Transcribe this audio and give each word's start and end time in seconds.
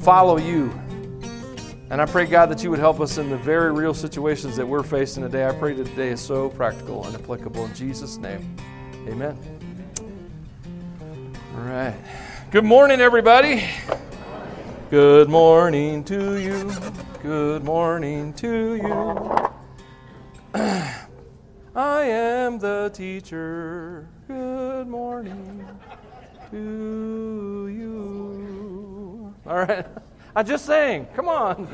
follow 0.00 0.38
you. 0.38 0.72
And 1.90 2.00
I 2.00 2.06
pray, 2.06 2.26
God, 2.26 2.46
that 2.46 2.62
you 2.62 2.70
would 2.70 2.78
help 2.78 3.00
us 3.00 3.18
in 3.18 3.30
the 3.30 3.36
very 3.36 3.72
real 3.72 3.94
situations 3.94 4.56
that 4.56 4.66
we're 4.66 4.82
facing 4.82 5.22
today. 5.22 5.46
I 5.46 5.52
pray 5.52 5.74
that 5.74 5.86
today 5.86 6.08
is 6.08 6.20
so 6.20 6.48
practical 6.48 7.04
and 7.06 7.14
applicable. 7.14 7.64
In 7.66 7.74
Jesus' 7.74 8.16
name, 8.16 8.56
amen. 9.06 9.38
All 11.56 11.62
right. 11.62 11.94
Good 12.50 12.64
morning, 12.64 13.00
everybody. 13.00 13.64
Good 14.90 15.28
morning 15.28 16.04
to 16.04 16.36
you. 16.38 16.72
Good 17.22 17.64
morning 17.64 18.32
to 18.34 18.74
you. 18.74 19.50
I 21.74 22.04
am 22.04 22.58
the 22.58 22.90
teacher. 22.94 24.08
Good 24.28 24.86
morning 24.86 25.66
to 26.50 27.68
you. 27.68 28.23
All 29.46 29.56
right. 29.56 29.86
I 30.36 30.42
just 30.42 30.64
sang. 30.64 31.06
Come 31.14 31.28
on. 31.28 31.68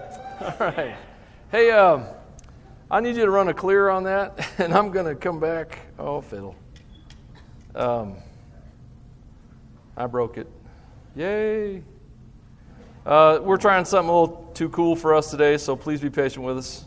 All 0.40 0.54
right. 0.60 0.96
Hey, 1.50 1.70
um, 1.70 2.04
I 2.90 3.00
need 3.00 3.16
you 3.16 3.24
to 3.24 3.30
run 3.30 3.48
a 3.48 3.54
clear 3.54 3.88
on 3.88 4.04
that, 4.04 4.48
and 4.58 4.72
I'm 4.72 4.90
going 4.90 5.06
to 5.06 5.14
come 5.14 5.40
back. 5.40 5.80
Oh, 5.98 6.20
fiddle. 6.20 6.54
Um, 7.74 8.16
I 9.96 10.06
broke 10.06 10.38
it. 10.38 10.46
Yay. 11.14 11.82
Uh, 13.04 13.40
we're 13.42 13.56
trying 13.56 13.84
something 13.84 14.08
a 14.08 14.20
little 14.20 14.50
too 14.54 14.68
cool 14.68 14.96
for 14.96 15.14
us 15.14 15.30
today, 15.30 15.56
so 15.56 15.76
please 15.76 16.00
be 16.00 16.10
patient 16.10 16.44
with 16.44 16.58
us. 16.58 16.84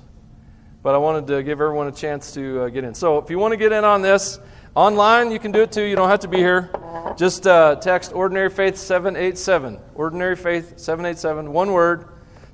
But 0.82 0.96
I 0.96 0.98
wanted 0.98 1.28
to 1.28 1.44
give 1.44 1.60
everyone 1.60 1.88
a 1.88 1.92
chance 1.92 2.34
to 2.34 2.62
uh, 2.62 2.70
get 2.70 2.84
in. 2.84 2.94
So 2.94 3.18
if 3.18 3.30
you 3.30 3.40
want 3.40 3.52
to 3.52 3.58
get 3.58 3.72
in 3.72 3.84
on 3.84 4.02
this, 4.02 4.40
online 4.74 5.32
you 5.32 5.40
can 5.40 5.52
do 5.52 5.62
it 5.62 5.72
too. 5.72 5.84
You 5.84 5.96
don't 5.96 6.10
have 6.10 6.22
to 6.22 6.28
be 6.28 6.38
here. 6.38 6.72
Just 7.18 7.48
uh, 7.48 7.76
text 7.76 8.14
Ordinary 8.14 8.50
Faith 8.50 8.78
787. 8.78 9.80
Ordinary 9.96 10.36
Faith 10.36 10.80
787, 10.80 11.52
one 11.52 11.72
word, 11.72 12.08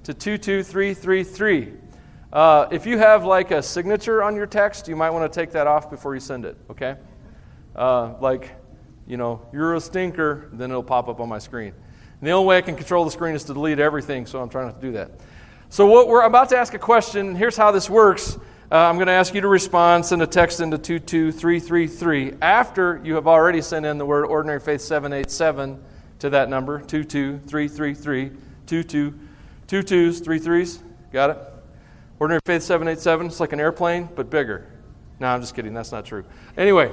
to 0.04 0.14
22333. 0.14 1.74
Uh, 2.34 2.68
if 2.72 2.86
you 2.86 2.98
have 2.98 3.26
like 3.26 3.52
a 3.52 3.62
signature 3.62 4.24
on 4.24 4.36
your 4.36 4.46
text, 4.46 4.88
you 4.88 4.96
might 4.96 5.10
want 5.10 5.32
to 5.32 5.40
take 5.40 5.52
that 5.52 5.68
off 5.68 5.90
before 5.90 6.14
you 6.14 6.20
send 6.20 6.46
it, 6.46 6.58
okay? 6.70 6.96
Uh, 7.76 8.16
like, 8.20 8.56
you 9.08 9.18
know, 9.18 9.48
you're 9.54 9.76
a 9.76 9.80
stinker, 9.80 10.50
then 10.54 10.70
it'll 10.70 10.84
pop 10.84 11.08
up 11.08 11.20
on 11.20 11.30
my 11.30 11.40
screen. 11.40 11.74
And 12.20 12.28
the 12.28 12.32
only 12.32 12.48
way 12.48 12.58
I 12.58 12.62
can 12.62 12.76
control 12.76 13.06
the 13.06 13.12
screen 13.12 13.36
is 13.36 13.44
to 13.46 13.54
delete 13.54 13.80
everything, 13.80 14.26
so 14.26 14.42
I'm 14.42 14.50
trying 14.50 14.68
not 14.68 14.82
to 14.82 14.88
do 14.88 14.94
that. 14.94 15.12
So, 15.70 15.86
what 15.86 16.08
we're 16.08 16.24
about 16.24 16.50
to 16.50 16.58
ask 16.58 16.74
a 16.74 16.80
question. 16.80 17.36
Here's 17.36 17.58
how 17.58 17.72
this 17.72 17.90
works. 17.90 18.38
Uh, 18.76 18.90
I'm 18.90 18.96
going 18.96 19.08
to 19.08 19.14
ask 19.14 19.34
you 19.34 19.40
to 19.40 19.48
respond, 19.48 20.06
send 20.06 20.22
a 20.22 20.28
text 20.28 20.60
into 20.60 20.78
22333 20.78 22.34
after 22.42 23.00
you 23.06 23.16
have 23.16 23.26
already 23.26 23.62
sent 23.62 23.86
in 23.86 23.98
the 23.98 24.06
word 24.06 24.26
Ordinary 24.26 24.60
Faith 24.60 24.82
787 24.82 25.82
to 26.20 26.30
that 26.32 26.50
number 26.50 26.82
22333. 26.82 28.32
22, 28.68 29.20
two 29.68 29.82
twos, 29.82 30.20
three 30.20 30.40
threes. 30.40 30.84
Got 31.14 31.30
it? 31.30 31.38
Ordinary 32.20 32.42
Faith 32.46 32.64
787. 32.64 33.28
It's 33.28 33.40
like 33.40 33.54
an 33.54 33.62
airplane, 33.62 34.10
but 34.14 34.30
bigger. 34.30 34.68
No, 35.22 35.28
I'm 35.28 35.40
just 35.40 35.56
kidding. 35.56 35.74
That's 35.74 35.94
not 35.94 36.04
true. 36.04 36.26
Anyway, 36.58 36.92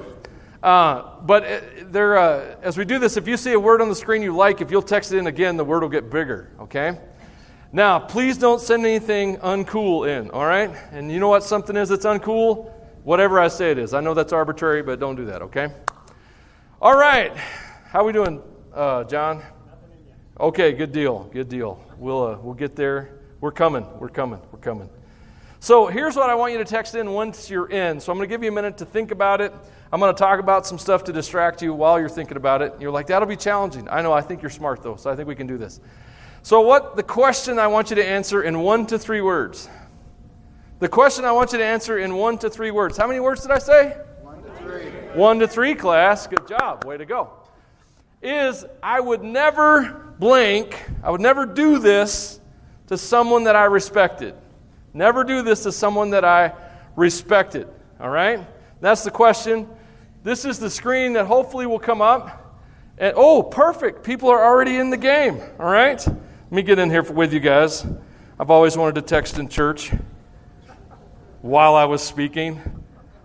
uh, 0.62 1.16
but 1.22 1.44
uh, 1.44 1.60
there, 1.86 2.16
uh, 2.16 2.54
as 2.62 2.78
we 2.78 2.84
do 2.84 3.00
this, 3.00 3.16
if 3.16 3.26
you 3.26 3.36
see 3.36 3.54
a 3.54 3.60
word 3.60 3.82
on 3.82 3.88
the 3.88 3.96
screen 3.96 4.22
you 4.22 4.36
like, 4.36 4.60
if 4.60 4.70
you'll 4.70 4.82
text 4.82 5.10
it 5.10 5.18
in 5.18 5.26
again, 5.26 5.56
the 5.56 5.64
word 5.64 5.82
will 5.82 5.88
get 5.88 6.10
bigger, 6.10 6.52
okay? 6.60 6.96
Now, 7.74 7.98
please 7.98 8.36
don't 8.36 8.60
send 8.60 8.84
anything 8.84 9.38
uncool 9.38 10.06
in, 10.06 10.28
all 10.30 10.44
right? 10.44 10.70
And 10.90 11.10
you 11.10 11.18
know 11.18 11.28
what 11.28 11.42
something 11.42 11.74
is 11.74 11.88
that's 11.88 12.04
uncool? 12.04 12.70
Whatever 13.02 13.40
I 13.40 13.48
say 13.48 13.70
it 13.70 13.78
is. 13.78 13.94
I 13.94 14.00
know 14.00 14.12
that's 14.12 14.34
arbitrary, 14.34 14.82
but 14.82 15.00
don't 15.00 15.16
do 15.16 15.24
that, 15.24 15.40
okay? 15.40 15.68
All 16.82 16.94
right. 16.94 17.34
How 17.86 18.04
we 18.04 18.12
doing, 18.12 18.42
uh, 18.74 19.04
John? 19.04 19.42
Okay, 20.38 20.72
good 20.72 20.92
deal. 20.92 21.30
Good 21.32 21.48
deal. 21.48 21.82
We'll, 21.96 22.26
uh, 22.26 22.38
we'll 22.42 22.52
get 22.52 22.76
there. 22.76 23.20
We're 23.40 23.52
coming. 23.52 23.86
We're 23.98 24.10
coming. 24.10 24.40
We're 24.52 24.58
coming. 24.58 24.90
So 25.60 25.86
here's 25.86 26.14
what 26.14 26.28
I 26.28 26.34
want 26.34 26.52
you 26.52 26.58
to 26.58 26.66
text 26.66 26.94
in 26.94 27.12
once 27.12 27.48
you're 27.48 27.70
in. 27.70 28.00
So 28.00 28.12
I'm 28.12 28.18
going 28.18 28.28
to 28.28 28.34
give 28.34 28.42
you 28.42 28.50
a 28.50 28.54
minute 28.54 28.76
to 28.78 28.84
think 28.84 29.12
about 29.12 29.40
it. 29.40 29.50
I'm 29.90 29.98
going 29.98 30.14
to 30.14 30.18
talk 30.18 30.40
about 30.40 30.66
some 30.66 30.78
stuff 30.78 31.04
to 31.04 31.12
distract 31.12 31.62
you 31.62 31.72
while 31.72 31.98
you're 31.98 32.10
thinking 32.10 32.36
about 32.36 32.60
it. 32.60 32.74
You're 32.80 32.90
like, 32.90 33.06
that'll 33.06 33.28
be 33.28 33.36
challenging. 33.36 33.88
I 33.88 34.02
know, 34.02 34.12
I 34.12 34.20
think 34.20 34.42
you're 34.42 34.50
smart 34.50 34.82
though, 34.82 34.96
so 34.96 35.10
I 35.10 35.16
think 35.16 35.26
we 35.26 35.34
can 35.34 35.46
do 35.46 35.56
this. 35.56 35.80
So, 36.44 36.60
what 36.60 36.96
the 36.96 37.04
question 37.04 37.60
I 37.60 37.68
want 37.68 37.90
you 37.90 37.96
to 37.96 38.04
answer 38.04 38.42
in 38.42 38.60
one 38.60 38.84
to 38.86 38.98
three 38.98 39.20
words? 39.20 39.68
The 40.80 40.88
question 40.88 41.24
I 41.24 41.30
want 41.30 41.52
you 41.52 41.58
to 41.58 41.64
answer 41.64 41.98
in 41.98 42.16
one 42.16 42.36
to 42.38 42.50
three 42.50 42.72
words. 42.72 42.96
How 42.96 43.06
many 43.06 43.20
words 43.20 43.42
did 43.42 43.52
I 43.52 43.58
say? 43.58 43.96
One 44.22 44.42
to 44.42 44.50
three. 44.54 44.86
One 45.14 45.38
to 45.38 45.46
three, 45.46 45.76
class. 45.76 46.26
Good 46.26 46.48
job. 46.48 46.84
Way 46.84 46.96
to 46.96 47.06
go. 47.06 47.30
Is 48.22 48.64
I 48.82 48.98
would 48.98 49.22
never 49.22 50.14
blink, 50.18 50.84
I 51.02 51.10
would 51.10 51.20
never 51.20 51.46
do 51.46 51.78
this 51.78 52.40
to 52.88 52.98
someone 52.98 53.44
that 53.44 53.54
I 53.54 53.64
respected. 53.64 54.34
Never 54.94 55.22
do 55.22 55.42
this 55.42 55.62
to 55.62 55.72
someone 55.72 56.10
that 56.10 56.24
I 56.24 56.52
respected. 56.96 57.68
All 58.00 58.10
right? 58.10 58.44
That's 58.80 59.04
the 59.04 59.10
question. 59.12 59.68
This 60.24 60.44
is 60.44 60.58
the 60.58 60.70
screen 60.70 61.12
that 61.12 61.26
hopefully 61.26 61.66
will 61.66 61.78
come 61.78 62.02
up. 62.02 62.60
And 62.98 63.14
oh, 63.16 63.44
perfect. 63.44 64.04
People 64.04 64.28
are 64.28 64.44
already 64.44 64.76
in 64.76 64.90
the 64.90 64.96
game. 64.96 65.40
All 65.58 65.70
right? 65.70 66.04
Let 66.52 66.56
me 66.56 66.62
get 66.64 66.78
in 66.78 66.90
here 66.90 67.00
with 67.00 67.32
you 67.32 67.40
guys. 67.40 67.82
I've 68.38 68.50
always 68.50 68.76
wanted 68.76 68.96
to 68.96 69.00
text 69.00 69.38
in 69.38 69.48
church 69.48 69.90
while 71.40 71.74
I 71.74 71.86
was 71.86 72.02
speaking. 72.02 72.60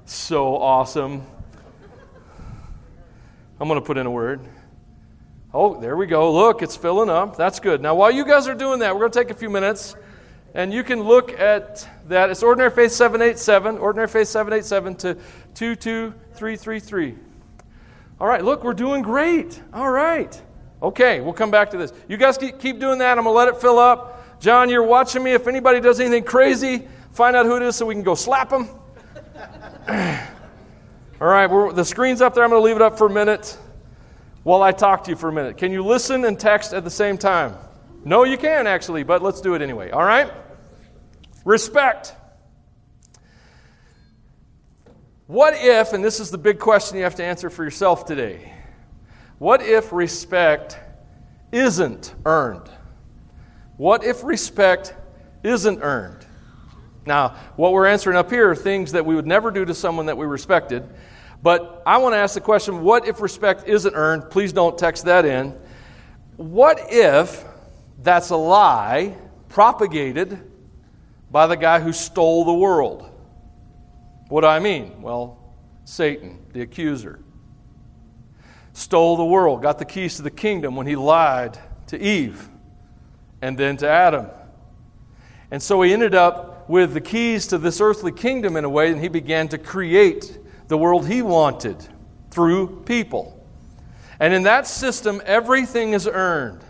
So 0.06 0.56
awesome. 0.56 1.24
I'm 3.60 3.68
going 3.68 3.82
to 3.82 3.86
put 3.86 3.98
in 3.98 4.06
a 4.06 4.10
word. 4.10 4.40
Oh, 5.54 5.78
there 5.78 5.98
we 5.98 6.06
go. 6.06 6.32
Look, 6.32 6.62
it's 6.62 6.78
filling 6.78 7.10
up. 7.10 7.36
That's 7.36 7.60
good. 7.60 7.82
Now, 7.82 7.96
while 7.96 8.12
you 8.12 8.24
guys 8.24 8.48
are 8.48 8.56
doing 8.56 8.80
that, 8.80 8.96
we're 8.96 9.02
going 9.02 9.12
to 9.12 9.20
take 9.20 9.30
a 9.30 9.38
few 9.38 9.50
minutes 9.50 9.98
and 10.54 10.74
you 10.74 10.82
can 10.82 11.02
look 11.02 11.38
at 11.38 11.86
that. 12.08 12.30
It's 12.30 12.44
Ordinary 12.44 12.72
Faith 12.72 12.94
787, 12.94 13.78
Ordinary 13.78 14.08
Faith 14.08 14.30
787 14.30 14.96
to 15.00 15.22
22333. 15.54 17.16
All 18.22 18.28
right, 18.30 18.42
look, 18.42 18.64
we're 18.64 18.74
doing 18.74 19.02
great. 19.02 19.62
All 19.74 19.92
right. 19.92 20.42
Okay, 20.82 21.22
we'll 21.22 21.34
come 21.34 21.50
back 21.50 21.72
to 21.72 21.78
this. 21.78 21.92
You 22.08 22.18
guys 22.18 22.38
keep 22.38 22.60
doing 22.60 23.00
that. 23.00 23.18
I'm 23.18 23.24
going 23.24 23.34
to 23.34 23.38
let 23.38 23.48
it 23.48 23.60
fill 23.60 23.80
up. 23.80 24.40
John, 24.40 24.70
you're 24.70 24.84
watching 24.84 25.24
me. 25.24 25.32
If 25.34 25.48
anybody 25.48 25.80
does 25.80 26.00
anything 26.00 26.24
crazy, 26.24 26.88
find 27.12 27.36
out 27.36 27.46
who 27.46 27.56
it 27.56 27.64
is 27.64 27.76
so 27.76 27.86
we 27.86 27.96
can 27.96 28.04
go 28.04 28.14
slap 28.14 28.50
them. 28.50 28.70
All 31.20 31.28
right, 31.28 31.48
the 31.76 31.84
screen's 31.84 32.22
up 32.22 32.36
there. 32.36 32.44
I'm 32.44 32.52
going 32.52 32.62
to 32.62 32.66
leave 32.66 32.76
it 32.76 32.82
up 32.84 32.98
for 32.98 33.08
a 33.08 33.10
minute 33.10 33.58
while 34.44 34.62
I 34.62 34.72
talk 34.72 35.04
to 35.06 35.10
you 35.10 35.18
for 35.18 35.30
a 35.30 35.34
minute. 35.34 35.58
Can 35.58 35.72
you 35.72 35.84
listen 35.84 36.26
and 36.26 36.40
text 36.40 36.74
at 36.74 36.84
the 36.84 36.92
same 36.92 37.18
time? 37.18 37.56
No, 38.06 38.24
you 38.24 38.38
can 38.38 38.68
actually, 38.68 39.04
but 39.04 39.24
let's 39.24 39.42
do 39.42 39.56
it 39.56 39.64
anyway. 39.64 39.90
All 39.90 40.04
right? 40.04 40.32
Respect. 41.44 42.14
What 45.26 45.56
if, 45.58 45.92
and 45.92 46.04
this 46.04 46.20
is 46.20 46.30
the 46.30 46.38
big 46.38 46.59
question 46.59 46.98
you 46.98 47.04
have 47.04 47.16
to 47.16 47.24
answer 47.24 47.50
for 47.50 47.64
yourself 47.64 48.06
today, 48.06 48.54
what 49.40 49.62
if 49.62 49.94
respect 49.94 50.78
isn't 51.52 52.14
earned? 52.25 52.70
What 53.78 54.03
if 54.03 54.24
respect 54.24 54.96
isn't 55.44 55.81
earned? 55.81 56.25
Now, 57.06 57.36
what 57.56 57.72
we're 57.72 57.88
answering 57.88 58.18
up 58.18 58.30
here 58.30 58.50
are 58.50 58.56
things 58.56 58.92
that 58.94 59.06
we 59.06 59.16
would 59.16 59.28
never 59.28 59.52
do 59.52 59.64
to 59.64 59.74
someone 59.74 60.08
that 60.08 60.18
we 60.18 60.26
respected. 60.26 60.84
But 61.42 61.84
I 61.86 61.97
want 61.97 62.14
to 62.14 62.18
ask 62.18 62.34
the 62.34 62.42
question 62.42 62.81
what 62.81 63.08
if 63.08 63.22
respect 63.22 63.68
isn't 63.68 63.94
earned? 63.94 64.30
Please 64.30 64.52
don't 64.52 64.78
text 64.78 65.06
that 65.06 65.24
in. 65.24 65.56
What 66.36 66.80
if 66.90 67.46
that's 68.02 68.31
a 68.31 68.36
lie 68.36 69.16
propagated 69.50 70.40
by 71.31 71.47
the 71.47 71.56
guy 71.56 71.80
who 71.80 71.94
stole 71.94 72.44
the 72.44 72.53
world? 72.53 73.09
What 74.30 74.42
do 74.42 74.47
I 74.47 74.59
mean? 74.59 75.02
Well, 75.02 75.40
Satan, 75.85 76.40
the 76.52 76.61
accuser 76.61 77.20
stole 78.78 79.18
the 79.18 79.26
world, 79.26 79.64
got 79.64 79.79
the 79.79 79.85
keys 79.85 80.18
to 80.18 80.22
the 80.22 80.29
kingdom 80.29 80.76
when 80.76 80.85
he 80.85 80.96
lied 80.96 81.58
to 81.88 82.00
Eve 82.00 82.47
and 83.41 83.58
then 83.58 83.76
to 83.76 83.90
Adam. 83.90 84.28
And 85.50 85.64
so 85.64 85.82
he 85.82 85.91
ended 85.94 86.14
up 86.14 86.70
with 86.70 86.94
the 86.94 87.02
keys 87.02 87.47
to 87.47 87.58
this 87.58 87.82
earthly 87.82 88.12
kingdom 88.12 88.56
in 88.56 88.66
a 88.66 88.70
way, 88.70 88.91
and 88.91 89.02
he 89.02 89.08
began 89.08 89.47
to 89.47 89.58
create 89.58 90.38
the 90.68 90.78
world 90.78 91.08
he 91.08 91.24
wanted 91.24 91.84
through 92.29 92.84
people. 92.85 93.44
And 94.20 94.32
in 94.32 94.44
that 94.44 94.68
system, 94.68 95.23
everything 95.26 95.94
is 95.94 96.08
earned. 96.08 96.64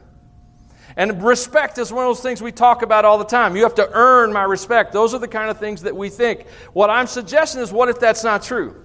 And 0.96 1.22
respect 1.22 1.78
is 1.78 1.92
one 1.92 2.06
of 2.06 2.10
those 2.10 2.22
things 2.24 2.42
we 2.42 2.54
talk 2.54 2.84
about 2.84 3.04
all 3.04 3.18
the 3.18 3.26
time. 3.26 3.58
You 3.58 3.64
have 3.64 3.76
to 3.76 3.90
earn 3.92 4.32
my 4.32 4.44
respect. 4.44 4.94
Those 4.94 5.14
are 5.14 5.20
the 5.20 5.28
kind 5.28 5.50
of 5.50 5.60
things 5.60 5.82
that 5.82 5.96
we 5.96 6.08
think. 6.08 6.48
What 6.72 6.90
I'm 6.90 7.08
suggesting 7.08 7.62
is 7.62 7.70
what 7.70 7.90
if 7.90 8.00
that's 8.00 8.24
not 8.24 8.44
true? 8.44 8.82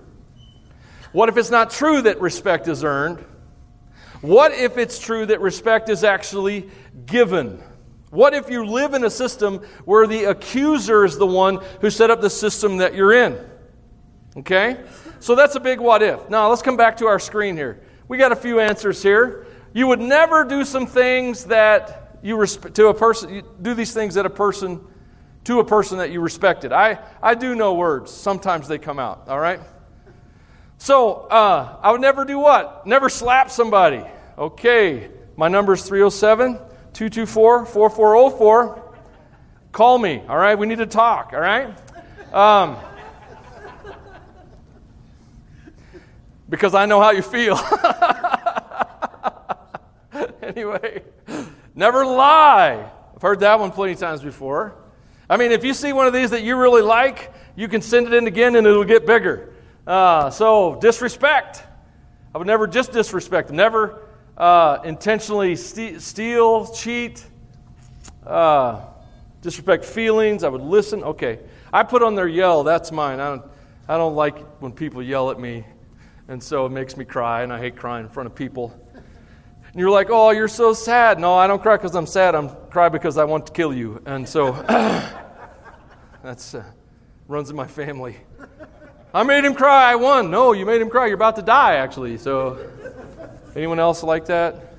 What 1.13 1.29
if 1.29 1.37
it's 1.37 1.51
not 1.51 1.71
true 1.71 2.03
that 2.03 2.21
respect 2.21 2.69
is 2.69 2.85
earned? 2.85 3.25
What 4.23 4.53
if 4.53 4.79
it's 4.79 4.99
true 4.99 5.27
that 5.27 5.41
respect 5.41 5.89
is 5.89 6.05
actually 6.05 6.71
given? 7.07 7.63
What 8.11 8.35
if 8.35 8.51
you 8.51 8.65
live 8.65 8.95
in 8.95 9.05
a 9.05 9.11
system 9.11 9.59
where 9.85 10.07
the 10.07 10.25
accuser 10.25 11.05
is 11.05 11.19
the 11.19 11.27
one 11.27 11.61
who 11.81 11.91
set 11.91 12.11
up 12.11 12.21
the 12.21 12.31
system 12.31 12.79
that 12.79 12.95
you're 12.95 13.13
in? 13.13 13.39
Okay? 14.37 14.85
So 15.21 15.35
that's 15.35 15.55
a 15.55 15.61
big 15.61 15.81
what 15.81 16.03
if. 16.03 16.31
Now, 16.31 16.49
let's 16.49 16.63
come 16.63 16.77
back 16.77 16.97
to 16.99 17.07
our 17.07 17.19
screen 17.19 17.57
here. 17.57 17.83
We 18.09 18.19
got 18.19 18.33
a 18.33 18.37
few 18.37 18.61
answers 18.61 19.03
here. 19.03 19.47
You 19.73 19.87
would 19.87 20.01
never 20.01 20.45
do 20.45 20.65
some 20.65 20.87
things 20.87 21.45
that 21.47 22.19
you 22.23 22.37
resp- 22.37 22.75
to 22.75 22.89
a 22.89 22.95
person. 22.95 23.35
You 23.35 23.43
do 23.61 23.75
these 23.75 23.93
things 23.93 24.15
that 24.15 24.27
a 24.27 24.31
person 24.31 24.81
to 25.45 25.59
a 25.59 25.65
person 25.65 25.99
that 25.99 26.11
you 26.11 26.21
respected. 26.21 26.73
I 26.73 26.99
I 27.23 27.35
do 27.35 27.55
know 27.55 27.75
words. 27.75 28.13
Sometimes 28.13 28.69
they 28.69 28.79
come 28.79 28.99
out. 28.99 29.29
All 29.29 29.41
right. 29.41 29.61
So 30.83 31.29
uh, 31.31 31.77
I 31.81 31.93
would 31.93 32.01
never 32.01 32.25
do 32.25 32.41
what? 32.41 32.89
Never 32.89 33.09
slap 33.09 33.53
somebody. 33.53 34.03
Okay. 34.37 35.11
My 35.37 35.47
number 35.47 35.75
is 35.75 35.85
307 35.85 36.55
224 36.93 37.67
4404. 37.67 38.95
Call 39.71 39.97
me. 39.99 40.25
All 40.29 40.37
right. 40.37 40.59
We 40.59 40.67
need 40.67 40.79
to 40.79 40.87
talk. 40.87 41.35
All 41.35 41.41
right. 41.41 41.69
Um, 42.35 42.79
because 46.49 46.75
I 46.75 46.87
know 46.87 47.01
how 47.01 47.13
you 47.13 47.23
feel. 47.23 47.61
anyway, 50.43 51.05
never 51.77 52.05
lie. 52.05 52.91
I've 53.15 53.23
heard 53.23 53.39
that 53.39 53.61
one 53.61 53.71
plenty 53.71 53.93
of 53.93 54.01
times 54.01 54.21
before. 54.21 54.75
I 55.31 55.37
mean, 55.37 55.53
if 55.53 55.63
you 55.63 55.75
see 55.75 55.93
one 55.93 56.09
of 56.09 56.13
these 56.13 56.31
that 56.31 56.43
you 56.43 56.57
really 56.57 56.83
like, 56.83 57.33
you 57.55 57.69
can 57.69 57.83
send 57.83 58.09
it 58.09 58.15
in 58.15 58.27
again 58.27 58.57
and 58.57 58.67
it'll 58.67 58.83
get 58.83 59.07
bigger. 59.07 59.52
Uh, 59.87 60.31
so, 60.31 60.77
disrespect. 60.81 61.65
I 62.35 62.39
would 62.39 62.47
never 62.47 62.67
just 62.67 62.93
disrespect 62.93 63.51
never 63.51 64.03
uh, 64.37 64.79
intentionally 64.85 65.57
st- 65.57 66.01
steal, 66.01 66.73
cheat, 66.73 67.25
uh, 68.27 68.81
disrespect 69.41 69.85
feelings. 69.85 70.45
I 70.45 70.49
would 70.49 70.63
listen. 70.63 71.03
Okay. 71.03 71.41
I 71.73 71.83
put 71.83 72.03
on 72.03 72.15
their 72.15 72.29
yell. 72.29 72.63
That's 72.63 72.93
mine. 72.93 73.19
I 73.19 73.31
don't, 73.31 73.45
I 73.89 73.97
don't 73.97 74.15
like 74.15 74.39
when 74.61 74.73
people 74.73 75.03
yell 75.03 75.31
at 75.31 75.41
me. 75.41 75.65
And 76.29 76.43
so 76.43 76.65
it 76.67 76.71
makes 76.71 76.97
me 76.97 77.05
cry, 77.05 77.43
and 77.43 77.53
I 77.53 77.59
hate 77.59 77.77
crying 77.77 78.05
in 78.05 78.11
front 78.11 78.29
of 78.29 78.35
people. 78.35 78.79
And 78.95 79.81
you're 79.81 79.91
like, 79.91 80.09
oh, 80.11 80.31
you're 80.31 80.49
so 80.49 80.73
sad. 80.73 81.19
No, 81.19 81.35
I 81.35 81.47
don't 81.47 81.61
cry 81.61 81.77
because 81.77 81.95
I'm 81.95 82.07
sad. 82.07 82.35
I'm 82.35 82.51
cry 82.71 82.89
because 82.89 83.19
I 83.19 83.25
want 83.25 83.47
to 83.47 83.53
kill 83.53 83.75
you. 83.75 84.01
And 84.07 84.29
so 84.29 84.53
that's 86.23 86.55
uh, 86.55 86.65
runs 87.27 87.51
in 87.51 87.57
my 87.57 87.67
family. 87.67 88.17
I 89.15 89.23
made 89.25 89.45
him 89.45 89.55
cry. 89.55 89.93
I 89.93 89.95
won. 89.95 90.31
No, 90.31 90.53
you 90.53 90.65
made 90.65 90.81
him 90.81 90.89
cry. 90.89 91.07
You're 91.07 91.17
about 91.17 91.37
to 91.37 91.43
die, 91.43 91.75
actually. 91.75 92.17
So, 92.17 92.71
anyone 93.55 93.79
else 93.79 94.03
like 94.03 94.27
that? 94.27 94.75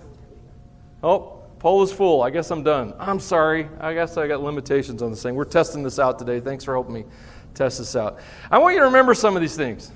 Oh, 1.04 1.44
poll 1.60 1.84
is 1.84 1.92
full. 1.92 2.22
I 2.24 2.32
guess 2.32 2.50
I'm 2.50 2.64
done. 2.64 2.94
I'm 2.98 3.20
sorry. 3.20 3.70
I 3.80 3.94
guess 3.94 4.18
I 4.18 4.28
got 4.28 4.42
limitations 4.42 5.02
on 5.02 5.12
this 5.12 5.22
thing. 5.22 5.36
We're 5.36 5.46
testing 5.46 5.84
this 5.84 6.00
out 6.00 6.18
today. 6.18 6.40
Thanks 6.40 6.64
for 6.64 6.74
helping 6.74 6.96
me 6.96 7.06
test 7.54 7.78
this 7.78 7.96
out. 7.96 8.20
I 8.50 8.58
want 8.58 8.74
you 8.74 8.80
to 8.80 8.86
remember 8.86 9.14
some 9.14 9.36
of 9.36 9.42
these 9.42 9.56
things 9.56 9.92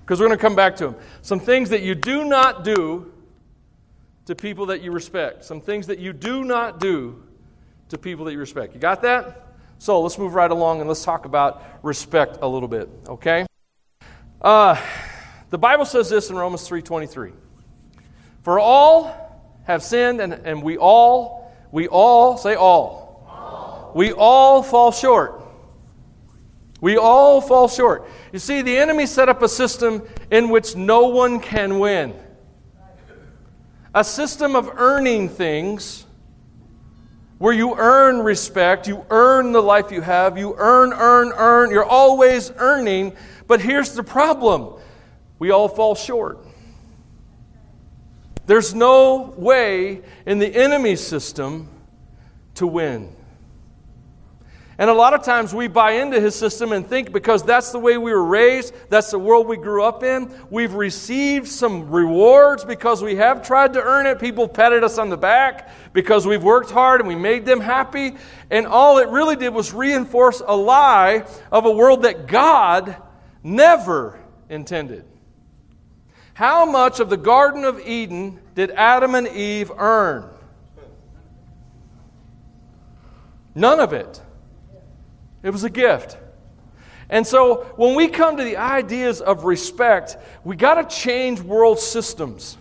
because 0.00 0.18
we're 0.18 0.26
going 0.26 0.38
to 0.38 0.42
come 0.42 0.56
back 0.56 0.76
to 0.76 0.86
them. 0.86 0.96
Some 1.20 1.40
things 1.40 1.68
that 1.70 1.82
you 1.82 1.94
do 1.94 2.24
not 2.24 2.64
do 2.64 3.12
to 4.26 4.34
people 4.34 4.66
that 4.66 4.80
you 4.80 4.92
respect. 4.92 5.44
Some 5.44 5.60
things 5.60 5.86
that 5.88 5.98
you 5.98 6.12
do 6.12 6.44
not 6.44 6.80
do 6.80 7.22
to 7.90 7.98
people 7.98 8.24
that 8.24 8.32
you 8.32 8.38
respect. 8.38 8.74
You 8.74 8.80
got 8.80 9.02
that? 9.02 9.51
So 9.82 10.00
let's 10.00 10.16
move 10.16 10.36
right 10.36 10.48
along 10.48 10.78
and 10.78 10.86
let's 10.86 11.02
talk 11.02 11.24
about 11.24 11.60
respect 11.82 12.38
a 12.40 12.46
little 12.46 12.68
bit, 12.68 12.88
okay? 13.08 13.44
Uh, 14.40 14.80
the 15.50 15.58
Bible 15.58 15.84
says 15.84 16.08
this 16.08 16.30
in 16.30 16.36
Romans 16.36 16.68
3.23. 16.68 17.32
For 18.44 18.60
all 18.60 19.12
have 19.64 19.82
sinned 19.82 20.20
and, 20.20 20.34
and 20.34 20.62
we 20.62 20.76
all, 20.76 21.52
we 21.72 21.88
all, 21.88 22.36
say 22.36 22.54
all. 22.54 23.26
all. 23.28 23.92
We 23.96 24.12
all 24.12 24.62
fall 24.62 24.92
short 24.92 25.40
we 26.80 26.96
all 26.96 27.40
fall 27.40 27.68
short. 27.68 28.08
You 28.32 28.40
see, 28.40 28.60
the 28.60 28.76
enemy 28.76 29.06
set 29.06 29.28
up 29.28 29.40
a 29.40 29.48
system 29.48 30.02
in 30.32 30.48
which 30.48 30.74
no 30.74 31.06
one 31.08 31.38
can 31.38 31.78
win. 31.78 32.12
A 33.94 34.02
system 34.02 34.56
of 34.56 34.68
earning 34.74 35.28
things 35.28 36.06
where 37.42 37.52
you 37.52 37.74
earn 37.76 38.20
respect, 38.20 38.86
you 38.86 39.04
earn 39.10 39.50
the 39.50 39.60
life 39.60 39.90
you 39.90 40.00
have, 40.00 40.38
you 40.38 40.54
earn, 40.58 40.92
earn, 40.92 41.32
earn. 41.34 41.72
You're 41.72 41.84
always 41.84 42.52
earning. 42.54 43.16
But 43.48 43.60
here's 43.60 43.94
the 43.94 44.04
problem 44.04 44.80
we 45.40 45.50
all 45.50 45.66
fall 45.66 45.96
short. 45.96 46.38
There's 48.46 48.76
no 48.76 49.34
way 49.36 50.02
in 50.24 50.38
the 50.38 50.54
enemy 50.54 50.94
system 50.94 51.68
to 52.54 52.66
win. 52.68 53.12
And 54.82 54.90
a 54.90 54.94
lot 54.94 55.14
of 55.14 55.22
times 55.22 55.54
we 55.54 55.68
buy 55.68 55.92
into 55.92 56.20
his 56.20 56.34
system 56.34 56.72
and 56.72 56.84
think 56.84 57.12
because 57.12 57.44
that's 57.44 57.70
the 57.70 57.78
way 57.78 57.98
we 57.98 58.10
were 58.10 58.24
raised, 58.24 58.74
that's 58.88 59.12
the 59.12 59.18
world 59.20 59.46
we 59.46 59.56
grew 59.56 59.84
up 59.84 60.02
in, 60.02 60.28
we've 60.50 60.74
received 60.74 61.46
some 61.46 61.88
rewards 61.88 62.64
because 62.64 63.00
we 63.00 63.14
have 63.14 63.46
tried 63.46 63.74
to 63.74 63.80
earn 63.80 64.06
it. 64.06 64.18
People 64.18 64.48
patted 64.48 64.82
us 64.82 64.98
on 64.98 65.08
the 65.08 65.16
back 65.16 65.70
because 65.92 66.26
we've 66.26 66.42
worked 66.42 66.72
hard 66.72 67.00
and 67.00 67.06
we 67.06 67.14
made 67.14 67.46
them 67.46 67.60
happy. 67.60 68.16
And 68.50 68.66
all 68.66 68.98
it 68.98 69.08
really 69.10 69.36
did 69.36 69.50
was 69.50 69.72
reinforce 69.72 70.42
a 70.44 70.56
lie 70.56 71.26
of 71.52 71.64
a 71.64 71.70
world 71.70 72.02
that 72.02 72.26
God 72.26 72.96
never 73.44 74.18
intended. 74.48 75.04
How 76.34 76.64
much 76.64 76.98
of 76.98 77.08
the 77.08 77.16
Garden 77.16 77.62
of 77.64 77.78
Eden 77.86 78.40
did 78.56 78.72
Adam 78.72 79.14
and 79.14 79.28
Eve 79.28 79.70
earn? 79.78 80.28
None 83.54 83.78
of 83.78 83.92
it. 83.92 84.20
It 85.42 85.50
was 85.50 85.64
a 85.64 85.70
gift. 85.70 86.16
And 87.08 87.26
so 87.26 87.64
when 87.76 87.94
we 87.94 88.08
come 88.08 88.36
to 88.36 88.44
the 88.44 88.56
ideas 88.56 89.20
of 89.20 89.44
respect, 89.44 90.16
we 90.44 90.56
got 90.56 90.74
to 90.74 90.96
change 90.96 91.40
world 91.40 91.78
systems. 91.78 92.56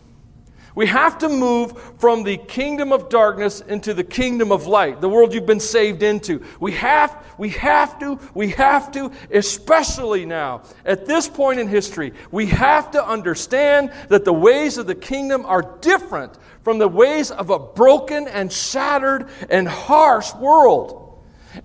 We 0.73 0.87
have 0.87 1.17
to 1.19 1.29
move 1.29 1.77
from 1.99 2.23
the 2.23 2.37
kingdom 2.37 2.93
of 2.93 3.09
darkness 3.09 3.59
into 3.59 3.93
the 3.93 4.05
kingdom 4.05 4.51
of 4.51 4.67
light, 4.67 5.01
the 5.01 5.09
world 5.09 5.33
you've 5.33 5.45
been 5.45 5.59
saved 5.59 6.01
into. 6.01 6.43
We 6.61 6.71
have, 6.73 7.25
we 7.37 7.49
have 7.49 7.99
to, 7.99 8.19
we 8.33 8.49
have 8.51 8.91
to, 8.93 9.11
especially 9.31 10.25
now, 10.25 10.63
at 10.85 11.05
this 11.05 11.27
point 11.27 11.59
in 11.59 11.67
history, 11.67 12.13
we 12.31 12.45
have 12.47 12.91
to 12.91 13.05
understand 13.05 13.91
that 14.07 14.23
the 14.23 14.33
ways 14.33 14.77
of 14.77 14.87
the 14.87 14.95
kingdom 14.95 15.45
are 15.45 15.77
different 15.81 16.37
from 16.63 16.77
the 16.77 16.87
ways 16.87 17.31
of 17.31 17.49
a 17.49 17.59
broken 17.59 18.27
and 18.29 18.51
shattered 18.51 19.29
and 19.49 19.67
harsh 19.67 20.33
world. 20.35 21.00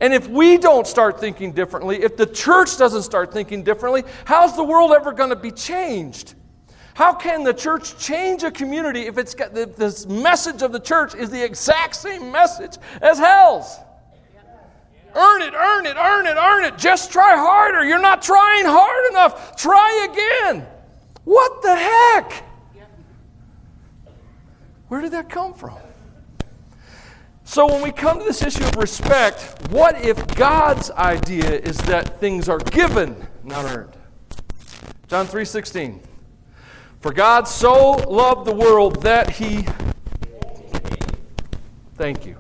And 0.01 0.13
if 0.13 0.29
we 0.29 0.59
don't 0.59 0.87
start 0.87 1.21
thinking 1.21 1.53
differently, 1.53 2.03
if 2.03 2.17
the 2.17 2.27
church 2.27 2.77
doesn't 2.77 3.03
start 3.03 3.33
thinking 3.33 3.63
differently, 3.63 4.05
how's 4.25 4.57
the 4.57 4.65
world 4.65 4.93
ever 4.93 5.13
going 5.13 5.31
to 5.31 5.37
be 5.37 5.51
changed? 5.51 6.35
How 6.95 7.13
can 7.13 7.45
the 7.45 7.53
church 7.53 7.99
change 7.99 8.43
a 8.43 8.51
community 8.51 9.03
if 9.03 9.19
it's 9.19 9.35
got 9.35 9.55
the, 9.55 9.67
this 9.67 10.07
message 10.07 10.63
of 10.63 10.73
the 10.73 10.81
church 10.81 11.15
is 11.15 11.31
the 11.31 11.45
exact 11.45 11.95
same 11.95 12.33
message 12.33 12.79
as 13.03 13.19
hell's? 13.19 13.79
Earn 15.15 15.43
it, 15.43 15.55
earn 15.55 15.87
it, 15.87 15.97
earn 15.97 16.27
it, 16.27 16.37
earn 16.37 16.65
it. 16.65 16.77
Just 16.77 17.11
try 17.11 17.37
harder. 17.37 17.85
You're 17.85 18.01
not 18.01 18.23
trying 18.23 18.67
hard 18.67 19.11
enough. 19.13 19.57
Try 19.57 20.09
again. 20.11 20.67
What 21.25 21.63
the 21.63 21.75
heck? 21.75 22.45
Where 24.89 25.01
did 25.01 25.13
that 25.13 25.29
come 25.29 25.55
from? 25.55 25.77
So, 27.49 27.65
when 27.65 27.81
we 27.81 27.93
come 27.93 28.19
to 28.19 28.25
this 28.25 28.43
issue 28.43 28.65
of 28.65 28.75
respect, 28.75 29.71
what 29.71 30.05
if 30.05 30.27
God's 30.35 30.91
idea 30.91 31.49
is 31.61 31.79
that 31.83 32.19
things 32.19 32.49
are 32.49 32.59
given, 32.59 33.25
not 33.45 33.65
earned? 33.65 33.97
John 35.07 35.29
3:16. 35.29 36.01
For 37.01 37.13
God 37.13 37.47
so 37.47 37.93
loved 37.93 38.47
the 38.47 38.55
world 38.55 39.01
that 39.03 39.31
he 39.31 39.65
Thank 41.95 42.27
you. 42.27 42.37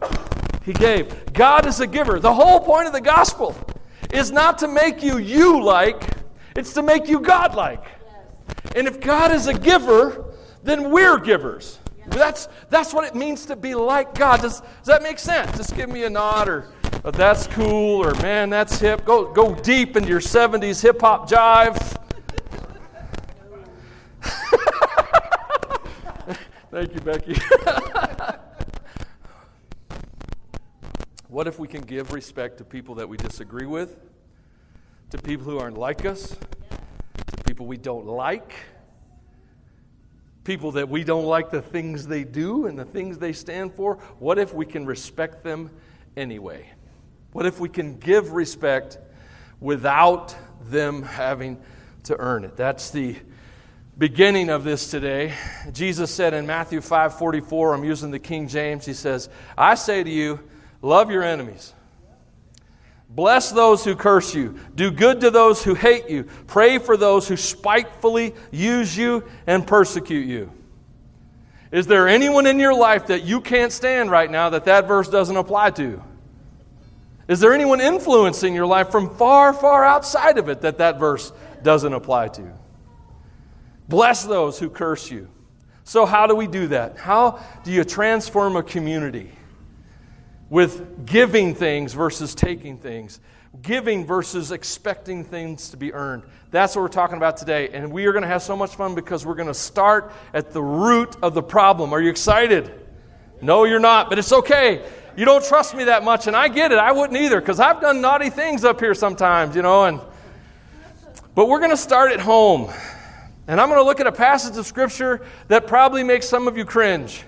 He 0.64 0.72
gave. 0.72 1.32
God 1.32 1.66
is 1.66 1.78
a 1.78 1.86
giver. 1.86 2.18
The 2.18 2.34
whole 2.34 2.58
point 2.58 2.88
of 2.88 2.92
the 2.92 3.00
gospel 3.00 3.56
is 4.12 4.32
not 4.32 4.58
to 4.58 4.68
make 4.68 5.04
you 5.04 5.18
you 5.18 5.62
like, 5.62 6.16
it's 6.56 6.72
to 6.74 6.82
make 6.82 7.08
you 7.08 7.20
God 7.20 7.54
like. 7.54 7.84
And 8.74 8.88
if 8.88 9.00
God 9.00 9.30
is 9.30 9.46
a 9.46 9.54
giver, 9.54 10.34
then 10.64 10.90
we're 10.90 11.18
givers. 11.18 11.78
That's, 12.08 12.48
that's 12.70 12.94
what 12.94 13.04
it 13.04 13.14
means 13.14 13.46
to 13.46 13.56
be 13.56 13.74
like 13.74 14.14
God. 14.14 14.40
Does, 14.40 14.60
does 14.60 14.86
that 14.86 15.02
make 15.02 15.18
sense? 15.18 15.56
Just 15.56 15.76
give 15.76 15.90
me 15.90 16.04
a 16.04 16.10
nod 16.10 16.48
or 16.48 16.68
oh, 17.04 17.10
that's 17.10 17.46
cool 17.48 18.04
or 18.04 18.14
man, 18.16 18.50
that's 18.50 18.78
hip. 18.78 19.04
Go, 19.04 19.32
go 19.32 19.54
deep 19.54 19.96
into 19.96 20.08
your 20.08 20.20
70s 20.20 20.82
hip 20.82 21.00
hop 21.00 21.28
jive. 21.28 21.76
Thank 26.70 26.94
you, 26.94 27.00
Becky. 27.00 27.34
what 31.28 31.46
if 31.46 31.58
we 31.58 31.66
can 31.66 31.80
give 31.82 32.12
respect 32.12 32.58
to 32.58 32.64
people 32.64 32.94
that 32.96 33.08
we 33.08 33.16
disagree 33.16 33.66
with, 33.66 33.98
to 35.10 35.18
people 35.18 35.44
who 35.44 35.58
aren't 35.58 35.78
like 35.78 36.04
us, 36.04 36.30
to 36.30 37.44
people 37.44 37.66
we 37.66 37.76
don't 37.76 38.06
like? 38.06 38.54
People 40.46 40.72
that 40.72 40.88
we 40.88 41.04
don't 41.04 41.26
like 41.26 41.50
the 41.50 41.60
things 41.60 42.06
they 42.06 42.24
do 42.24 42.66
and 42.66 42.78
the 42.78 42.84
things 42.84 43.18
they 43.18 43.32
stand 43.32 43.74
for, 43.74 43.96
what 44.20 44.38
if 44.38 44.54
we 44.54 44.64
can 44.64 44.86
respect 44.86 45.42
them 45.42 45.70
anyway? 46.16 46.70
What 47.32 47.44
if 47.44 47.58
we 47.60 47.68
can 47.68 47.98
give 47.98 48.32
respect 48.32 48.96
without 49.60 50.34
them 50.70 51.02
having 51.02 51.60
to 52.04 52.16
earn 52.18 52.44
it? 52.44 52.56
That's 52.56 52.90
the 52.90 53.16
beginning 53.98 54.48
of 54.48 54.62
this 54.62 54.90
today. 54.90 55.34
Jesus 55.72 56.10
said 56.10 56.32
in 56.32 56.46
Matthew 56.46 56.80
5:44, 56.80 57.74
I'm 57.74 57.84
using 57.84 58.10
the 58.10 58.18
King 58.18 58.46
James, 58.46 58.86
he 58.86 58.94
says, 58.94 59.28
"I 59.58 59.74
say 59.74 60.04
to 60.04 60.10
you, 60.10 60.40
love 60.80 61.10
your 61.10 61.24
enemies. 61.24 61.72
Bless 63.16 63.50
those 63.50 63.82
who 63.82 63.96
curse 63.96 64.34
you. 64.34 64.56
Do 64.74 64.90
good 64.90 65.22
to 65.22 65.30
those 65.30 65.64
who 65.64 65.72
hate 65.72 66.10
you. 66.10 66.24
Pray 66.46 66.76
for 66.76 66.98
those 66.98 67.26
who 67.26 67.38
spitefully 67.38 68.34
use 68.50 68.94
you 68.94 69.24
and 69.46 69.66
persecute 69.66 70.26
you." 70.26 70.52
Is 71.72 71.86
there 71.86 72.08
anyone 72.08 72.46
in 72.46 72.60
your 72.60 72.74
life 72.74 73.06
that 73.06 73.24
you 73.24 73.40
can't 73.40 73.72
stand 73.72 74.10
right 74.10 74.30
now 74.30 74.50
that 74.50 74.66
that 74.66 74.86
verse 74.86 75.08
doesn't 75.08 75.36
apply 75.36 75.70
to? 75.70 76.02
Is 77.26 77.40
there 77.40 77.54
anyone 77.54 77.80
influencing 77.80 78.54
your 78.54 78.66
life 78.66 78.90
from 78.90 79.16
far, 79.16 79.54
far 79.54 79.82
outside 79.82 80.36
of 80.36 80.50
it 80.50 80.60
that 80.60 80.78
that 80.78 81.00
verse 81.00 81.32
doesn't 81.62 81.94
apply 81.94 82.28
to? 82.28 82.52
Bless 83.88 84.24
those 84.24 84.58
who 84.58 84.68
curse 84.68 85.10
you. 85.10 85.28
So, 85.84 86.04
how 86.04 86.26
do 86.26 86.34
we 86.34 86.46
do 86.46 86.66
that? 86.68 86.98
How 86.98 87.40
do 87.64 87.72
you 87.72 87.82
transform 87.82 88.56
a 88.56 88.62
community 88.62 89.32
with 90.50 91.06
giving 91.06 91.54
things 91.54 91.92
versus 91.92 92.34
taking 92.34 92.78
things? 92.78 93.20
Giving 93.62 94.04
versus 94.04 94.52
expecting 94.52 95.24
things 95.24 95.70
to 95.70 95.76
be 95.76 95.92
earned. 95.92 96.24
That's 96.50 96.76
what 96.76 96.82
we're 96.82 96.88
talking 96.88 97.16
about 97.16 97.36
today. 97.36 97.70
And 97.70 97.92
we 97.92 98.06
are 98.06 98.12
going 98.12 98.22
to 98.22 98.28
have 98.28 98.42
so 98.42 98.56
much 98.56 98.76
fun 98.76 98.94
because 98.94 99.24
we're 99.24 99.34
going 99.34 99.48
to 99.48 99.54
start 99.54 100.12
at 100.34 100.52
the 100.52 100.62
root 100.62 101.16
of 101.22 101.34
the 101.34 101.42
problem. 101.42 101.92
Are 101.92 102.00
you 102.00 102.10
excited? 102.10 102.72
No, 103.40 103.64
you're 103.64 103.80
not, 103.80 104.08
but 104.08 104.18
it's 104.18 104.32
okay. 104.32 104.86
You 105.16 105.24
don't 105.24 105.44
trust 105.44 105.74
me 105.74 105.84
that 105.84 106.04
much, 106.04 106.26
and 106.26 106.36
I 106.36 106.48
get 106.48 106.72
it. 106.72 106.78
I 106.78 106.92
wouldn't 106.92 107.18
either 107.18 107.40
because 107.40 107.58
I've 107.58 107.80
done 107.80 108.00
naughty 108.00 108.28
things 108.28 108.64
up 108.64 108.80
here 108.80 108.94
sometimes, 108.94 109.56
you 109.56 109.62
know. 109.62 109.84
And 109.84 110.00
but 111.34 111.48
we're 111.48 111.58
going 111.58 111.70
to 111.70 111.76
start 111.76 112.12
at 112.12 112.20
home. 112.20 112.70
And 113.48 113.60
I'm 113.60 113.68
going 113.68 113.80
to 113.80 113.84
look 113.84 114.00
at 114.00 114.06
a 114.06 114.12
passage 114.12 114.56
of 114.56 114.66
Scripture 114.66 115.24
that 115.48 115.66
probably 115.66 116.02
makes 116.02 116.28
some 116.28 116.48
of 116.48 116.56
you 116.56 116.64
cringe. 116.64 117.22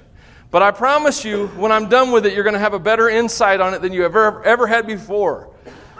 But 0.51 0.63
I 0.63 0.71
promise 0.71 1.25
you, 1.25 1.49
when 1.49 1.73
I'm 1.73 1.89
done 1.89 2.11
with 2.11 2.25
it, 2.25 2.33
you're 2.33 2.45
going 2.45 2.55
to 2.55 2.61
have 2.61 2.75
a 2.75 2.79
better 2.79 3.09
insight 3.09 3.61
on 3.61 3.75
it 3.75 3.83
than 3.83 3.93
you 3.93 4.05
ever, 4.05 4.43
ever 4.45 4.67
had 4.67 4.87
before. 4.87 5.51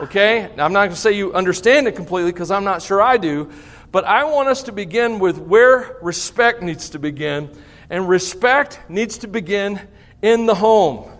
Okay? 0.01 0.51
Now, 0.57 0.65
I'm 0.65 0.73
not 0.73 0.81
going 0.81 0.91
to 0.91 0.97
say 0.97 1.13
you 1.13 1.35
understand 1.35 1.87
it 1.87 1.93
completely 1.93 2.33
because 2.33 2.51
I'm 2.51 2.65
not 2.65 2.81
sure 2.81 3.03
I 3.03 3.19
do. 3.19 3.51
But 3.93 4.05
I 4.05 4.25
want 4.25 4.49
us 4.49 4.63
to 4.65 4.73
begin 4.73 5.19
with 5.19 5.39
where 5.39 5.99
respect 6.01 6.63
needs 6.63 6.91
to 6.91 6.99
begin. 6.99 7.51
And 7.91 8.09
respect 8.09 8.81
needs 8.89 9.19
to 9.19 9.29
begin 9.29 9.81
in 10.23 10.47
the 10.47 10.55
home. 10.55 11.11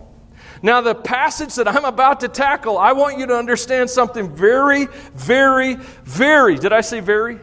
Now, 0.61 0.81
the 0.81 0.95
passage 0.95 1.55
that 1.55 1.67
I'm 1.67 1.85
about 1.85 2.21
to 2.21 2.27
tackle, 2.27 2.77
I 2.77 2.93
want 2.93 3.17
you 3.17 3.27
to 3.27 3.35
understand 3.35 3.89
something 3.89 4.35
very, 4.35 4.85
very, 5.13 5.75
very, 5.75 6.55
did 6.57 6.73
I 6.73 6.81
say 6.81 6.99
very? 6.99 7.39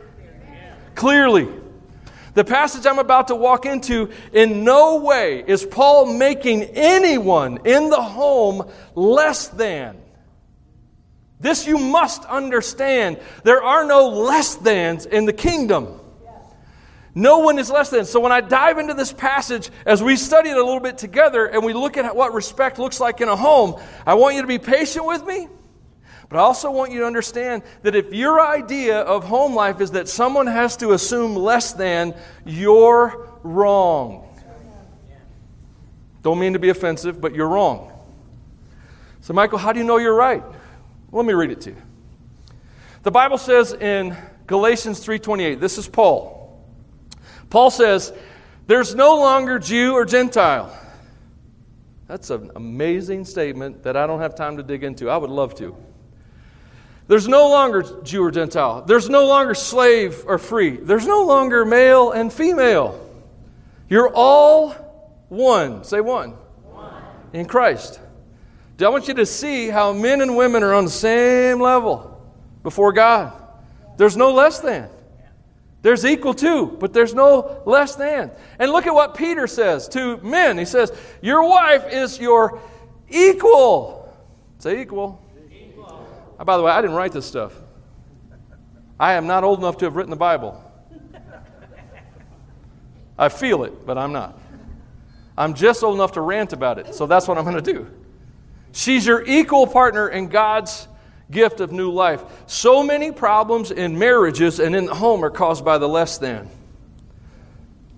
clearly. 0.97 1.49
The 2.37 2.45
passage 2.45 2.85
I'm 2.85 2.99
about 2.99 3.29
to 3.29 3.35
walk 3.35 3.65
into, 3.65 4.11
in 4.31 4.63
no 4.63 4.97
way 4.97 5.43
is 5.47 5.65
Paul 5.65 6.13
making 6.13 6.65
anyone 6.65 7.61
in 7.65 7.89
the 7.89 8.03
home 8.03 8.71
less 8.95 9.49
than. 9.49 9.97
This 11.41 11.67
you 11.67 11.79
must 11.79 12.27
understand. 12.27 13.21
There 13.43 13.63
are 13.63 13.87
no 13.87 14.11
less 14.11 14.55
thans 14.55 15.07
in 15.07 15.25
the 15.25 15.33
kingdom. 15.33 15.99
No 17.15 17.39
one 17.39 17.59
is 17.59 17.71
less 17.71 17.89
than. 17.89 18.05
So 18.05 18.21
when 18.21 18.33
I 18.33 18.43
dive 18.43 18.77
into 18.77 18.93
this 18.93 19.15
passage, 19.15 19.71
as 19.87 20.03
we 20.03 20.15
study 20.17 20.51
it 20.51 20.59
a 20.59 20.63
little 20.63 20.81
bit 20.81 20.99
together 20.99 21.47
and 21.47 21.65
we 21.65 21.73
look 21.73 21.97
at 21.97 22.15
what 22.15 22.35
respect 22.35 22.79
looks 22.79 23.01
like 23.01 23.23
in 23.23 23.31
a 23.31 23.37
home, 23.37 23.81
I 24.07 24.13
want 24.13 24.35
you 24.35 24.43
to 24.43 24.47
be 24.47 24.59
patient 24.59 25.07
with 25.07 25.25
me. 25.25 25.49
But 26.29 26.39
I 26.39 26.41
also 26.41 26.71
want 26.71 26.91
you 26.91 27.01
to 27.01 27.07
understand 27.07 27.63
that 27.83 27.95
if 27.95 28.13
your 28.13 28.41
idea 28.41 29.01
of 29.01 29.25
home 29.25 29.55
life 29.55 29.81
is 29.81 29.93
that 29.93 30.09
someone 30.09 30.47
has 30.47 30.77
to 30.79 30.93
assume 30.93 31.37
less 31.37 31.73
than, 31.73 32.15
you're 32.45 33.29
wrong. 33.43 34.29
Don't 36.23 36.41
mean 36.41 36.55
to 36.55 36.59
be 36.59 36.71
offensive, 36.71 37.21
but 37.21 37.35
you're 37.35 37.49
wrong. 37.49 37.93
So, 39.21 39.33
Michael, 39.33 39.59
how 39.59 39.73
do 39.73 39.79
you 39.79 39.85
know 39.85 39.99
you're 39.99 40.15
right? 40.15 40.43
Let 41.13 41.25
me 41.25 41.33
read 41.33 41.53
it 41.53 41.61
to 41.63 41.71
you. 41.71 41.83
The 43.05 43.13
Bible 43.13 43.39
says 43.39 43.73
in 43.73 44.17
Galatians 44.49 44.99
3:28, 44.99 45.61
this 45.61 45.79
is 45.79 45.87
Paul. 45.87 46.61
Paul 47.51 47.71
says, 47.71 48.13
"There's 48.67 48.97
no 48.97 49.17
longer 49.17 49.61
Jew 49.61 49.95
or 49.95 50.05
Gentile." 50.05 50.77
That's 52.09 52.31
an 52.31 52.51
amazing 52.57 53.25
statement 53.25 53.85
that 53.85 53.97
I 53.97 54.09
don't 54.09 54.21
have 54.21 54.35
time 54.35 54.57
to 54.57 54.65
dig 54.65 54.83
into. 54.83 55.09
I 55.09 55.17
would 55.17 55.31
love 55.31 55.55
to. 55.57 55.77
There's 57.09 57.29
no 57.29 57.49
longer 57.49 57.85
Jew 58.03 58.25
or 58.25 58.31
Gentile. 58.31 58.83
There's 58.83 59.09
no 59.09 59.27
longer 59.27 59.55
slave 59.55 60.25
or 60.27 60.39
free. 60.39 60.71
There's 60.71 61.07
no 61.07 61.23
longer 61.23 61.65
male 61.65 62.11
and 62.11 62.33
female. 62.33 63.01
You're 63.89 64.11
all 64.13 64.71
one. 65.29 65.85
Say 65.85 66.01
one. 66.01 66.33
one. 66.65 67.03
In 67.33 67.47
Christ. 67.47 68.01
I 68.81 68.89
want 68.89 69.09
you 69.09 69.15
to 69.15 69.27
see 69.27 69.69
how 69.69 69.93
men 69.93 70.21
and 70.21 70.37
women 70.37 70.63
are 70.63 70.75
on 70.75 70.85
the 70.85 70.91
same 70.91 71.61
level 71.61 72.21
before 72.63 72.93
God. 72.93 73.33
There's 73.97 74.17
no 74.17 74.33
less 74.33 74.59
than. 74.61 74.91
There's 75.83 76.05
equal 76.05 76.35
to, 76.35 76.67
but 76.67 76.93
there's 76.93 77.15
no 77.15 77.63
less 77.65 77.95
than. 77.95 78.33
And 78.59 78.73
look 78.73 78.87
at 78.89 78.95
what 78.95 79.17
Peter 79.17 79.47
says 79.47 79.89
to 79.91 80.17
men. 80.19 80.59
He 80.59 80.65
says, 80.65 80.93
Your 81.23 81.49
wife 81.49 81.85
is 81.93 82.19
your 82.19 82.61
equal. 83.09 84.13
Say 84.59 84.83
equal. 84.83 85.23
Oh, 86.39 86.45
by 86.45 86.57
the 86.57 86.63
way, 86.63 86.73
I 86.73 86.81
didn't 86.81 86.97
write 86.97 87.13
this 87.13 87.27
stuff. 87.27 87.55
I 88.99 89.15
am 89.15 89.27
not 89.27 89.45
old 89.45 89.59
enough 89.59 89.79
to 89.79 89.85
have 89.87 89.97
written 89.97 90.11
the 90.11 90.17
Bible. 90.17 90.63
I 93.19 93.29
feel 93.29 93.65
it, 93.65 93.87
but 93.87 93.97
I'm 93.97 94.13
not. 94.13 94.39
I'm 95.39 95.55
just 95.55 95.83
old 95.83 95.95
enough 95.95 96.13
to 96.13 96.21
rant 96.21 96.53
about 96.53 96.79
it, 96.79 96.95
so 96.95 97.07
that's 97.07 97.29
what 97.29 97.39
I'm 97.39 97.45
going 97.45 97.63
to 97.63 97.73
do. 97.73 97.91
She's 98.73 99.07
your 99.07 99.25
equal 99.27 99.67
partner 99.67 100.09
in 100.09 100.29
God's 100.29 100.89
gift 101.31 101.61
of 101.61 101.73
new 101.73 101.91
life. 101.91 102.25
So 102.47 102.83
many 102.83 103.11
problems 103.13 103.71
in 103.71 103.99
marriages 103.99 104.61
and 104.61 104.77
in 104.77 104.87
the 104.87 104.95
home 104.95 105.25
are 105.25 105.31
caused 105.31 105.65
by 105.65 105.79
the 105.79 105.89
less 105.89 106.19
than 106.19 106.49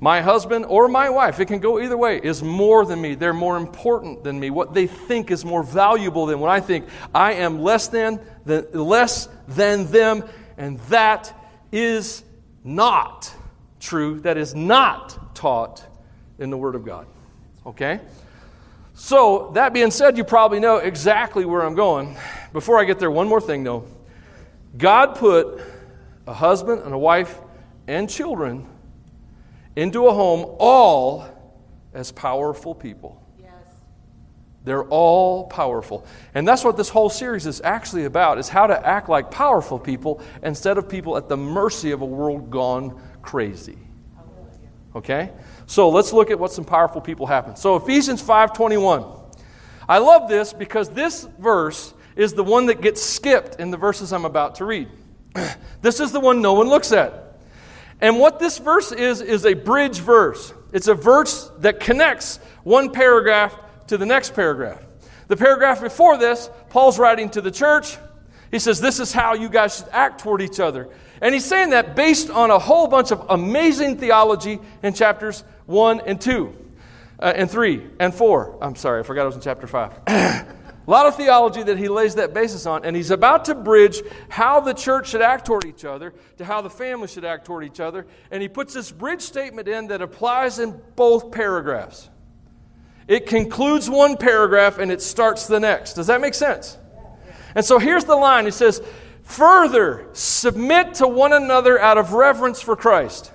my 0.00 0.20
husband 0.20 0.64
or 0.66 0.86
my 0.86 1.10
wife, 1.10 1.40
it 1.40 1.46
can 1.46 1.58
go 1.58 1.80
either 1.80 1.96
way, 1.96 2.20
is 2.22 2.42
more 2.42 2.86
than 2.86 3.00
me. 3.00 3.14
They're 3.14 3.32
more 3.32 3.56
important 3.56 4.22
than 4.22 4.38
me. 4.38 4.50
What 4.50 4.72
they 4.72 4.86
think 4.86 5.30
is 5.30 5.44
more 5.44 5.62
valuable 5.62 6.26
than 6.26 6.38
what 6.38 6.50
I 6.50 6.60
think. 6.60 6.86
I 7.14 7.34
am 7.34 7.60
less 7.60 7.88
than, 7.88 8.20
than 8.44 8.66
less 8.72 9.28
than 9.48 9.90
them, 9.90 10.24
and 10.56 10.78
that 10.90 11.34
is 11.72 12.22
not 12.62 13.34
true. 13.80 14.20
That 14.20 14.36
is 14.36 14.54
not 14.54 15.34
taught 15.34 15.84
in 16.38 16.50
the 16.50 16.56
Word 16.56 16.76
of 16.76 16.84
God. 16.84 17.06
Okay? 17.66 18.00
So, 18.94 19.50
that 19.54 19.72
being 19.72 19.90
said, 19.90 20.16
you 20.16 20.24
probably 20.24 20.60
know 20.60 20.76
exactly 20.76 21.44
where 21.44 21.62
I'm 21.62 21.74
going. 21.74 22.16
Before 22.52 22.78
I 22.78 22.84
get 22.84 22.98
there, 22.98 23.10
one 23.10 23.28
more 23.28 23.40
thing 23.40 23.64
though. 23.64 23.84
God 24.76 25.16
put 25.16 25.60
a 26.26 26.32
husband 26.32 26.82
and 26.82 26.92
a 26.92 26.98
wife 26.98 27.38
and 27.86 28.08
children 28.08 28.66
into 29.78 30.08
a 30.08 30.12
home 30.12 30.56
all 30.58 31.24
as 31.94 32.10
powerful 32.10 32.74
people. 32.74 33.24
Yes. 33.40 33.52
They're 34.64 34.84
all 34.86 35.46
powerful. 35.46 36.04
And 36.34 36.46
that's 36.46 36.64
what 36.64 36.76
this 36.76 36.88
whole 36.88 37.08
series 37.08 37.46
is 37.46 37.60
actually 37.62 38.04
about 38.04 38.38
is 38.38 38.48
how 38.48 38.66
to 38.66 38.86
act 38.86 39.08
like 39.08 39.30
powerful 39.30 39.78
people 39.78 40.20
instead 40.42 40.78
of 40.78 40.88
people 40.88 41.16
at 41.16 41.28
the 41.28 41.36
mercy 41.36 41.92
of 41.92 42.02
a 42.02 42.04
world 42.04 42.50
gone 42.50 43.00
crazy. 43.22 43.78
Okay? 44.96 45.30
So 45.66 45.90
let's 45.90 46.12
look 46.12 46.32
at 46.32 46.40
what 46.40 46.50
some 46.50 46.64
powerful 46.64 47.00
people 47.00 47.26
happen. 47.26 47.54
So 47.54 47.76
Ephesians 47.76 48.20
5:21. 48.20 49.06
I 49.88 49.98
love 49.98 50.28
this 50.28 50.52
because 50.52 50.88
this 50.88 51.28
verse 51.38 51.94
is 52.16 52.34
the 52.34 52.42
one 52.42 52.66
that 52.66 52.80
gets 52.80 53.00
skipped 53.00 53.60
in 53.60 53.70
the 53.70 53.76
verses 53.76 54.12
I'm 54.12 54.24
about 54.24 54.56
to 54.56 54.64
read. 54.64 54.88
this 55.82 56.00
is 56.00 56.10
the 56.10 56.18
one 56.18 56.42
no 56.42 56.54
one 56.54 56.68
looks 56.68 56.90
at. 56.90 57.27
And 58.00 58.18
what 58.18 58.38
this 58.38 58.58
verse 58.58 58.92
is, 58.92 59.20
is 59.20 59.44
a 59.44 59.54
bridge 59.54 59.98
verse. 59.98 60.52
It's 60.72 60.88
a 60.88 60.94
verse 60.94 61.50
that 61.58 61.80
connects 61.80 62.38
one 62.62 62.90
paragraph 62.90 63.56
to 63.88 63.98
the 63.98 64.06
next 64.06 64.34
paragraph. 64.34 64.82
The 65.26 65.36
paragraph 65.36 65.80
before 65.80 66.16
this, 66.16 66.48
Paul's 66.70 66.98
writing 66.98 67.30
to 67.30 67.40
the 67.40 67.50
church. 67.50 67.96
He 68.50 68.58
says, 68.58 68.80
This 68.80 69.00
is 69.00 69.12
how 69.12 69.34
you 69.34 69.48
guys 69.48 69.76
should 69.76 69.88
act 69.90 70.20
toward 70.20 70.40
each 70.42 70.60
other. 70.60 70.88
And 71.20 71.34
he's 71.34 71.44
saying 71.44 71.70
that 71.70 71.96
based 71.96 72.30
on 72.30 72.50
a 72.50 72.58
whole 72.58 72.86
bunch 72.86 73.10
of 73.10 73.26
amazing 73.28 73.98
theology 73.98 74.60
in 74.82 74.94
chapters 74.94 75.42
1 75.66 76.00
and 76.00 76.20
2, 76.20 76.54
uh, 77.18 77.32
and 77.34 77.50
3 77.50 77.86
and 77.98 78.14
4. 78.14 78.58
I'm 78.62 78.76
sorry, 78.76 79.00
I 79.00 79.02
forgot 79.02 79.22
I 79.22 79.26
was 79.26 79.34
in 79.34 79.40
chapter 79.40 79.66
5. 79.66 80.46
A 80.88 80.90
lot 80.90 81.04
of 81.04 81.16
theology 81.16 81.62
that 81.62 81.76
he 81.76 81.86
lays 81.86 82.14
that 82.14 82.32
basis 82.32 82.64
on, 82.64 82.82
and 82.86 82.96
he's 82.96 83.10
about 83.10 83.44
to 83.44 83.54
bridge 83.54 84.00
how 84.30 84.58
the 84.60 84.72
church 84.72 85.10
should 85.10 85.20
act 85.20 85.44
toward 85.44 85.66
each 85.66 85.84
other 85.84 86.14
to 86.38 86.46
how 86.46 86.62
the 86.62 86.70
family 86.70 87.06
should 87.06 87.26
act 87.26 87.44
toward 87.44 87.62
each 87.62 87.78
other. 87.78 88.06
And 88.30 88.40
he 88.40 88.48
puts 88.48 88.72
this 88.72 88.90
bridge 88.90 89.20
statement 89.20 89.68
in 89.68 89.88
that 89.88 90.00
applies 90.00 90.58
in 90.58 90.80
both 90.96 91.30
paragraphs. 91.30 92.08
It 93.06 93.26
concludes 93.26 93.90
one 93.90 94.16
paragraph 94.16 94.78
and 94.78 94.90
it 94.90 95.02
starts 95.02 95.46
the 95.46 95.60
next. 95.60 95.92
Does 95.92 96.06
that 96.06 96.22
make 96.22 96.32
sense? 96.32 96.78
And 97.54 97.66
so 97.66 97.78
here's 97.78 98.06
the 98.06 98.16
line 98.16 98.46
he 98.46 98.50
says, 98.50 98.80
Further, 99.24 100.08
submit 100.14 100.94
to 100.94 101.06
one 101.06 101.34
another 101.34 101.78
out 101.78 101.98
of 101.98 102.14
reverence 102.14 102.62
for 102.62 102.76
Christ. 102.76 103.30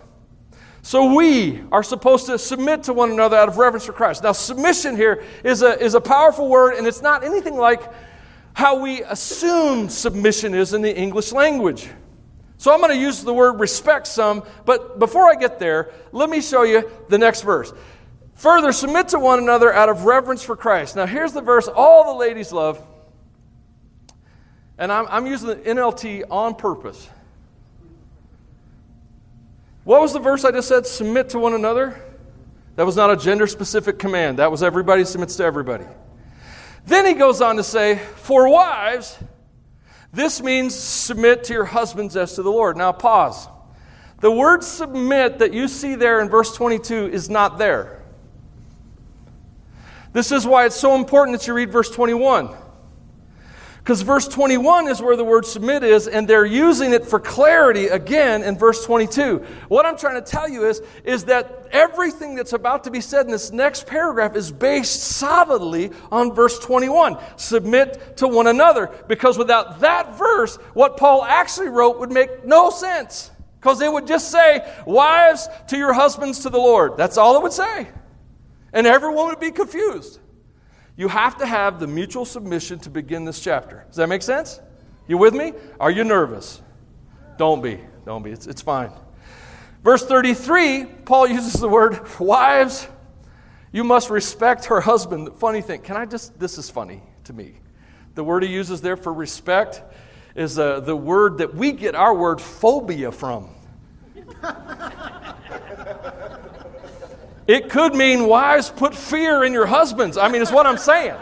So 0.85 1.15
we 1.15 1.63
are 1.71 1.81
supposed 1.81 2.25
to 2.25 2.37
submit 2.37 2.83
to 2.83 2.93
one 2.93 3.09
another 3.09 3.37
out 3.37 3.47
of 3.47 3.57
reverence 3.57 3.85
for 3.85 3.93
Christ. 3.93 4.21
Now, 4.21 4.33
submission 4.33 4.97
here 4.97 5.23
is 5.41 5.61
a, 5.61 5.81
is 5.81 5.95
a 5.95 6.01
powerful 6.01 6.49
word, 6.49 6.73
and 6.73 6.85
it's 6.85 7.01
not 7.01 7.23
anything 7.23 7.55
like 7.55 7.81
how 8.51 8.81
we 8.81 9.01
assume 9.01 9.87
submission 9.87 10.53
is 10.53 10.73
in 10.73 10.81
the 10.81 10.93
English 10.93 11.31
language. 11.31 11.89
So 12.57 12.73
I'm 12.73 12.81
going 12.81 12.91
to 12.91 12.97
use 12.97 13.23
the 13.23 13.33
word 13.33 13.61
respect 13.61 14.07
some, 14.07 14.43
but 14.65 14.99
before 14.99 15.31
I 15.31 15.35
get 15.35 15.57
there, 15.57 15.91
let 16.11 16.29
me 16.29 16.41
show 16.41 16.63
you 16.63 16.91
the 17.07 17.17
next 17.17 17.43
verse. 17.43 17.73
Further, 18.35 18.73
submit 18.73 19.07
to 19.09 19.19
one 19.19 19.39
another 19.39 19.71
out 19.73 19.87
of 19.87 20.03
reverence 20.03 20.43
for 20.43 20.57
Christ. 20.57 20.97
Now, 20.97 21.05
here's 21.05 21.31
the 21.31 21.41
verse 21.41 21.69
all 21.69 22.13
the 22.13 22.19
ladies 22.19 22.51
love, 22.51 22.85
and 24.77 24.91
I'm, 24.91 25.07
I'm 25.07 25.27
using 25.27 25.47
the 25.47 25.55
NLT 25.55 26.23
on 26.29 26.55
purpose. 26.55 27.09
What 29.83 30.01
was 30.01 30.13
the 30.13 30.19
verse 30.19 30.45
I 30.45 30.51
just 30.51 30.67
said? 30.67 30.85
Submit 30.85 31.29
to 31.29 31.39
one 31.39 31.53
another? 31.53 32.01
That 32.75 32.85
was 32.85 32.95
not 32.95 33.11
a 33.11 33.17
gender 33.17 33.47
specific 33.47 33.99
command. 33.99 34.39
That 34.39 34.49
was 34.49 34.63
everybody 34.63 35.05
submits 35.05 35.35
to 35.37 35.43
everybody. 35.43 35.85
Then 36.85 37.05
he 37.05 37.13
goes 37.13 37.41
on 37.41 37.57
to 37.57 37.63
say, 37.63 37.97
For 37.97 38.49
wives, 38.49 39.17
this 40.11 40.41
means 40.41 40.75
submit 40.75 41.45
to 41.45 41.53
your 41.53 41.65
husbands 41.65 42.15
as 42.15 42.33
to 42.35 42.43
the 42.43 42.51
Lord. 42.51 42.77
Now, 42.77 42.91
pause. 42.91 43.47
The 44.19 44.31
word 44.31 44.63
submit 44.63 45.39
that 45.39 45.53
you 45.53 45.67
see 45.67 45.95
there 45.95 46.21
in 46.21 46.29
verse 46.29 46.55
22 46.55 47.07
is 47.07 47.29
not 47.29 47.57
there. 47.57 48.01
This 50.13 50.31
is 50.31 50.45
why 50.47 50.65
it's 50.65 50.75
so 50.75 50.95
important 50.95 51.37
that 51.37 51.47
you 51.47 51.53
read 51.53 51.71
verse 51.71 51.89
21. 51.89 52.55
Because 53.83 54.01
verse 54.01 54.29
21 54.29 54.87
is 54.87 55.01
where 55.01 55.17
the 55.17 55.25
word 55.25 55.45
submit 55.45 55.83
is, 55.83 56.07
and 56.07 56.25
they're 56.25 56.45
using 56.45 56.93
it 56.93 57.05
for 57.05 57.19
clarity 57.19 57.87
again 57.87 58.41
in 58.41 58.57
verse 58.57 58.85
22. 58.85 59.39
What 59.67 59.85
I'm 59.85 59.97
trying 59.97 60.15
to 60.15 60.21
tell 60.21 60.47
you 60.47 60.65
is, 60.65 60.81
is 61.03 61.25
that 61.25 61.67
everything 61.69 62.35
that's 62.35 62.53
about 62.53 62.85
to 62.85 62.91
be 62.91 63.01
said 63.01 63.25
in 63.25 63.31
this 63.33 63.51
next 63.51 63.85
paragraph 63.85 64.37
is 64.37 64.53
based 64.53 65.01
solidly 65.01 65.91
on 66.13 66.33
verse 66.33 66.59
21. 66.59 67.17
Submit 67.35 68.15
to 68.17 68.27
one 68.29 68.47
another. 68.47 68.89
Because 69.09 69.37
without 69.37 69.81
that 69.81 70.17
verse, 70.17 70.55
what 70.73 70.95
Paul 70.95 71.25
actually 71.25 71.67
wrote 71.67 71.99
would 71.99 72.11
make 72.11 72.45
no 72.45 72.69
sense. 72.69 73.31
Because 73.59 73.81
it 73.81 73.91
would 73.91 74.07
just 74.07 74.31
say, 74.31 74.65
Wives 74.87 75.49
to 75.67 75.77
your 75.77 75.91
husbands 75.91 76.39
to 76.43 76.49
the 76.49 76.57
Lord. 76.57 76.95
That's 76.95 77.17
all 77.17 77.35
it 77.35 77.43
would 77.43 77.51
say. 77.51 77.89
And 78.71 78.87
everyone 78.87 79.27
would 79.27 79.41
be 79.41 79.51
confused. 79.51 80.21
You 80.95 81.07
have 81.07 81.37
to 81.37 81.45
have 81.45 81.79
the 81.79 81.87
mutual 81.87 82.25
submission 82.25 82.79
to 82.79 82.89
begin 82.89 83.25
this 83.25 83.39
chapter. 83.39 83.83
Does 83.87 83.95
that 83.95 84.07
make 84.07 84.21
sense? 84.21 84.59
You 85.07 85.17
with 85.17 85.33
me? 85.33 85.53
Are 85.79 85.91
you 85.91 86.03
nervous? 86.03 86.61
Don't 87.37 87.61
be. 87.61 87.79
Don't 88.05 88.23
be. 88.23 88.31
It's, 88.31 88.47
it's 88.47 88.61
fine. 88.61 88.91
Verse 89.83 90.05
33, 90.05 90.85
Paul 90.85 91.27
uses 91.27 91.53
the 91.53 91.67
word 91.67 91.99
wives. 92.19 92.87
You 93.71 93.83
must 93.83 94.09
respect 94.09 94.65
her 94.65 94.79
husband. 94.79 95.29
Funny 95.37 95.61
thing, 95.61 95.81
can 95.81 95.97
I 95.97 96.05
just, 96.05 96.39
this 96.39 96.57
is 96.57 96.69
funny 96.69 97.01
to 97.25 97.33
me. 97.33 97.55
The 98.15 98.23
word 98.23 98.43
he 98.43 98.49
uses 98.49 98.81
there 98.81 98.95
for 98.95 99.11
respect 99.11 99.81
is 100.35 100.59
uh, 100.59 100.79
the 100.79 100.95
word 100.95 101.39
that 101.39 101.55
we 101.55 101.71
get 101.71 101.95
our 101.95 102.13
word 102.13 102.39
phobia 102.39 103.11
from. 103.11 103.49
It 107.47 107.69
could 107.69 107.93
mean 107.93 108.27
wives 108.27 108.69
put 108.69 108.95
fear 108.95 109.43
in 109.43 109.51
your 109.51 109.65
husbands. 109.65 110.17
I 110.17 110.29
mean, 110.29 110.41
it's 110.41 110.51
what 110.51 110.65
I'm 110.65 110.77
saying. 110.77 111.15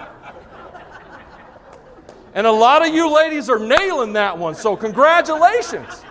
And 2.34 2.48
a 2.48 2.52
lot 2.52 2.88
of 2.88 2.94
you 2.94 3.14
ladies 3.14 3.50
are 3.50 3.60
nailing 3.60 4.14
that 4.14 4.38
one, 4.38 4.56
so 4.56 4.76
congratulations. 4.76 6.04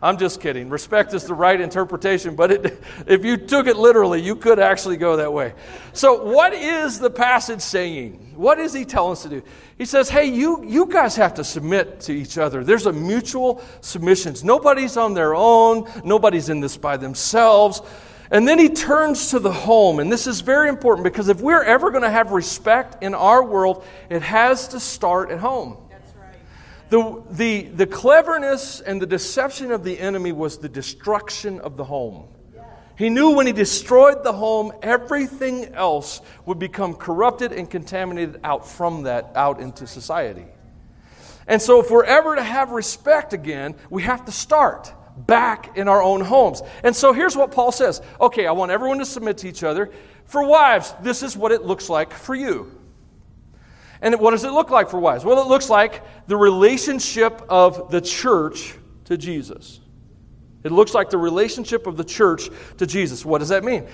I'm 0.00 0.16
just 0.16 0.40
kidding. 0.40 0.68
Respect 0.68 1.12
is 1.12 1.24
the 1.24 1.34
right 1.34 1.60
interpretation, 1.60 2.36
but 2.36 2.52
it, 2.52 2.80
if 3.08 3.24
you 3.24 3.36
took 3.36 3.66
it 3.66 3.76
literally, 3.76 4.22
you 4.22 4.36
could 4.36 4.60
actually 4.60 4.96
go 4.96 5.16
that 5.16 5.32
way. 5.32 5.54
So, 5.92 6.22
what 6.22 6.52
is 6.52 7.00
the 7.00 7.10
passage 7.10 7.60
saying? 7.60 8.34
What 8.36 8.60
is 8.60 8.72
he 8.72 8.84
telling 8.84 9.12
us 9.12 9.24
to 9.24 9.28
do? 9.28 9.42
He 9.76 9.84
says, 9.84 10.08
Hey, 10.08 10.26
you, 10.26 10.64
you 10.64 10.86
guys 10.86 11.16
have 11.16 11.34
to 11.34 11.44
submit 11.44 11.98
to 12.02 12.12
each 12.12 12.38
other. 12.38 12.62
There's 12.62 12.86
a 12.86 12.92
mutual 12.92 13.60
submission. 13.80 14.36
Nobody's 14.44 14.96
on 14.96 15.14
their 15.14 15.34
own, 15.34 15.90
nobody's 16.04 16.48
in 16.48 16.60
this 16.60 16.76
by 16.76 16.96
themselves. 16.96 17.82
And 18.30 18.46
then 18.46 18.58
he 18.58 18.68
turns 18.68 19.30
to 19.30 19.38
the 19.38 19.52
home. 19.52 20.00
And 20.00 20.12
this 20.12 20.26
is 20.26 20.40
very 20.40 20.68
important 20.68 21.04
because 21.04 21.28
if 21.28 21.40
we're 21.40 21.62
ever 21.62 21.90
going 21.90 22.02
to 22.02 22.10
have 22.10 22.30
respect 22.30 23.02
in 23.02 23.14
our 23.14 23.42
world, 23.42 23.84
it 24.10 24.22
has 24.22 24.68
to 24.68 24.80
start 24.80 25.30
at 25.30 25.38
home. 25.38 25.78
That's 25.88 26.14
right. 26.14 26.34
The, 26.90 27.22
the, 27.30 27.62
the 27.62 27.86
cleverness 27.86 28.80
and 28.80 29.00
the 29.00 29.06
deception 29.06 29.72
of 29.72 29.82
the 29.82 29.98
enemy 29.98 30.32
was 30.32 30.58
the 30.58 30.68
destruction 30.68 31.60
of 31.60 31.76
the 31.76 31.84
home. 31.84 32.28
He 32.98 33.10
knew 33.10 33.30
when 33.30 33.46
he 33.46 33.52
destroyed 33.52 34.24
the 34.24 34.32
home, 34.32 34.72
everything 34.82 35.72
else 35.72 36.20
would 36.46 36.58
become 36.58 36.94
corrupted 36.94 37.52
and 37.52 37.70
contaminated 37.70 38.40
out 38.42 38.66
from 38.66 39.04
that, 39.04 39.30
out 39.36 39.60
into 39.60 39.86
society. 39.86 40.46
And 41.46 41.62
so, 41.62 41.80
if 41.80 41.92
we're 41.92 42.04
ever 42.04 42.34
to 42.34 42.42
have 42.42 42.72
respect 42.72 43.32
again, 43.32 43.76
we 43.88 44.02
have 44.02 44.24
to 44.24 44.32
start 44.32 44.92
back 45.26 45.76
in 45.76 45.88
our 45.88 46.02
own 46.02 46.20
homes. 46.20 46.62
And 46.82 46.94
so 46.94 47.12
here's 47.12 47.36
what 47.36 47.50
Paul 47.50 47.72
says 47.72 48.00
Okay, 48.20 48.46
I 48.46 48.52
want 48.52 48.70
everyone 48.70 48.98
to 48.98 49.06
submit 49.06 49.38
to 49.38 49.48
each 49.48 49.62
other. 49.62 49.90
For 50.24 50.46
wives, 50.46 50.94
this 51.02 51.22
is 51.22 51.36
what 51.36 51.52
it 51.52 51.62
looks 51.64 51.88
like 51.88 52.12
for 52.12 52.34
you. 52.34 52.78
And 54.00 54.18
what 54.20 54.30
does 54.30 54.44
it 54.44 54.52
look 54.52 54.70
like 54.70 54.90
for 54.90 55.00
wives? 55.00 55.24
Well, 55.24 55.42
it 55.42 55.48
looks 55.48 55.68
like 55.68 56.02
the 56.28 56.36
relationship 56.36 57.42
of 57.48 57.90
the 57.90 58.00
church 58.00 58.76
to 59.06 59.16
Jesus. 59.16 59.80
It 60.64 60.72
looks 60.72 60.94
like 60.94 61.10
the 61.10 61.18
relationship 61.18 61.86
of 61.86 61.96
the 61.96 62.04
church 62.04 62.48
to 62.78 62.86
Jesus. 62.86 63.24
What 63.24 63.38
does 63.38 63.48
that 63.48 63.64
mean? 63.64 63.86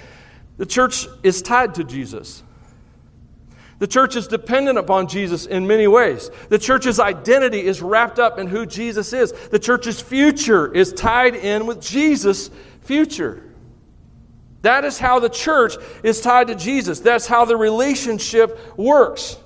The 0.57 0.67
church 0.67 1.07
is 1.23 1.43
tied 1.43 1.75
to 1.77 1.85
Jesus. 1.85 2.43
The 3.85 3.89
church 3.89 4.17
is 4.17 4.27
dependent 4.27 4.79
upon 4.79 5.09
Jesus 5.09 5.45
in 5.45 5.67
many 5.67 5.87
ways. 5.87 6.31
The 6.49 6.59
church's 6.59 6.99
identity 6.99 7.61
is 7.61 7.83
wrapped 7.83 8.19
up 8.19 8.39
in 8.39 8.47
who 8.47 8.65
Jesus 8.65 9.13
is. 9.13 9.33
The 9.51 9.59
church's 9.59 10.01
future 10.01 10.73
is 10.73 10.91
tied 10.95 11.35
in 11.35 11.67
with 11.67 11.83
Jesus' 11.83 12.49
future. 12.81 13.43
That 14.63 14.87
is 14.87 14.99
how 14.99 15.19
the 15.19 15.29
church 15.29 15.77
is 16.03 16.23
tied 16.23 16.47
to 16.47 16.55
Jesus. 16.55 17.01
That's 17.01 17.27
how 17.27 17.45
the 17.45 17.59
relationship 17.59 18.59
works. 18.79 19.37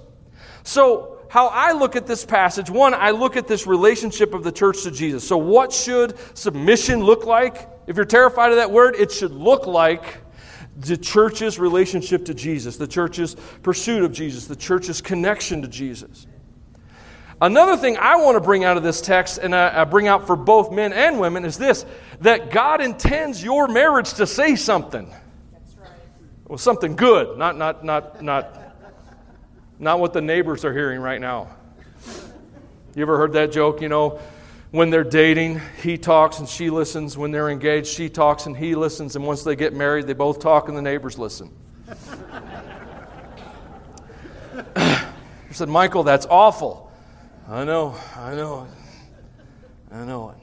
So, 0.62 1.18
how 1.28 1.48
I 1.48 1.72
look 1.72 1.96
at 1.96 2.06
this 2.06 2.24
passage, 2.24 2.70
one, 2.70 2.94
I 2.94 3.10
look 3.10 3.36
at 3.36 3.48
this 3.48 3.66
relationship 3.66 4.34
of 4.34 4.44
the 4.44 4.52
church 4.52 4.84
to 4.84 4.92
Jesus. 4.92 5.26
So, 5.26 5.36
what 5.36 5.72
should 5.72 6.14
submission 6.38 7.02
look 7.02 7.26
like? 7.26 7.68
If 7.88 7.96
you're 7.96 8.04
terrified 8.04 8.50
of 8.50 8.56
that 8.58 8.70
word, 8.70 8.94
it 8.94 9.10
should 9.10 9.32
look 9.32 9.66
like 9.66 10.20
the 10.78 10.96
church's 10.96 11.58
relationship 11.58 12.24
to 12.26 12.34
Jesus, 12.34 12.76
the 12.76 12.86
church's 12.86 13.34
pursuit 13.62 14.04
of 14.04 14.12
Jesus, 14.12 14.46
the 14.46 14.56
church's 14.56 15.00
connection 15.00 15.62
to 15.62 15.68
Jesus. 15.68 16.26
Another 17.40 17.76
thing 17.76 17.96
I 17.96 18.16
want 18.16 18.36
to 18.36 18.40
bring 18.40 18.64
out 18.64 18.76
of 18.76 18.82
this 18.82 19.00
text, 19.00 19.38
and 19.38 19.54
I, 19.54 19.84
bring 19.84 20.08
out 20.08 20.26
for 20.26 20.36
both 20.36 20.72
men 20.72 20.92
and 20.92 21.20
women, 21.20 21.44
is 21.44 21.56
this 21.56 21.84
that 22.20 22.50
God 22.50 22.80
intends 22.80 23.42
your 23.42 23.68
marriage 23.68 24.14
to 24.14 24.26
say 24.26 24.56
something. 24.56 25.08
That's 25.52 25.76
right. 25.76 25.90
Well, 26.48 26.58
something 26.58 26.96
good, 26.96 27.38
not, 27.38 27.56
not, 27.56 27.84
not, 27.84 28.22
not, 28.22 28.74
not 29.78 30.00
what 30.00 30.12
the 30.12 30.20
neighbors 30.20 30.64
are 30.64 30.72
hearing 30.72 31.00
right 31.00 31.20
now. 31.20 31.48
You 32.96 33.02
ever 33.02 33.16
heard 33.16 33.34
that 33.34 33.52
joke? 33.52 33.80
You 33.80 33.88
know, 33.88 34.20
when 34.70 34.90
they're 34.90 35.04
dating, 35.04 35.60
he 35.82 35.96
talks 35.96 36.38
and 36.40 36.48
she 36.48 36.68
listens. 36.70 37.16
When 37.16 37.30
they're 37.30 37.48
engaged, 37.48 37.86
she 37.86 38.08
talks 38.08 38.46
and 38.46 38.56
he 38.56 38.74
listens. 38.74 39.16
And 39.16 39.24
once 39.26 39.42
they 39.42 39.56
get 39.56 39.72
married, 39.72 40.06
they 40.06 40.12
both 40.12 40.40
talk 40.40 40.68
and 40.68 40.76
the 40.76 40.82
neighbors 40.82 41.18
listen. 41.18 41.50
I 44.76 45.06
said, 45.52 45.68
Michael, 45.68 46.02
that's 46.02 46.26
awful. 46.26 46.92
I 47.48 47.64
know, 47.64 47.94
I 48.16 48.34
know. 48.34 48.68
I 49.90 50.04
know 50.04 50.30
it. 50.30 50.36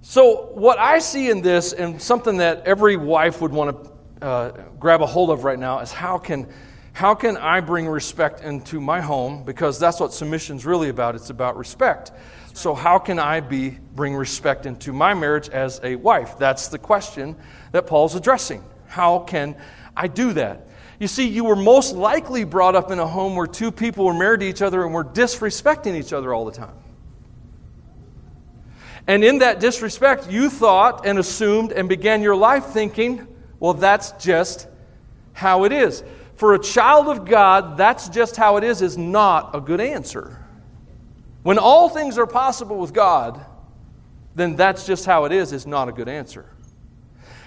So, 0.00 0.46
what 0.54 0.78
I 0.78 0.98
see 0.98 1.30
in 1.30 1.42
this, 1.42 1.72
and 1.74 2.00
something 2.00 2.38
that 2.38 2.66
every 2.66 2.96
wife 2.96 3.40
would 3.40 3.52
want 3.52 3.84
to 4.20 4.26
uh, 4.26 4.50
grab 4.78 5.02
a 5.02 5.06
hold 5.06 5.30
of 5.30 5.44
right 5.44 5.58
now, 5.58 5.80
is 5.80 5.92
how 5.92 6.16
can, 6.16 6.48
how 6.92 7.14
can 7.14 7.36
I 7.36 7.60
bring 7.60 7.86
respect 7.86 8.40
into 8.40 8.80
my 8.80 9.00
home? 9.00 9.44
Because 9.44 9.78
that's 9.78 10.00
what 10.00 10.12
submission's 10.12 10.64
really 10.64 10.88
about. 10.88 11.14
It's 11.14 11.30
about 11.30 11.56
respect. 11.56 12.12
So, 12.54 12.74
how 12.74 12.98
can 12.98 13.18
I 13.18 13.40
be, 13.40 13.70
bring 13.70 14.14
respect 14.14 14.66
into 14.66 14.92
my 14.92 15.14
marriage 15.14 15.48
as 15.48 15.80
a 15.82 15.96
wife? 15.96 16.38
That's 16.38 16.68
the 16.68 16.78
question 16.78 17.36
that 17.72 17.86
Paul's 17.86 18.14
addressing. 18.14 18.62
How 18.86 19.20
can 19.20 19.56
I 19.96 20.08
do 20.08 20.34
that? 20.34 20.68
You 20.98 21.08
see, 21.08 21.26
you 21.26 21.44
were 21.44 21.56
most 21.56 21.94
likely 21.94 22.44
brought 22.44 22.76
up 22.76 22.90
in 22.90 22.98
a 22.98 23.06
home 23.06 23.34
where 23.34 23.46
two 23.46 23.72
people 23.72 24.04
were 24.04 24.14
married 24.14 24.40
to 24.40 24.46
each 24.46 24.62
other 24.62 24.84
and 24.84 24.94
were 24.94 25.04
disrespecting 25.04 25.96
each 25.96 26.12
other 26.12 26.32
all 26.32 26.44
the 26.44 26.52
time. 26.52 26.74
And 29.06 29.24
in 29.24 29.38
that 29.38 29.58
disrespect, 29.58 30.30
you 30.30 30.48
thought 30.48 31.06
and 31.06 31.18
assumed 31.18 31.72
and 31.72 31.88
began 31.88 32.22
your 32.22 32.36
life 32.36 32.66
thinking, 32.66 33.26
well, 33.58 33.74
that's 33.74 34.12
just 34.12 34.68
how 35.32 35.64
it 35.64 35.72
is. 35.72 36.04
For 36.36 36.54
a 36.54 36.58
child 36.58 37.08
of 37.08 37.24
God, 37.24 37.76
that's 37.76 38.08
just 38.08 38.36
how 38.36 38.58
it 38.58 38.64
is, 38.64 38.82
is 38.82 38.96
not 38.96 39.54
a 39.54 39.60
good 39.60 39.80
answer. 39.80 40.41
When 41.42 41.58
all 41.58 41.88
things 41.88 42.18
are 42.18 42.26
possible 42.26 42.78
with 42.78 42.92
God, 42.92 43.44
then 44.34 44.56
that's 44.56 44.86
just 44.86 45.04
how 45.04 45.24
it 45.24 45.32
is, 45.32 45.52
is 45.52 45.66
not 45.66 45.88
a 45.88 45.92
good 45.92 46.08
answer. 46.08 46.46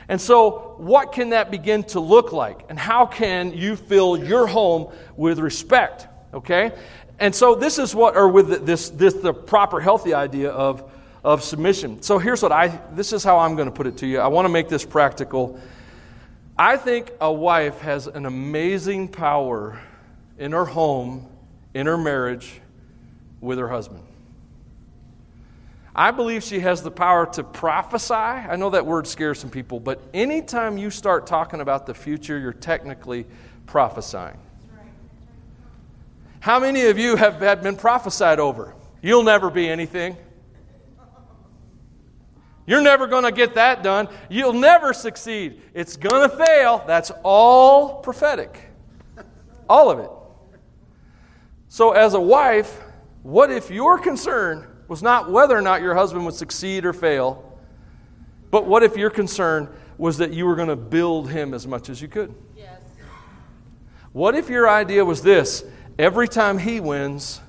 And 0.07 0.21
so, 0.21 0.75
what 0.77 1.11
can 1.11 1.29
that 1.29 1.49
begin 1.49 1.83
to 1.85 1.99
look 1.99 2.31
like? 2.31 2.65
And 2.69 2.77
how 2.77 3.05
can 3.05 3.53
you 3.53 3.75
fill 3.75 4.17
your 4.17 4.45
home 4.45 4.93
with 5.15 5.39
respect? 5.39 6.07
Okay? 6.33 6.71
And 7.17 7.33
so, 7.33 7.55
this 7.55 7.79
is 7.79 7.95
what, 7.95 8.15
or 8.15 8.27
with 8.27 8.65
this, 8.65 8.89
this 8.89 9.15
the 9.15 9.33
proper, 9.33 9.79
healthy 9.79 10.13
idea 10.13 10.51
of, 10.51 10.91
of 11.23 11.43
submission. 11.43 12.03
So, 12.03 12.19
here's 12.19 12.43
what 12.43 12.51
I, 12.51 12.67
this 12.91 13.13
is 13.13 13.23
how 13.23 13.39
I'm 13.39 13.55
going 13.55 13.67
to 13.67 13.73
put 13.73 13.87
it 13.87 13.97
to 13.97 14.07
you. 14.07 14.19
I 14.19 14.27
want 14.27 14.45
to 14.45 14.49
make 14.49 14.69
this 14.69 14.85
practical. 14.85 15.59
I 16.57 16.77
think 16.77 17.11
a 17.19 17.31
wife 17.31 17.79
has 17.79 18.05
an 18.05 18.27
amazing 18.27 19.07
power 19.07 19.79
in 20.37 20.51
her 20.51 20.65
home, 20.65 21.27
in 21.73 21.87
her 21.87 21.97
marriage, 21.97 22.61
with 23.45 23.59
her 23.59 23.69
husband. 23.69 24.03
I 25.95 26.11
believe 26.11 26.43
she 26.43 26.59
has 26.59 26.83
the 26.83 26.91
power 26.91 27.25
to 27.33 27.43
prophesy. 27.43 28.13
I 28.13 28.57
know 28.57 28.71
that 28.71 28.85
word 28.85 29.07
scares 29.07 29.39
some 29.39 29.49
people, 29.49 29.79
but 29.79 30.01
anytime 30.13 30.77
you 30.77 30.89
start 30.89 31.25
talking 31.25 31.61
about 31.61 31.85
the 31.85 31.93
future, 31.93 32.37
you're 32.37 32.51
technically 32.51 33.25
prophesying. 33.65 34.37
How 36.41 36.59
many 36.59 36.87
of 36.87 36.99
you 36.99 37.15
have 37.15 37.39
been 37.39 37.77
prophesied 37.77 38.39
over? 38.39 38.75
You'll 39.01 39.23
never 39.23 39.49
be 39.49 39.69
anything. 39.69 40.17
You're 42.67 42.81
never 42.81 43.07
going 43.07 43.23
to 43.23 43.31
get 43.31 43.55
that 43.55 43.83
done. 43.83 44.09
You'll 44.29 44.53
never 44.53 44.91
succeed. 44.91 45.61
It's 45.73 45.97
going 45.97 46.29
to 46.29 46.45
fail. 46.45 46.83
That's 46.85 47.11
all 47.23 48.01
prophetic. 48.01 48.59
All 49.69 49.89
of 49.89 49.99
it. 49.99 50.09
So, 51.69 51.91
as 51.91 52.13
a 52.13 52.19
wife, 52.19 52.79
what 53.25 53.49
if 53.49 53.71
your 53.71 53.97
concern 53.97 54.67
was 54.87 55.01
not 55.01 55.31
whether 55.31 55.57
or 55.57 55.61
not 55.63 55.81
your 55.81 55.95
husband 55.95 56.25
would 56.25 56.35
succeed 56.35 56.85
or 56.85 56.93
fail, 56.93 57.59
but 58.51 58.67
what 58.67 58.83
if 58.83 58.95
your 58.95 59.09
concern 59.09 59.67
was 59.97 60.19
that 60.19 60.31
you 60.31 60.45
were 60.45 60.55
going 60.55 60.67
to 60.67 60.75
build 60.75 61.31
him 61.31 61.55
as 61.55 61.65
much 61.65 61.89
as 61.89 61.99
you 61.99 62.07
could? 62.07 62.35
Yes. 62.55 62.79
What 64.11 64.35
if 64.35 64.47
your 64.47 64.69
idea 64.69 65.03
was 65.03 65.23
this 65.23 65.63
every 65.97 66.27
time 66.27 66.59
he 66.59 66.79
wins, 66.79 67.41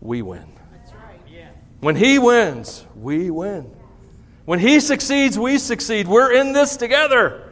we 0.00 0.22
win? 0.22 0.46
That's 0.70 0.92
right. 0.92 1.20
Yeah. 1.28 1.48
When 1.80 1.96
he 1.96 2.20
wins, 2.20 2.86
we 2.94 3.32
win. 3.32 3.68
When 4.44 4.60
he 4.60 4.78
succeeds, 4.78 5.36
we 5.36 5.58
succeed. 5.58 6.06
We're 6.06 6.32
in 6.34 6.52
this 6.52 6.76
together. 6.76 7.43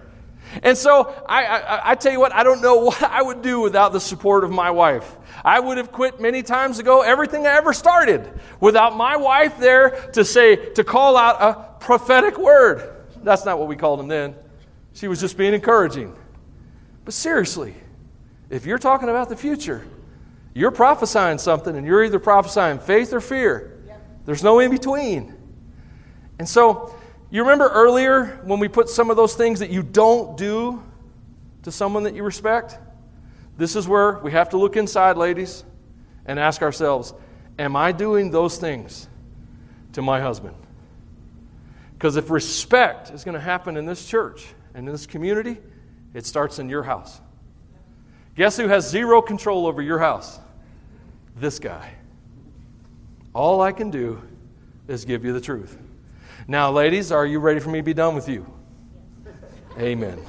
And 0.62 0.77
so 0.77 1.15
I, 1.27 1.45
I, 1.45 1.91
I, 1.91 1.95
tell 1.95 2.12
you 2.12 2.21
what, 2.21 2.35
I 2.35 2.43
don't 2.43 2.61
know 2.61 2.77
what 2.85 3.03
I 3.03 3.23
would 3.23 3.43
do 3.43 3.61
without 3.61 3.93
the 3.93 4.01
support 4.01 4.45
of 4.45 4.51
my 4.51 4.71
wife. 4.71 5.17
I 5.45 5.59
would 5.59 5.79
have 5.79 5.93
quit 5.93 6.21
many 6.21 6.43
times 6.43 6.79
ago 6.79 7.03
everything 7.03 7.47
I 7.47 7.57
ever 7.57 7.73
started 7.73 8.29
without 8.61 8.97
my 8.97 9.17
wife 9.17 9.59
there 9.59 10.11
to 10.12 10.25
say, 10.25 10.57
to 10.75 10.85
call 10.85 11.17
out 11.17 11.37
a 11.41 11.85
prophetic 11.85 12.38
word. 12.38 13.05
That's 13.23 13.45
not 13.45 13.59
what 13.59 13.69
we 13.69 13.77
called 13.77 14.01
him 14.01 14.09
then. 14.09 14.35
She 14.95 15.09
was 15.09 15.21
just 15.21 15.37
being 15.37 15.55
encouraging. 15.55 16.15
But 17.05 17.15
seriously, 17.15 17.75
if 18.51 18.67
you're 18.67 18.79
talking 18.79 19.09
about 19.09 19.29
the 19.29 19.37
future, 19.37 19.87
you're 20.55 20.71
prophesying 20.71 21.38
something 21.38 21.77
and 21.77 21.87
you're 21.87 22.05
either 22.05 22.19
prophesying 22.19 22.79
faith 22.79 23.12
or 23.12 23.21
fear. 23.21 23.81
There's 24.25 24.43
no 24.43 24.61
in 24.61 24.71
between. 24.71 25.35
And 26.38 26.49
so, 26.49 26.95
you 27.33 27.42
remember 27.42 27.68
earlier 27.68 28.40
when 28.45 28.61
we 28.61 28.68
put 28.68 28.88
some 28.88 29.11
of 29.11 29.16
those 29.16 29.35
things 29.35 29.61
that 29.61 29.71
you 29.71 29.83
don't 29.83 30.37
do 30.37 30.83
to 31.62 31.73
someone 31.73 32.03
that 32.03 32.14
you 32.14 32.23
respect? 32.23 32.79
This 33.57 33.75
is 33.75 33.88
where 33.88 34.18
we 34.18 34.33
have 34.33 34.51
to 34.51 34.59
look 34.59 34.77
inside, 34.77 35.16
ladies, 35.16 35.64
and 36.27 36.38
ask 36.38 36.62
ourselves 36.62 37.14
Am 37.59 37.75
I 37.75 37.92
doing 37.92 38.31
those 38.31 38.59
things 38.59 39.09
to 39.95 40.03
my 40.03 40.21
husband? 40.21 40.57
Because 41.95 42.16
if 42.16 42.31
respect 42.31 43.11
is 43.11 43.25
going 43.25 43.35
to 43.35 43.40
happen 43.40 43.77
in 43.77 43.87
this 43.87 44.07
church 44.07 44.47
and 44.75 44.87
in 44.87 44.92
this 44.92 45.07
community, 45.07 45.59
it 46.14 46.27
starts 46.27 46.59
in 46.59 46.68
your 46.68 46.83
house. 46.83 47.21
Guess 48.35 48.57
who 48.57 48.68
has 48.68 48.88
zero 48.88 49.23
control 49.23 49.66
over 49.66 49.81
your 49.81 49.99
house? 49.99 50.38
This 51.37 51.59
guy. 51.59 51.95
All 53.35 53.61
I 53.61 53.73
can 53.73 53.90
do 53.90 54.21
is 54.88 55.05
give 55.05 55.25
you 55.25 55.33
the 55.33 55.40
truth. 55.40 55.79
Now, 56.53 56.71
ladies, 56.71 57.11
are 57.12 57.25
you 57.25 57.38
ready 57.38 57.61
for 57.61 57.71
me 57.71 57.79
to 57.79 57.83
be 57.83 57.95
done 57.95 58.15
with 58.15 58.29
you? 58.29 58.47
Amen. 59.79 60.21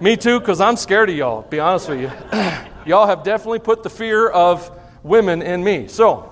me 0.00 0.16
too, 0.16 0.38
because 0.38 0.60
I'm 0.60 0.76
scared 0.76 1.10
of 1.10 1.16
y'all, 1.16 1.42
be 1.42 1.58
honest 1.58 1.88
with 1.88 2.02
you. 2.02 2.12
y'all 2.86 3.08
have 3.08 3.24
definitely 3.24 3.58
put 3.58 3.82
the 3.82 3.90
fear 3.90 4.28
of 4.28 4.70
women 5.02 5.42
in 5.42 5.64
me. 5.64 5.88
So, 5.88 6.31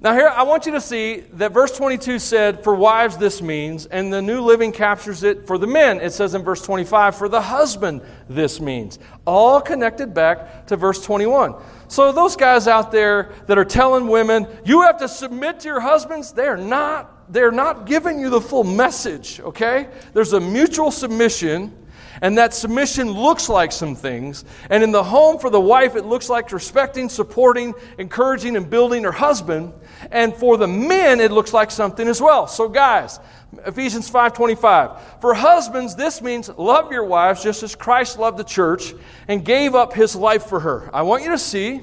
now, 0.00 0.12
here, 0.14 0.28
I 0.28 0.44
want 0.44 0.64
you 0.64 0.72
to 0.72 0.80
see 0.80 1.24
that 1.32 1.50
verse 1.50 1.76
22 1.76 2.20
said, 2.20 2.62
For 2.62 2.72
wives 2.72 3.16
this 3.16 3.42
means, 3.42 3.86
and 3.86 4.12
the 4.12 4.22
New 4.22 4.42
Living 4.42 4.70
captures 4.70 5.24
it 5.24 5.44
for 5.44 5.58
the 5.58 5.66
men. 5.66 6.00
It 6.00 6.12
says 6.12 6.36
in 6.36 6.42
verse 6.42 6.62
25, 6.62 7.16
For 7.16 7.28
the 7.28 7.40
husband 7.40 8.02
this 8.28 8.60
means. 8.60 9.00
All 9.26 9.60
connected 9.60 10.14
back 10.14 10.68
to 10.68 10.76
verse 10.76 11.04
21. 11.04 11.56
So, 11.88 12.12
those 12.12 12.36
guys 12.36 12.68
out 12.68 12.92
there 12.92 13.32
that 13.48 13.58
are 13.58 13.64
telling 13.64 14.06
women, 14.06 14.46
you 14.64 14.82
have 14.82 14.98
to 14.98 15.08
submit 15.08 15.58
to 15.60 15.68
your 15.68 15.80
husbands, 15.80 16.30
they're 16.30 16.56
not, 16.56 17.32
they're 17.32 17.50
not 17.50 17.84
giving 17.84 18.20
you 18.20 18.30
the 18.30 18.40
full 18.40 18.62
message, 18.62 19.40
okay? 19.40 19.88
There's 20.12 20.32
a 20.32 20.40
mutual 20.40 20.92
submission 20.92 21.74
and 22.22 22.38
that 22.38 22.54
submission 22.54 23.10
looks 23.10 23.48
like 23.48 23.72
some 23.72 23.94
things. 23.94 24.44
And 24.70 24.82
in 24.82 24.92
the 24.92 25.02
home 25.02 25.38
for 25.38 25.50
the 25.50 25.60
wife, 25.60 25.96
it 25.96 26.04
looks 26.04 26.28
like 26.28 26.52
respecting, 26.52 27.08
supporting, 27.08 27.74
encouraging, 27.98 28.56
and 28.56 28.68
building 28.68 29.04
her 29.04 29.12
husband. 29.12 29.72
And 30.10 30.34
for 30.34 30.56
the 30.56 30.68
men, 30.68 31.20
it 31.20 31.30
looks 31.30 31.52
like 31.52 31.70
something 31.70 32.06
as 32.08 32.20
well. 32.20 32.46
So, 32.46 32.68
guys, 32.68 33.18
Ephesians 33.66 34.08
5:25. 34.10 35.20
For 35.20 35.34
husbands, 35.34 35.96
this 35.96 36.20
means 36.20 36.50
love 36.56 36.92
your 36.92 37.04
wives 37.04 37.42
just 37.42 37.62
as 37.62 37.74
Christ 37.74 38.18
loved 38.18 38.38
the 38.38 38.44
church 38.44 38.94
and 39.26 39.44
gave 39.44 39.74
up 39.74 39.92
his 39.94 40.14
life 40.14 40.46
for 40.46 40.60
her. 40.60 40.90
I 40.92 41.02
want 41.02 41.24
you 41.24 41.30
to 41.30 41.38
see 41.38 41.80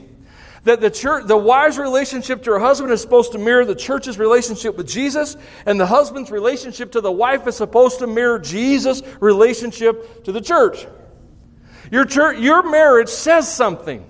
that 0.65 0.82
the 0.82 0.89
church, 0.89 1.25
the 1.28 1.38
wife's 1.38 1.78
relationship 1.78 2.43
to 2.43 2.51
her 2.51 2.60
husband 2.60 2.91
is 2.91 3.01
supposed 3.01 3.32
to 3.32 3.38
mirror 3.38 3.65
the 3.65 3.75
church's 3.75 4.19
relationship 4.19 4.75
with 4.75 4.88
Jesus, 4.88 5.38
and 5.65 5.80
the 5.80 5.86
husband's 5.86 6.32
relationship 6.32 6.91
to 6.91 7.01
the 7.01 7.12
wife 7.12 7.47
is 7.47 7.56
supposed 7.56 7.99
to 7.99 8.08
mirror 8.08 8.39
Jesus' 8.39 9.01
relationship 9.19 10.23
to 10.25 10.32
the 10.32 10.41
church. 10.41 10.86
Your 11.91 12.04
church, 12.04 12.39
your 12.39 12.69
marriage 12.69 13.10
says 13.10 13.51
something. 13.54 14.06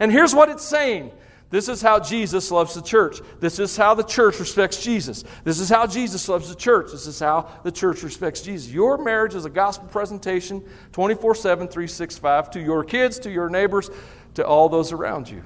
And 0.00 0.10
here's 0.10 0.34
what 0.34 0.48
it's 0.48 0.64
saying. 0.64 1.12
This 1.50 1.68
is 1.68 1.82
how 1.82 1.98
Jesus 1.98 2.50
loves 2.50 2.74
the 2.74 2.82
church. 2.82 3.20
This 3.40 3.58
is 3.58 3.76
how 3.76 3.94
the 3.94 4.04
church 4.04 4.38
respects 4.38 4.82
Jesus. 4.82 5.24
This 5.42 5.58
is 5.58 5.68
how 5.68 5.86
Jesus 5.86 6.28
loves 6.28 6.48
the 6.48 6.54
church. 6.54 6.92
This 6.92 7.08
is 7.08 7.18
how 7.18 7.48
the 7.64 7.72
church 7.72 8.04
respects 8.04 8.40
Jesus. 8.40 8.72
Your 8.72 8.98
marriage 8.98 9.34
is 9.34 9.44
a 9.44 9.50
gospel 9.50 9.88
presentation 9.88 10.62
24 10.92 11.34
7, 11.34 11.66
365 11.66 12.50
to 12.52 12.60
your 12.60 12.84
kids, 12.84 13.18
to 13.20 13.30
your 13.30 13.48
neighbors, 13.48 13.90
to 14.34 14.46
all 14.46 14.68
those 14.68 14.92
around 14.92 15.28
you. 15.28 15.42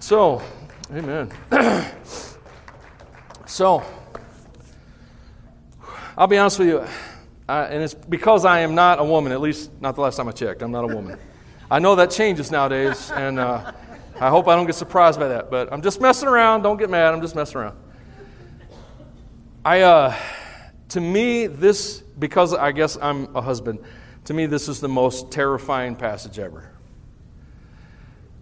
So, 0.00 0.40
amen. 0.92 1.32
so, 3.46 3.82
I'll 6.16 6.28
be 6.28 6.38
honest 6.38 6.60
with 6.60 6.68
you, 6.68 6.84
I, 7.48 7.64
and 7.64 7.82
it's 7.82 7.94
because 7.94 8.44
I 8.44 8.60
am 8.60 8.76
not 8.76 9.00
a 9.00 9.04
woman, 9.04 9.32
at 9.32 9.40
least 9.40 9.72
not 9.80 9.96
the 9.96 10.00
last 10.00 10.16
time 10.16 10.28
I 10.28 10.32
checked. 10.32 10.62
I'm 10.62 10.70
not 10.70 10.84
a 10.84 10.94
woman. 10.94 11.18
I 11.68 11.80
know 11.80 11.96
that 11.96 12.12
changes 12.12 12.52
nowadays, 12.52 13.10
and 13.10 13.40
uh, 13.40 13.72
I 14.20 14.28
hope 14.28 14.46
I 14.46 14.54
don't 14.54 14.66
get 14.66 14.76
surprised 14.76 15.18
by 15.18 15.28
that, 15.28 15.50
but 15.50 15.72
I'm 15.72 15.82
just 15.82 16.00
messing 16.00 16.28
around. 16.28 16.62
Don't 16.62 16.76
get 16.76 16.90
mad. 16.90 17.12
I'm 17.12 17.20
just 17.20 17.34
messing 17.34 17.56
around. 17.56 17.76
I, 19.64 19.80
uh, 19.80 20.16
to 20.90 21.00
me, 21.00 21.48
this, 21.48 22.02
because 22.20 22.54
I 22.54 22.70
guess 22.70 22.96
I'm 23.02 23.34
a 23.34 23.42
husband, 23.42 23.80
to 24.26 24.34
me, 24.34 24.46
this 24.46 24.68
is 24.68 24.80
the 24.80 24.88
most 24.88 25.32
terrifying 25.32 25.96
passage 25.96 26.38
ever. 26.38 26.70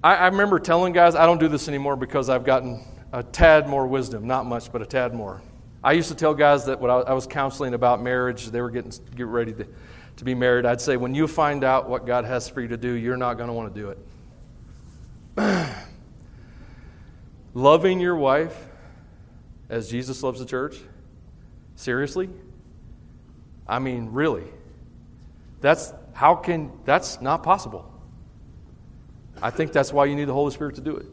I, 0.06 0.14
I 0.14 0.26
remember 0.28 0.60
telling 0.60 0.92
guys, 0.92 1.16
I 1.16 1.26
don't 1.26 1.40
do 1.40 1.48
this 1.48 1.66
anymore 1.66 1.96
because 1.96 2.28
I've 2.28 2.44
gotten 2.44 2.80
a 3.12 3.24
tad 3.24 3.68
more 3.68 3.88
wisdom. 3.88 4.24
Not 4.24 4.46
much, 4.46 4.70
but 4.70 4.80
a 4.80 4.86
tad 4.86 5.12
more. 5.12 5.42
I 5.82 5.94
used 5.94 6.08
to 6.10 6.14
tell 6.14 6.32
guys 6.32 6.66
that 6.66 6.80
when 6.80 6.92
I 6.92 7.12
was 7.12 7.26
counseling 7.26 7.74
about 7.74 8.00
marriage, 8.00 8.46
they 8.46 8.60
were 8.60 8.70
getting 8.70 8.92
get 9.16 9.26
ready 9.26 9.52
to, 9.54 9.66
to 10.18 10.24
be 10.24 10.32
married. 10.32 10.64
I'd 10.64 10.80
say, 10.80 10.96
when 10.96 11.12
you 11.12 11.26
find 11.26 11.64
out 11.64 11.88
what 11.88 12.06
God 12.06 12.24
has 12.24 12.48
for 12.48 12.60
you 12.60 12.68
to 12.68 12.76
do, 12.76 12.92
you're 12.92 13.16
not 13.16 13.34
going 13.34 13.48
to 13.48 13.52
want 13.52 13.74
to 13.74 13.80
do 13.80 13.96
it. 15.36 15.74
Loving 17.54 17.98
your 17.98 18.14
wife 18.14 18.56
as 19.68 19.90
Jesus 19.90 20.22
loves 20.22 20.38
the 20.38 20.46
church? 20.46 20.76
Seriously? 21.74 22.30
I 23.66 23.80
mean, 23.80 24.10
really? 24.12 24.44
That's 25.60 25.92
how 26.12 26.36
can 26.36 26.70
that's 26.84 27.20
not 27.20 27.42
possible. 27.42 27.92
I 29.42 29.50
think 29.50 29.72
that's 29.72 29.92
why 29.92 30.06
you 30.06 30.14
need 30.14 30.26
the 30.26 30.32
Holy 30.32 30.52
Spirit 30.52 30.74
to 30.76 30.80
do 30.80 30.96
it. 30.96 31.06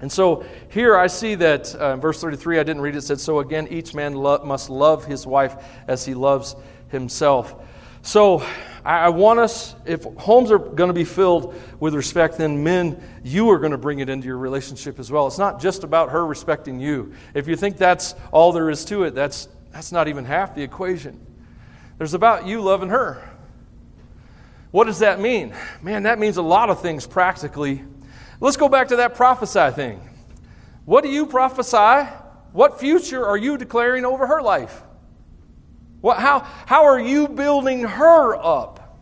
And 0.00 0.12
so 0.12 0.44
here 0.68 0.96
I 0.96 1.06
see 1.06 1.36
that 1.36 1.74
uh, 1.74 1.96
verse 1.96 2.20
33, 2.20 2.58
I 2.58 2.62
didn't 2.62 2.82
read 2.82 2.96
it, 2.96 3.02
said, 3.02 3.18
So 3.18 3.38
again, 3.38 3.66
each 3.68 3.94
man 3.94 4.14
lo- 4.14 4.44
must 4.44 4.68
love 4.68 5.06
his 5.06 5.26
wife 5.26 5.56
as 5.88 6.04
he 6.04 6.14
loves 6.14 6.54
himself. 6.88 7.54
So 8.02 8.44
I 8.84 9.08
want 9.08 9.40
us, 9.40 9.74
if 9.84 10.04
homes 10.04 10.52
are 10.52 10.58
going 10.58 10.88
to 10.88 10.94
be 10.94 11.04
filled 11.04 11.60
with 11.80 11.92
respect, 11.92 12.38
then 12.38 12.62
men, 12.62 13.02
you 13.24 13.50
are 13.50 13.58
going 13.58 13.72
to 13.72 13.78
bring 13.78 13.98
it 13.98 14.08
into 14.08 14.28
your 14.28 14.38
relationship 14.38 15.00
as 15.00 15.10
well. 15.10 15.26
It's 15.26 15.38
not 15.38 15.60
just 15.60 15.82
about 15.82 16.10
her 16.10 16.24
respecting 16.24 16.78
you. 16.78 17.12
If 17.34 17.48
you 17.48 17.56
think 17.56 17.78
that's 17.78 18.14
all 18.30 18.52
there 18.52 18.70
is 18.70 18.84
to 18.84 19.02
it, 19.02 19.12
that's, 19.12 19.48
that's 19.72 19.90
not 19.90 20.06
even 20.06 20.24
half 20.24 20.54
the 20.54 20.62
equation. 20.62 21.20
There's 21.98 22.14
about 22.14 22.46
you 22.46 22.60
loving 22.60 22.90
her. 22.90 23.28
What 24.70 24.84
does 24.84 24.98
that 24.98 25.20
mean? 25.20 25.54
Man, 25.82 26.04
that 26.04 26.18
means 26.18 26.36
a 26.36 26.42
lot 26.42 26.70
of 26.70 26.80
things 26.80 27.06
practically. 27.06 27.82
Let's 28.40 28.56
go 28.56 28.68
back 28.68 28.88
to 28.88 28.96
that 28.96 29.14
prophesy 29.14 29.70
thing. 29.70 30.00
What 30.84 31.02
do 31.02 31.10
you 31.10 31.26
prophesy? 31.26 32.08
What 32.52 32.78
future 32.78 33.24
are 33.24 33.36
you 33.36 33.58
declaring 33.58 34.04
over 34.04 34.26
her 34.26 34.42
life? 34.42 34.82
What, 36.00 36.18
how, 36.18 36.40
how 36.66 36.84
are 36.84 37.00
you 37.00 37.28
building 37.28 37.82
her 37.82 38.36
up? 38.36 38.98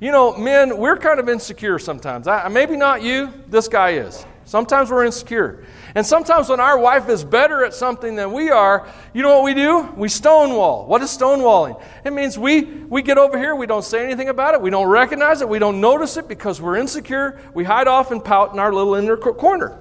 You 0.00 0.12
know, 0.12 0.36
men, 0.36 0.76
we're 0.76 0.96
kind 0.96 1.20
of 1.20 1.28
insecure 1.28 1.78
sometimes. 1.78 2.28
I, 2.28 2.48
maybe 2.48 2.76
not 2.76 3.02
you, 3.02 3.32
this 3.48 3.68
guy 3.68 3.90
is. 3.92 4.26
Sometimes 4.44 4.90
we're 4.90 5.04
insecure. 5.04 5.64
And 5.96 6.04
sometimes 6.04 6.50
when 6.50 6.60
our 6.60 6.78
wife 6.78 7.08
is 7.08 7.24
better 7.24 7.64
at 7.64 7.72
something 7.72 8.16
than 8.16 8.32
we 8.32 8.50
are, 8.50 8.86
you 9.14 9.22
know 9.22 9.36
what 9.36 9.44
we 9.44 9.54
do? 9.54 9.80
We 9.96 10.10
stonewall. 10.10 10.84
What 10.84 11.00
is 11.00 11.08
stonewalling? 11.08 11.82
It 12.04 12.12
means 12.12 12.38
we, 12.38 12.64
we 12.64 13.00
get 13.00 13.16
over 13.16 13.38
here, 13.38 13.56
we 13.56 13.64
don't 13.64 13.82
say 13.82 14.04
anything 14.04 14.28
about 14.28 14.52
it, 14.52 14.60
we 14.60 14.68
don't 14.68 14.88
recognize 14.88 15.40
it, 15.40 15.48
we 15.48 15.58
don't 15.58 15.80
notice 15.80 16.18
it 16.18 16.28
because 16.28 16.60
we're 16.60 16.76
insecure. 16.76 17.40
We 17.54 17.64
hide 17.64 17.88
off 17.88 18.10
and 18.10 18.22
pout 18.22 18.52
in 18.52 18.58
our 18.58 18.74
little 18.74 18.94
inner 18.94 19.16
corner. 19.16 19.78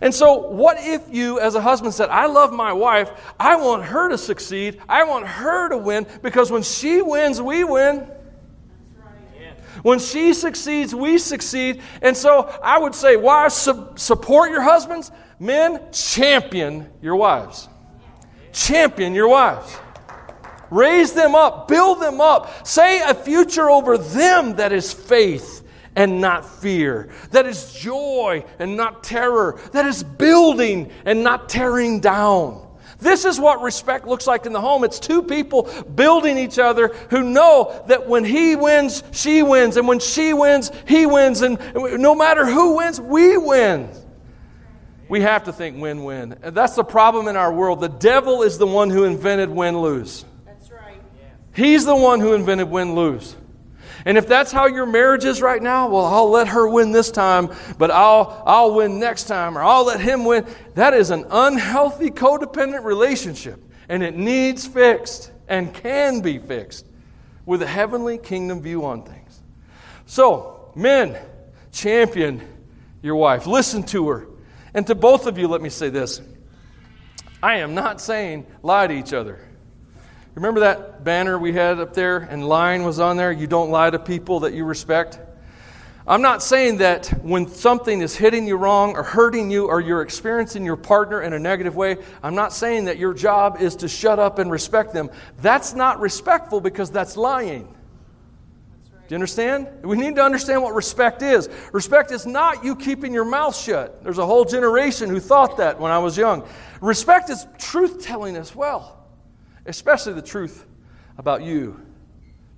And 0.00 0.14
so, 0.14 0.46
what 0.46 0.76
if 0.78 1.12
you, 1.12 1.40
as 1.40 1.56
a 1.56 1.60
husband, 1.60 1.92
said, 1.92 2.08
I 2.10 2.26
love 2.26 2.52
my 2.52 2.72
wife, 2.72 3.10
I 3.40 3.56
want 3.56 3.82
her 3.82 4.08
to 4.10 4.16
succeed, 4.16 4.80
I 4.88 5.02
want 5.02 5.26
her 5.26 5.70
to 5.70 5.76
win, 5.76 6.06
because 6.22 6.52
when 6.52 6.62
she 6.62 7.02
wins, 7.02 7.42
we 7.42 7.64
win. 7.64 8.06
When 9.88 10.00
she 10.00 10.34
succeeds, 10.34 10.94
we 10.94 11.16
succeed. 11.16 11.80
And 12.02 12.14
so 12.14 12.42
I 12.62 12.76
would 12.76 12.94
say, 12.94 13.16
wives, 13.16 13.54
su- 13.54 13.88
support 13.96 14.50
your 14.50 14.60
husbands. 14.60 15.10
Men, 15.38 15.80
champion 15.92 16.90
your 17.00 17.16
wives. 17.16 17.70
Champion 18.52 19.14
your 19.14 19.28
wives. 19.28 19.74
Raise 20.68 21.14
them 21.14 21.34
up, 21.34 21.68
build 21.68 22.02
them 22.02 22.20
up. 22.20 22.66
Say 22.66 23.00
a 23.00 23.14
future 23.14 23.70
over 23.70 23.96
them 23.96 24.56
that 24.56 24.72
is 24.72 24.92
faith 24.92 25.66
and 25.96 26.20
not 26.20 26.44
fear, 26.44 27.08
that 27.30 27.46
is 27.46 27.72
joy 27.72 28.44
and 28.58 28.76
not 28.76 29.02
terror, 29.02 29.58
that 29.72 29.86
is 29.86 30.02
building 30.02 30.92
and 31.06 31.24
not 31.24 31.48
tearing 31.48 32.00
down. 32.00 32.67
This 33.00 33.24
is 33.24 33.38
what 33.38 33.62
respect 33.62 34.06
looks 34.06 34.26
like 34.26 34.44
in 34.44 34.52
the 34.52 34.60
home. 34.60 34.82
It's 34.82 34.98
two 34.98 35.22
people 35.22 35.70
building 35.82 36.36
each 36.36 36.58
other 36.58 36.88
who 37.10 37.22
know 37.22 37.84
that 37.86 38.08
when 38.08 38.24
he 38.24 38.56
wins, 38.56 39.04
she 39.12 39.42
wins, 39.42 39.76
and 39.76 39.86
when 39.86 40.00
she 40.00 40.34
wins, 40.34 40.72
he 40.86 41.06
wins, 41.06 41.42
and 41.42 41.58
no 41.74 42.14
matter 42.14 42.44
who 42.44 42.76
wins, 42.76 43.00
we 43.00 43.36
win. 43.36 43.88
We 45.08 45.22
have 45.22 45.44
to 45.44 45.52
think 45.52 45.80
win 45.80 46.04
win. 46.04 46.36
That's 46.42 46.74
the 46.74 46.84
problem 46.84 47.28
in 47.28 47.36
our 47.36 47.52
world. 47.52 47.80
The 47.80 47.88
devil 47.88 48.42
is 48.42 48.58
the 48.58 48.66
one 48.66 48.90
who 48.90 49.04
invented 49.04 49.48
win 49.48 49.80
lose. 49.80 50.24
That's 50.44 50.70
right. 50.70 51.00
He's 51.54 51.86
the 51.86 51.96
one 51.96 52.20
who 52.20 52.34
invented 52.34 52.68
win 52.68 52.94
lose. 52.94 53.34
And 54.04 54.16
if 54.16 54.28
that's 54.28 54.52
how 54.52 54.66
your 54.66 54.86
marriage 54.86 55.24
is 55.24 55.42
right 55.42 55.62
now, 55.62 55.88
well, 55.88 56.04
I'll 56.04 56.30
let 56.30 56.48
her 56.48 56.68
win 56.68 56.92
this 56.92 57.10
time, 57.10 57.50
but 57.78 57.90
I'll, 57.90 58.42
I'll 58.46 58.74
win 58.74 58.98
next 58.98 59.24
time, 59.24 59.58
or 59.58 59.62
I'll 59.62 59.84
let 59.84 60.00
him 60.00 60.24
win. 60.24 60.46
That 60.74 60.94
is 60.94 61.10
an 61.10 61.26
unhealthy 61.30 62.10
codependent 62.10 62.84
relationship, 62.84 63.62
and 63.88 64.02
it 64.02 64.16
needs 64.16 64.66
fixed 64.66 65.32
and 65.48 65.72
can 65.72 66.20
be 66.20 66.38
fixed 66.38 66.86
with 67.46 67.62
a 67.62 67.66
heavenly 67.66 68.18
kingdom 68.18 68.60
view 68.60 68.84
on 68.84 69.02
things. 69.02 69.40
So, 70.06 70.70
men, 70.74 71.16
champion 71.72 72.42
your 73.02 73.16
wife, 73.16 73.46
listen 73.46 73.82
to 73.84 74.08
her. 74.08 74.26
And 74.74 74.86
to 74.86 74.94
both 74.94 75.26
of 75.26 75.38
you, 75.38 75.48
let 75.48 75.62
me 75.62 75.70
say 75.70 75.88
this 75.88 76.20
I 77.42 77.56
am 77.56 77.74
not 77.74 78.00
saying 78.00 78.46
lie 78.62 78.86
to 78.86 78.94
each 78.94 79.12
other. 79.12 79.47
Remember 80.38 80.60
that 80.60 81.02
banner 81.02 81.36
we 81.36 81.52
had 81.52 81.80
up 81.80 81.94
there 81.94 82.18
and 82.18 82.46
line 82.46 82.84
was 82.84 83.00
on 83.00 83.16
there? 83.16 83.32
You 83.32 83.48
don't 83.48 83.70
lie 83.70 83.90
to 83.90 83.98
people 83.98 84.40
that 84.40 84.54
you 84.54 84.64
respect. 84.64 85.18
I'm 86.06 86.22
not 86.22 86.44
saying 86.44 86.76
that 86.76 87.08
when 87.24 87.48
something 87.48 88.00
is 88.00 88.14
hitting 88.14 88.46
you 88.46 88.54
wrong 88.54 88.94
or 88.94 89.02
hurting 89.02 89.50
you 89.50 89.66
or 89.66 89.80
you're 89.80 90.00
experiencing 90.00 90.64
your 90.64 90.76
partner 90.76 91.22
in 91.22 91.32
a 91.32 91.40
negative 91.40 91.74
way, 91.74 91.96
I'm 92.22 92.36
not 92.36 92.52
saying 92.52 92.84
that 92.84 92.98
your 92.98 93.14
job 93.14 93.60
is 93.60 93.74
to 93.76 93.88
shut 93.88 94.20
up 94.20 94.38
and 94.38 94.48
respect 94.48 94.92
them. 94.92 95.10
That's 95.42 95.74
not 95.74 95.98
respectful 95.98 96.60
because 96.60 96.92
that's 96.92 97.16
lying. 97.16 97.64
Do 97.64 99.08
you 99.08 99.16
understand? 99.16 99.66
We 99.82 99.96
need 99.96 100.14
to 100.14 100.22
understand 100.22 100.62
what 100.62 100.72
respect 100.72 101.20
is. 101.20 101.48
Respect 101.72 102.12
is 102.12 102.26
not 102.26 102.62
you 102.64 102.76
keeping 102.76 103.12
your 103.12 103.24
mouth 103.24 103.56
shut. 103.56 104.04
There's 104.04 104.18
a 104.18 104.26
whole 104.26 104.44
generation 104.44 105.10
who 105.10 105.18
thought 105.18 105.56
that 105.56 105.80
when 105.80 105.90
I 105.90 105.98
was 105.98 106.16
young. 106.16 106.46
Respect 106.80 107.28
is 107.28 107.44
truth 107.58 108.04
telling 108.04 108.36
as 108.36 108.54
well 108.54 108.97
especially 109.68 110.14
the 110.14 110.22
truth 110.22 110.66
about 111.16 111.42
you. 111.42 111.80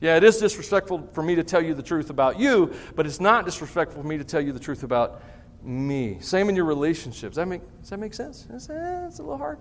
Yeah, 0.00 0.16
it 0.16 0.24
is 0.24 0.38
disrespectful 0.38 1.10
for 1.12 1.22
me 1.22 1.34
to 1.34 1.44
tell 1.44 1.62
you 1.62 1.74
the 1.74 1.82
truth 1.82 2.08
about 2.08 2.40
you, 2.40 2.72
but 2.94 3.04
it's 3.04 3.20
not 3.20 3.44
disrespectful 3.44 4.00
for 4.00 4.08
me 4.08 4.16
to 4.16 4.24
tell 4.24 4.40
you 4.40 4.52
the 4.52 4.60
truth 4.60 4.82
about 4.82 5.22
me. 5.62 6.16
Same 6.20 6.48
in 6.48 6.56
your 6.56 6.64
relationships. 6.64 7.34
Does 7.34 7.36
that 7.36 7.46
make, 7.46 7.60
does 7.80 7.90
that 7.90 7.98
make 7.98 8.14
sense? 8.14 8.46
It's, 8.50 8.68
it's 8.70 9.18
a 9.18 9.22
little 9.22 9.36
hard. 9.36 9.58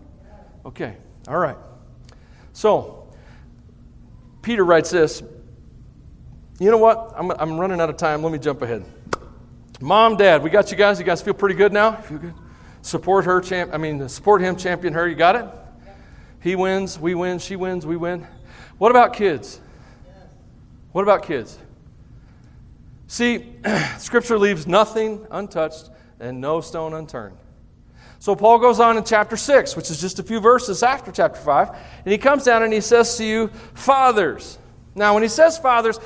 Okay, 0.65 0.95
all 1.27 1.38
right. 1.38 1.57
So, 2.53 3.12
Peter 4.41 4.63
writes 4.63 4.91
this. 4.91 5.21
You 6.59 6.71
know 6.71 6.77
what? 6.77 7.13
I'm, 7.17 7.31
I'm 7.31 7.59
running 7.59 7.81
out 7.81 7.89
of 7.89 7.97
time. 7.97 8.21
Let 8.21 8.31
me 8.31 8.39
jump 8.39 8.62
ahead. 8.62 8.85
Mom, 9.81 10.17
Dad, 10.17 10.43
we 10.43 10.49
got 10.49 10.71
you 10.71 10.77
guys. 10.77 10.99
You 10.99 11.05
guys 11.05 11.21
feel 11.21 11.33
pretty 11.33 11.55
good 11.55 11.73
now? 11.73 11.93
Feel 11.93 12.17
good? 12.17 12.33
Support 12.81 13.25
her, 13.25 13.41
champ. 13.41 13.71
I 13.73 13.77
mean, 13.77 14.07
support 14.07 14.41
him, 14.41 14.55
champion 14.55 14.93
her. 14.93 15.07
You 15.07 15.15
got 15.15 15.35
it? 15.35 15.45
He 16.41 16.56
wins, 16.56 16.99
we 16.99 17.15
win, 17.15 17.39
she 17.39 17.56
wins, 17.56 17.86
we 17.86 17.97
win. 17.97 18.25
What 18.78 18.91
about 18.91 19.13
kids? 19.13 19.60
What 20.91 21.04
about 21.04 21.23
kids? 21.23 21.58
See, 23.08 23.56
Scripture 23.97 24.38
leaves 24.38 24.67
nothing 24.67 25.25
untouched 25.32 25.89
and 26.19 26.39
no 26.39 26.62
stone 26.62 26.93
unturned. 26.93 27.38
So 28.19 28.36
Paul 28.36 28.60
goes 28.60 28.80
on 28.80 28.97
in 28.97 29.04
chapter 29.04 29.38
6, 29.38 29.75
which 29.75 29.89
is 29.89 30.02
just 30.02 30.19
a 30.19 30.23
few 30.23 30.39
verses 30.39 30.84
after 30.84 31.12
chapter 31.12 31.39
5, 31.39 31.69
and 31.69 32.12
he 32.12 32.17
comes 32.17 32.43
down 32.43 32.63
and 32.63 32.73
he 32.73 32.82
says 32.82 33.17
to 33.17 33.25
you, 33.25 33.47
Fathers. 33.73 34.58
Now, 34.95 35.13
when 35.13 35.23
he 35.23 35.30
says 35.30 35.58
fathers, 35.58 35.99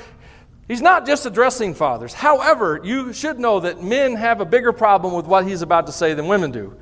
he's 0.68 0.80
not 0.80 1.06
just 1.06 1.26
addressing 1.26 1.74
fathers. 1.74 2.14
However, 2.14 2.80
you 2.84 3.12
should 3.12 3.40
know 3.40 3.60
that 3.60 3.82
men 3.82 4.14
have 4.14 4.40
a 4.40 4.44
bigger 4.44 4.72
problem 4.72 5.14
with 5.14 5.26
what 5.26 5.46
he's 5.46 5.62
about 5.62 5.86
to 5.86 5.92
say 5.92 6.14
than 6.14 6.28
women 6.28 6.52
do. 6.52 6.76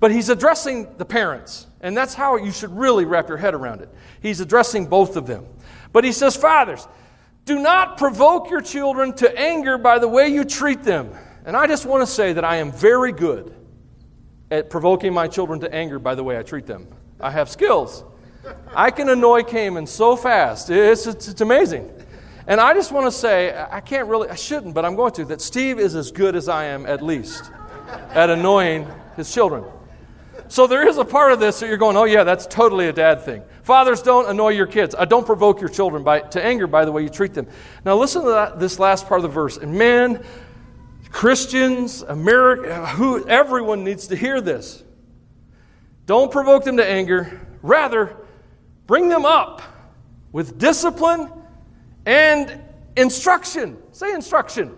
But 0.00 0.10
he's 0.10 0.28
addressing 0.28 0.96
the 0.96 1.04
parents, 1.04 1.68
and 1.82 1.96
that's 1.96 2.14
how 2.14 2.36
you 2.36 2.52
should 2.52 2.76
really 2.76 3.04
wrap 3.04 3.28
your 3.28 3.38
head 3.38 3.54
around 3.54 3.80
it. 3.80 3.90
He's 4.20 4.40
addressing 4.40 4.86
both 4.86 5.16
of 5.16 5.26
them. 5.26 5.46
But 5.92 6.04
he 6.04 6.12
says, 6.12 6.36
Fathers, 6.36 6.86
do 7.44 7.58
not 7.58 7.98
provoke 7.98 8.48
your 8.50 8.60
children 8.60 9.12
to 9.14 9.38
anger 9.38 9.76
by 9.76 9.98
the 9.98 10.08
way 10.08 10.28
you 10.28 10.44
treat 10.44 10.84
them. 10.84 11.12
And 11.44 11.56
I 11.56 11.66
just 11.66 11.84
want 11.84 12.02
to 12.02 12.06
say 12.06 12.32
that 12.34 12.44
I 12.44 12.56
am 12.56 12.70
very 12.70 13.10
good 13.10 13.54
at 14.50 14.70
provoking 14.70 15.12
my 15.12 15.26
children 15.26 15.58
to 15.60 15.74
anger 15.74 15.98
by 15.98 16.14
the 16.14 16.22
way 16.22 16.38
I 16.38 16.42
treat 16.42 16.66
them. 16.66 16.86
I 17.18 17.30
have 17.30 17.50
skills. 17.50 18.04
I 18.74 18.90
can 18.90 19.08
annoy 19.08 19.42
Cayman 19.42 19.86
so 19.86 20.14
fast. 20.14 20.70
It's, 20.70 21.06
it's, 21.06 21.28
it's 21.28 21.40
amazing. 21.40 21.90
And 22.46 22.60
I 22.60 22.74
just 22.74 22.92
want 22.92 23.06
to 23.06 23.12
say, 23.12 23.54
I 23.70 23.80
can't 23.80 24.08
really, 24.08 24.28
I 24.28 24.34
shouldn't, 24.34 24.74
but 24.74 24.84
I'm 24.84 24.96
going 24.96 25.12
to, 25.12 25.24
that 25.26 25.40
Steve 25.40 25.78
is 25.78 25.94
as 25.94 26.12
good 26.12 26.36
as 26.36 26.48
I 26.48 26.64
am, 26.64 26.86
at 26.86 27.02
least, 27.02 27.50
at 28.10 28.30
annoying 28.30 28.86
his 29.16 29.32
children. 29.32 29.64
So 30.52 30.66
there 30.66 30.86
is 30.86 30.98
a 30.98 31.04
part 31.06 31.32
of 31.32 31.40
this 31.40 31.60
that 31.60 31.68
you're 31.68 31.78
going, 31.78 31.96
oh, 31.96 32.04
yeah, 32.04 32.24
that's 32.24 32.44
totally 32.44 32.88
a 32.88 32.92
dad 32.92 33.22
thing. 33.22 33.42
Fathers, 33.62 34.02
don't 34.02 34.28
annoy 34.28 34.50
your 34.50 34.66
kids. 34.66 34.94
Uh, 34.94 35.06
don't 35.06 35.24
provoke 35.24 35.62
your 35.62 35.70
children 35.70 36.04
by, 36.04 36.20
to 36.20 36.44
anger 36.44 36.66
by 36.66 36.84
the 36.84 36.92
way 36.92 37.02
you 37.02 37.08
treat 37.08 37.32
them. 37.32 37.46
Now, 37.86 37.96
listen 37.96 38.20
to 38.20 38.28
that, 38.28 38.60
this 38.60 38.78
last 38.78 39.06
part 39.06 39.20
of 39.20 39.22
the 39.22 39.30
verse. 39.30 39.56
And 39.56 39.72
men, 39.72 40.22
Christians, 41.10 42.02
America, 42.02 42.86
who, 42.88 43.26
everyone 43.26 43.82
needs 43.82 44.08
to 44.08 44.14
hear 44.14 44.42
this. 44.42 44.84
Don't 46.04 46.30
provoke 46.30 46.64
them 46.64 46.76
to 46.76 46.86
anger. 46.86 47.40
Rather, 47.62 48.14
bring 48.86 49.08
them 49.08 49.24
up 49.24 49.62
with 50.32 50.58
discipline 50.58 51.30
and 52.04 52.60
instruction. 52.94 53.78
Say 53.92 54.12
instruction. 54.12 54.76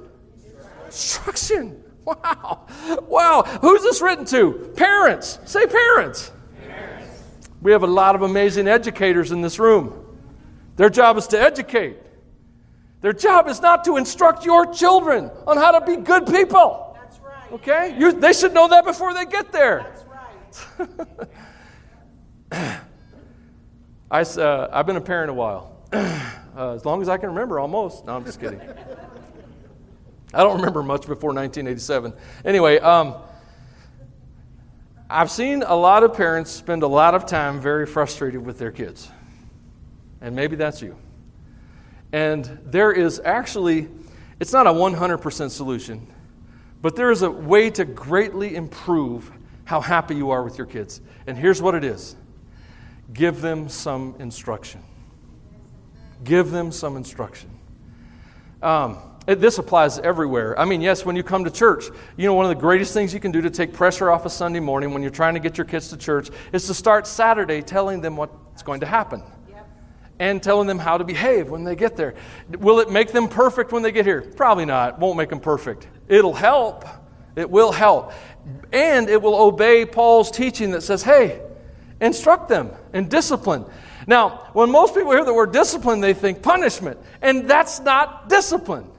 Instruction. 0.87 1.84
Wow. 2.23 2.67
Wow. 3.09 3.43
Who's 3.63 3.83
this 3.83 4.03
written 4.03 4.25
to? 4.27 4.73
Parents. 4.77 5.39
Say 5.47 5.67
parents. 5.67 6.33
parents. 6.61 7.23
We 7.63 7.73
have 7.73 7.83
a 7.83 7.87
lot 7.87 8.15
of 8.15 8.23
amazing 8.23 8.69
educators 8.69 9.33
in 9.33 9.41
this 9.41 9.59
room. 9.59 10.05
Their 10.77 10.91
job 10.91 11.17
is 11.17 11.27
to 11.29 11.41
educate. 11.41 11.97
Their 13.01 13.13
job 13.13 13.49
is 13.49 13.61
not 13.61 13.85
to 13.85 13.97
instruct 13.97 14.45
your 14.45 14.73
children 14.73 15.31
on 15.47 15.57
how 15.57 15.79
to 15.79 15.87
be 15.87 15.97
good 15.97 16.27
people. 16.27 16.97
That's 17.01 17.19
right. 17.21 17.53
Okay? 17.53 17.97
You, 17.99 18.13
they 18.13 18.33
should 18.33 18.53
know 18.53 18.69
that 18.69 18.85
before 18.85 19.15
they 19.15 19.25
get 19.25 19.53
there. 19.53 19.95
That's 20.61 20.89
right. 22.51 22.81
I, 24.11 24.21
uh, 24.21 24.69
I've 24.73 24.87
been 24.87 24.97
a 24.97 25.01
parent 25.01 25.31
a 25.31 25.35
while. 25.35 25.83
uh, 25.93 26.75
as 26.75 26.85
long 26.85 27.03
as 27.03 27.09
I 27.09 27.17
can 27.17 27.31
remember, 27.31 27.59
almost. 27.61 28.05
No, 28.05 28.17
I'm 28.17 28.25
just 28.25 28.41
kidding. 28.41 28.61
I 30.35 30.43
don't 30.43 30.57
remember 30.57 30.83
much 30.83 31.03
before 31.03 31.33
1987. 31.33 32.13
Anyway, 32.45 32.79
um, 32.81 33.15
I've 35.09 35.31
seen 35.31 35.63
a 35.63 35.75
lot 35.75 36.03
of 36.03 36.15
parents 36.15 36.51
spend 36.51 36.83
a 36.83 36.89
lot 36.89 37.15
of 37.15 37.27
time 37.27 37.61
very 37.61 37.87
frustrated 37.87 38.45
with 38.45 38.59
their 38.59 38.73
kids. 38.73 39.11
And 40.21 40.35
maybe 40.35 40.57
that's 40.57 40.83
you. 40.83 40.97
And 42.13 42.59
there 42.65 42.93
is 42.93 43.21
actually, 43.25 43.89
it's 44.41 44.53
not 44.53 44.67
a 44.67 44.71
100% 44.71 45.51
solution, 45.51 46.07
but 46.81 46.97
there 46.97 47.11
is 47.11 47.23
a 47.23 47.31
way 47.31 47.71
to 47.71 47.85
greatly 47.85 48.57
improve 48.57 49.31
how 49.65 49.81
happy 49.81 50.15
you 50.15 50.31
are 50.31 50.43
with 50.43 50.59
your 50.59 50.67
kids. 50.67 51.01
And 51.27 51.37
here's 51.39 51.63
what 51.63 51.75
it 51.75 51.85
is 51.85 52.17
give 53.13 53.41
them 53.41 53.69
some 53.69 54.17
instruction. 54.19 54.83
Give 56.25 56.51
them 56.51 56.73
some 56.73 56.97
instruction. 56.97 57.51
Um, 58.63 58.99
it, 59.27 59.41
this 59.41 59.59
applies 59.59 59.99
everywhere. 59.99 60.59
I 60.59 60.65
mean, 60.65 60.83
yes, 60.83 61.05
when 61.05 61.17
you 61.17 61.23
come 61.23 61.45
to 61.45 61.51
church, 61.51 61.85
you 62.17 62.27
know, 62.27 62.35
one 62.35 62.45
of 62.45 62.51
the 62.51 62.61
greatest 62.61 62.93
things 62.93 63.15
you 63.15 63.21
can 63.21 63.33
do 63.33 63.41
to 63.41 63.51
take 63.51 63.73
pressure 63.73 64.11
off 64.11 64.27
a 64.27 64.31
Sunday 64.31 64.61
morning 64.61 64.93
when 64.93 65.03
you're 65.03 65.11
trying 65.11 65.35
to 65.35 65.41
get 65.41 65.57
your 65.57 65.65
kids 65.65 65.89
to 65.89 65.97
church 65.97 66.31
is 66.53 66.67
to 66.67 66.75
start 66.75 67.07
Saturday 67.07 67.63
telling 67.63 68.01
them 68.01 68.17
what's 68.17 68.63
going 68.63 68.81
to 68.81 68.87
happen 68.87 69.23
yep. 69.49 69.67
and 70.19 70.43
telling 70.43 70.67
them 70.67 70.79
how 70.79 70.99
to 70.99 71.05
behave 71.05 71.49
when 71.49 71.65
they 71.65 71.75
get 71.75 71.97
there. 71.97 72.15
Will 72.59 72.81
it 72.81 72.91
make 72.91 73.13
them 73.13 73.29
perfect 73.29 73.73
when 73.73 73.83
they 73.83 73.93
get 73.93 74.05
here? 74.05 74.21
Probably 74.21 74.67
not. 74.67 74.99
Won't 74.99 75.17
make 75.17 75.31
them 75.31 75.41
perfect. 75.41 75.89
It'll 76.07 76.35
help. 76.35 76.85
It 77.35 77.49
will 77.49 77.73
help. 77.73 78.13
And 78.73 79.09
it 79.09 79.23
will 79.23 79.37
obey 79.37 79.87
Paul's 79.87 80.31
teaching 80.31 80.73
that 80.73 80.83
says, 80.83 81.03
hey, 81.03 81.41
instruct 82.01 82.49
them 82.49 82.71
and 82.93 83.11
discipline. 83.11 83.65
Now, 84.07 84.51
when 84.53 84.71
most 84.71 84.95
people 84.95 85.13
hear 85.13 85.25
the 85.25 85.33
word 85.33 85.53
discipline, 85.53 86.01
they 86.01 86.13
think 86.13 86.43
punishment. 86.43 86.99
And 87.23 87.49
that's 87.49 87.81
not 87.81 88.29
discipline. 88.29 88.91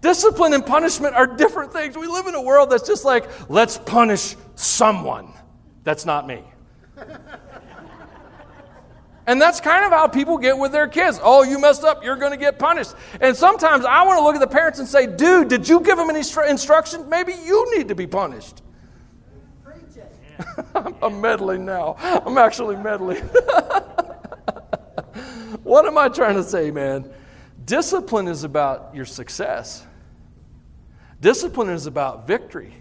Discipline 0.00 0.54
and 0.54 0.64
punishment 0.64 1.14
are 1.14 1.26
different 1.26 1.72
things. 1.72 1.96
We 1.96 2.06
live 2.06 2.26
in 2.26 2.34
a 2.34 2.40
world 2.40 2.70
that's 2.70 2.86
just 2.86 3.04
like, 3.04 3.28
let's 3.50 3.76
punish 3.78 4.36
someone. 4.54 5.32
That's 5.84 6.06
not 6.06 6.26
me. 6.26 6.42
And 9.26 9.40
that's 9.40 9.60
kind 9.60 9.84
of 9.84 9.92
how 9.92 10.08
people 10.08 10.38
get 10.38 10.58
with 10.58 10.72
their 10.72 10.88
kids. 10.88 11.20
Oh, 11.22 11.44
you 11.44 11.60
messed 11.60 11.84
up, 11.84 12.02
you're 12.02 12.16
going 12.16 12.32
to 12.32 12.38
get 12.38 12.58
punished. 12.58 12.94
And 13.20 13.36
sometimes 13.36 13.84
I 13.84 14.02
want 14.04 14.18
to 14.18 14.24
look 14.24 14.34
at 14.34 14.40
the 14.40 14.46
parents 14.48 14.80
and 14.80 14.88
say, 14.88 15.06
dude, 15.06 15.46
did 15.48 15.68
you 15.68 15.80
give 15.80 15.98
them 15.98 16.10
any 16.10 16.24
instruction? 16.48 17.08
Maybe 17.08 17.34
you 17.44 17.78
need 17.78 17.86
to 17.88 17.94
be 17.94 18.08
punished. 18.08 18.62
I'm 21.02 21.20
meddling 21.20 21.64
now. 21.64 21.96
I'm 21.98 22.38
actually 22.38 22.76
meddling. 22.76 23.18
what 25.62 25.86
am 25.86 25.98
I 25.98 26.08
trying 26.08 26.36
to 26.36 26.42
say, 26.42 26.70
man? 26.70 27.12
Discipline 27.66 28.26
is 28.26 28.42
about 28.42 28.94
your 28.94 29.04
success. 29.04 29.86
Discipline 31.20 31.68
is 31.68 31.86
about 31.86 32.26
victory. 32.26 32.74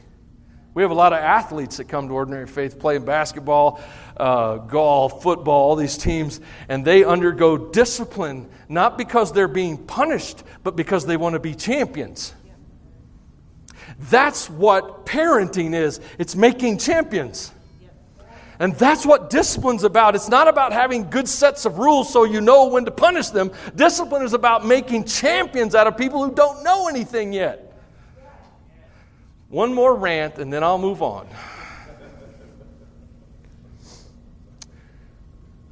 We 0.73 0.83
have 0.83 0.91
a 0.91 0.95
lot 0.95 1.13
of 1.13 1.19
athletes 1.19 1.77
that 1.77 1.89
come 1.89 2.07
to 2.07 2.13
Ordinary 2.13 2.47
Faith 2.47 2.79
playing 2.79 3.03
basketball, 3.03 3.81
uh, 4.15 4.57
golf, 4.57 5.21
football, 5.23 5.69
all 5.69 5.75
these 5.75 5.97
teams, 5.97 6.39
and 6.69 6.85
they 6.85 7.03
undergo 7.03 7.57
discipline 7.57 8.49
not 8.69 8.97
because 8.97 9.33
they're 9.33 9.47
being 9.47 9.77
punished, 9.77 10.43
but 10.63 10.75
because 10.75 11.05
they 11.05 11.17
want 11.17 11.33
to 11.33 11.39
be 11.39 11.55
champions. 11.55 12.33
That's 13.99 14.49
what 14.49 15.05
parenting 15.05 15.73
is 15.73 15.99
it's 16.17 16.35
making 16.35 16.77
champions. 16.77 17.51
And 18.59 18.75
that's 18.75 19.05
what 19.05 19.29
discipline's 19.29 19.85
about. 19.85 20.15
It's 20.15 20.27
not 20.27 20.49
about 20.49 20.73
having 20.73 21.09
good 21.09 21.29
sets 21.29 21.65
of 21.65 21.79
rules 21.79 22.11
so 22.11 22.25
you 22.25 22.41
know 22.41 22.67
when 22.67 22.83
to 22.85 22.91
punish 22.91 23.29
them. 23.29 23.51
Discipline 23.75 24.21
is 24.21 24.33
about 24.33 24.65
making 24.65 25.05
champions 25.05 25.75
out 25.75 25.87
of 25.87 25.97
people 25.97 26.23
who 26.23 26.35
don't 26.35 26.63
know 26.63 26.89
anything 26.89 27.31
yet. 27.31 27.68
One 29.49 29.73
more 29.73 29.95
rant, 29.95 30.37
and 30.37 30.53
then 30.53 30.63
I'll 30.63 30.77
move 30.77 31.01
on. 31.01 31.27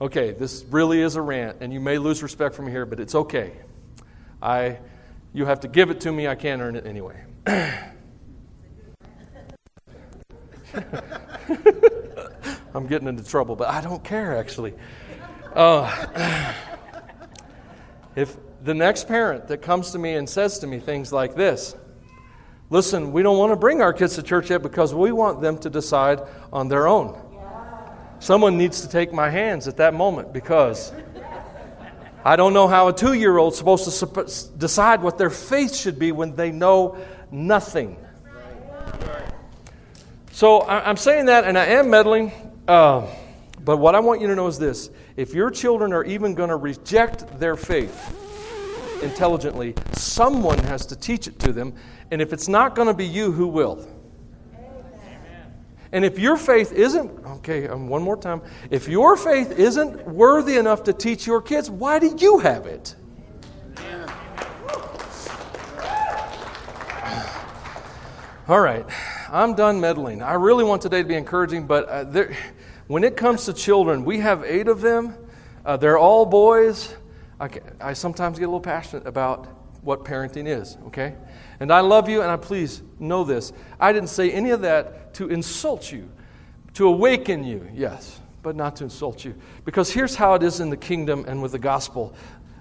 Okay, 0.02 0.32
this 0.32 0.66
really 0.70 1.02
is 1.02 1.16
a 1.16 1.22
rant, 1.22 1.58
and 1.62 1.72
you 1.72 1.80
may 1.80 2.00
lose 2.00 2.24
respect 2.24 2.56
from 2.56 2.68
here, 2.68 2.86
but 2.88 3.00
it's 3.00 3.13
okay. 3.13 3.54
I, 4.42 4.80
you 5.34 5.46
have 5.46 5.60
to 5.62 5.68
give 5.68 5.92
it 5.92 6.02
to 6.02 6.12
me. 6.12 6.28
I 6.28 6.36
can't 6.36 6.62
earn 6.62 6.76
it 6.76 6.86
anyway. 6.88 7.24
I'm 12.74 12.88
getting 12.88 13.08
into 13.08 13.24
trouble, 13.24 13.56
but 13.56 13.70
I 13.70 13.82
don't 13.82 14.04
care 14.04 14.38
actually. 14.38 14.74
Uh, 15.54 16.54
if 18.16 18.38
the 18.63 18.74
next 18.74 19.08
parent 19.08 19.48
that 19.48 19.63
comes 19.63 19.92
to 19.92 20.00
me 20.00 20.16
and 20.16 20.30
says 20.30 20.60
to 20.60 20.68
me 20.68 20.80
things 20.80 21.12
like 21.12 21.36
this, 21.36 21.76
Listen, 22.69 23.13
we 23.13 23.23
don't 23.23 23.38
want 23.38 23.53
to 23.53 23.56
bring 23.56 23.82
our 23.82 23.93
kids 23.93 24.15
to 24.15 24.23
church 24.23 24.49
yet 24.49 24.62
because 24.62 24.93
we 24.93 25.12
want 25.12 25.39
them 25.41 25.58
to 25.60 25.69
decide 25.69 26.21
on 26.51 26.67
their 26.67 26.88
own. 26.88 27.17
Someone 28.19 28.58
needs 28.58 28.82
to 28.82 28.89
take 28.89 29.13
my 29.13 29.30
hands 29.30 29.67
at 29.67 29.77
that 29.77 29.93
moment 29.93 30.34
because 30.34 30.91
I 32.25 32.36
don't 32.36 32.53
know 32.53 32.67
how 32.67 32.89
a 32.89 32.93
two 32.93 33.13
year 33.13 33.38
old 33.38 33.53
is 33.53 33.60
supposed 33.60 33.99
to 33.99 34.58
decide 34.58 35.01
what 35.01 35.17
their 35.17 35.30
faith 35.30 35.73
should 35.73 35.97
be 35.97 36.12
when 36.12 36.36
they 36.36 36.51
know 36.51 36.97
nothing. 37.32 37.97
So 40.32 40.62
I'm 40.63 40.97
saying 40.97 41.27
that, 41.27 41.45
and 41.45 41.58
I 41.58 41.65
am 41.65 41.89
meddling. 41.89 42.32
Uh, 42.67 43.08
but 43.63 43.77
what 43.77 43.95
I 43.95 44.01
want 44.01 44.19
you 44.19 44.27
to 44.27 44.36
know 44.36 44.47
is 44.47 44.60
this 44.60 44.89
if 45.15 45.34
your 45.34 45.49
children 45.51 45.93
are 45.93 46.03
even 46.03 46.36
going 46.36 46.49
to 46.49 46.58
reject 46.58 47.39
their 47.39 47.56
faith 47.56 48.27
intelligently, 49.02 49.76
someone 49.94 50.60
has 50.60 50.86
to 50.88 50.96
teach 50.96 51.28
it 51.28 51.40
to 51.40 51.54
them. 51.54 51.74
And 52.12 52.22
if 52.22 52.34
it's 52.34 52.48
not 52.48 52.76
going 52.76 52.88
to 52.88 52.94
be 52.94 53.06
you, 53.06 53.32
who 53.32 53.48
will? 53.48 53.88
And 55.92 56.04
if 56.04 56.20
your 56.20 56.38
faith 56.38 56.74
isn't, 56.74 57.26
okay, 57.26 57.68
um, 57.68 57.88
one 57.88 58.02
more 58.02 58.18
time. 58.18 58.42
If 58.70 58.90
your 58.90 59.16
faith 59.16 59.58
isn't 59.58 60.06
worthy 60.06 60.58
enough 60.58 60.84
to 60.84 60.94
teach 60.94 61.26
your 61.26 61.42
kids, 61.42 61.70
why 61.70 62.00
do 62.00 62.14
you 62.18 62.40
have 62.40 62.66
it? 62.66 62.96
All 68.50 68.60
right, 68.60 68.86
I'm 69.30 69.56
done 69.56 69.80
meddling. 69.80 70.22
I 70.22 70.34
really 70.34 70.66
want 70.66 70.82
today 70.82 71.02
to 71.02 71.08
be 71.08 71.16
encouraging, 71.16 71.68
but 71.68 71.88
uh, 71.88 72.04
there, 72.04 72.36
when 72.88 73.06
it 73.06 73.16
comes 73.16 73.46
to 73.46 73.54
children, 73.54 74.04
we 74.04 74.20
have 74.20 74.44
eight 74.44 74.68
of 74.68 74.82
them. 74.82 75.16
Uh, 75.66 75.78
they're 75.78 75.98
all 75.98 76.26
boys. 76.26 76.94
I, 77.39 77.50
I 77.80 77.93
sometimes 77.93 78.39
get 78.39 78.45
a 78.45 78.47
little 78.47 78.60
passionate 78.60 79.06
about 79.06 79.47
what 79.82 80.04
parenting 80.04 80.47
is, 80.47 80.78
okay? 80.88 81.15
And 81.60 81.71
I 81.71 81.82
love 81.82 82.10
you, 82.10 82.21
and 82.21 82.32
I 82.32 82.36
please 82.36 82.82
know 83.00 83.23
this. 83.23 83.54
I 83.80 83.93
didn't 83.93 84.10
say 84.10 84.32
any 84.32 84.50
of 84.52 84.62
that 84.62 85.13
to 85.15 85.30
insult 85.30 85.91
you, 85.91 86.10
to 86.73 86.88
awaken 86.88 87.43
you, 87.43 87.67
yes, 87.73 88.19
but 88.43 88.56
not 88.56 88.76
to 88.78 88.86
insult 88.86 89.23
you. 89.23 89.36
Because 89.65 89.91
here's 89.91 90.15
how 90.15 90.34
it 90.34 90.43
is 90.43 90.60
in 90.60 90.69
the 90.69 90.78
kingdom 90.78 91.26
and 91.28 91.41
with 91.41 91.52
the 91.52 91.60
gospel 91.60 92.13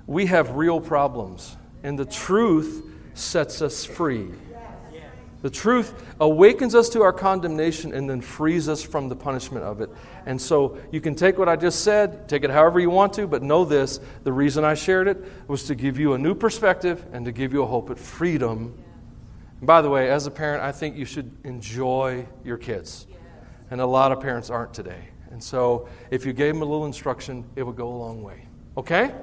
we 0.06 0.26
have 0.26 0.52
real 0.52 0.80
problems, 0.80 1.56
and 1.82 1.98
the 1.98 2.04
truth 2.04 2.84
sets 3.14 3.60
us 3.60 3.84
free. 3.84 4.30
The 5.46 5.50
truth 5.50 5.94
awakens 6.18 6.74
us 6.74 6.88
to 6.88 7.02
our 7.02 7.12
condemnation 7.12 7.94
and 7.94 8.10
then 8.10 8.20
frees 8.20 8.68
us 8.68 8.82
from 8.82 9.08
the 9.08 9.14
punishment 9.14 9.64
of 9.64 9.80
it. 9.80 9.90
And 10.26 10.42
so 10.42 10.76
you 10.90 11.00
can 11.00 11.14
take 11.14 11.38
what 11.38 11.48
I 11.48 11.54
just 11.54 11.84
said, 11.84 12.28
take 12.28 12.42
it 12.42 12.50
however 12.50 12.80
you 12.80 12.90
want 12.90 13.12
to, 13.12 13.28
but 13.28 13.44
know 13.44 13.64
this 13.64 14.00
the 14.24 14.32
reason 14.32 14.64
I 14.64 14.74
shared 14.74 15.06
it 15.06 15.24
was 15.46 15.62
to 15.68 15.76
give 15.76 16.00
you 16.00 16.14
a 16.14 16.18
new 16.18 16.34
perspective 16.34 17.06
and 17.12 17.24
to 17.26 17.30
give 17.30 17.52
you 17.52 17.62
a 17.62 17.66
hope 17.66 17.90
at 17.90 17.98
freedom 17.98 18.76
and 19.58 19.66
by 19.66 19.82
the 19.82 19.88
way, 19.88 20.10
as 20.10 20.26
a 20.26 20.30
parent, 20.30 20.62
I 20.62 20.72
think 20.72 20.96
you 20.96 21.04
should 21.04 21.30
enjoy 21.44 22.26
your 22.44 22.58
kids. 22.58 23.06
And 23.70 23.80
a 23.80 23.86
lot 23.86 24.12
of 24.12 24.20
parents 24.20 24.50
aren't 24.50 24.74
today. 24.74 25.08
And 25.30 25.42
so 25.42 25.88
if 26.10 26.26
you 26.26 26.32
gave 26.32 26.54
them 26.54 26.62
a 26.62 26.66
little 26.66 26.86
instruction, 26.86 27.44
it 27.56 27.62
would 27.62 27.76
go 27.76 27.88
a 27.88 27.96
long 27.96 28.22
way. 28.22 28.46
Okay? 28.76 29.14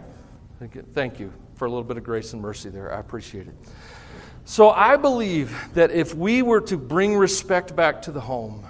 Thank 0.93 1.19
you 1.19 1.33
for 1.55 1.65
a 1.65 1.69
little 1.69 1.83
bit 1.83 1.97
of 1.97 2.03
grace 2.03 2.33
and 2.33 2.41
mercy 2.41 2.69
there. 2.69 2.93
I 2.93 2.99
appreciate 2.99 3.47
it. 3.47 3.55
So 4.45 4.69
I 4.69 4.97
believe 4.97 5.55
that 5.73 5.91
if 5.91 6.13
we 6.13 6.41
were 6.41 6.61
to 6.61 6.77
bring 6.77 7.15
respect 7.15 7.75
back 7.75 8.01
to 8.03 8.11
the 8.11 8.21
home, 8.21 8.65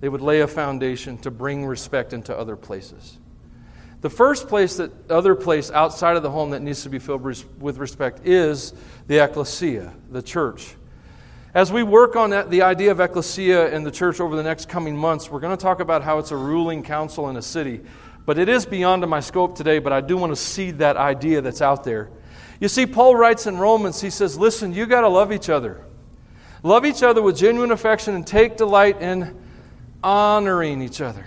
they 0.00 0.08
would 0.08 0.20
lay 0.20 0.40
a 0.40 0.46
foundation 0.46 1.18
to 1.18 1.30
bring 1.30 1.66
respect 1.66 2.12
into 2.12 2.36
other 2.36 2.56
places. 2.56 3.18
The 4.02 4.10
first 4.10 4.46
place 4.46 4.76
that 4.76 5.10
other 5.10 5.34
place 5.34 5.70
outside 5.70 6.16
of 6.16 6.22
the 6.22 6.30
home 6.30 6.50
that 6.50 6.60
needs 6.60 6.82
to 6.84 6.88
be 6.88 6.98
filled 6.98 7.22
with 7.22 7.78
respect 7.78 8.24
is 8.24 8.74
the 9.08 9.24
ecclesia, 9.24 9.92
the 10.10 10.22
church. 10.22 10.76
As 11.54 11.72
we 11.72 11.82
work 11.82 12.14
on 12.14 12.30
that, 12.30 12.50
the 12.50 12.62
idea 12.62 12.90
of 12.90 13.00
ecclesia 13.00 13.74
and 13.74 13.84
the 13.84 13.90
church 13.90 14.20
over 14.20 14.36
the 14.36 14.42
next 14.42 14.68
coming 14.68 14.94
months, 14.94 15.30
we're 15.30 15.40
going 15.40 15.56
to 15.56 15.60
talk 15.60 15.80
about 15.80 16.04
how 16.04 16.18
it's 16.18 16.30
a 16.30 16.36
ruling 16.36 16.82
council 16.82 17.30
in 17.30 17.36
a 17.36 17.42
city. 17.42 17.80
But 18.26 18.38
it 18.38 18.48
is 18.48 18.66
beyond 18.66 19.06
my 19.08 19.20
scope 19.20 19.56
today, 19.56 19.78
but 19.78 19.92
I 19.92 20.02
do 20.02 20.16
want 20.16 20.32
to 20.32 20.36
seed 20.36 20.78
that 20.78 20.96
idea 20.96 21.40
that's 21.40 21.62
out 21.62 21.82
there. 21.82 22.10
You 22.60 22.68
see, 22.68 22.86
Paul 22.86 23.16
writes 23.16 23.46
in 23.46 23.58
Romans, 23.58 24.00
he 24.00 24.10
says, 24.10 24.38
Listen, 24.38 24.72
you 24.72 24.86
got 24.86 25.02
to 25.02 25.08
love 25.08 25.32
each 25.32 25.48
other. 25.48 25.84
Love 26.62 26.86
each 26.86 27.02
other 27.02 27.22
with 27.22 27.36
genuine 27.36 27.70
affection 27.70 28.14
and 28.14 28.26
take 28.26 28.56
delight 28.56 29.00
in 29.00 29.38
honoring 30.02 30.82
each 30.82 31.00
other. 31.00 31.26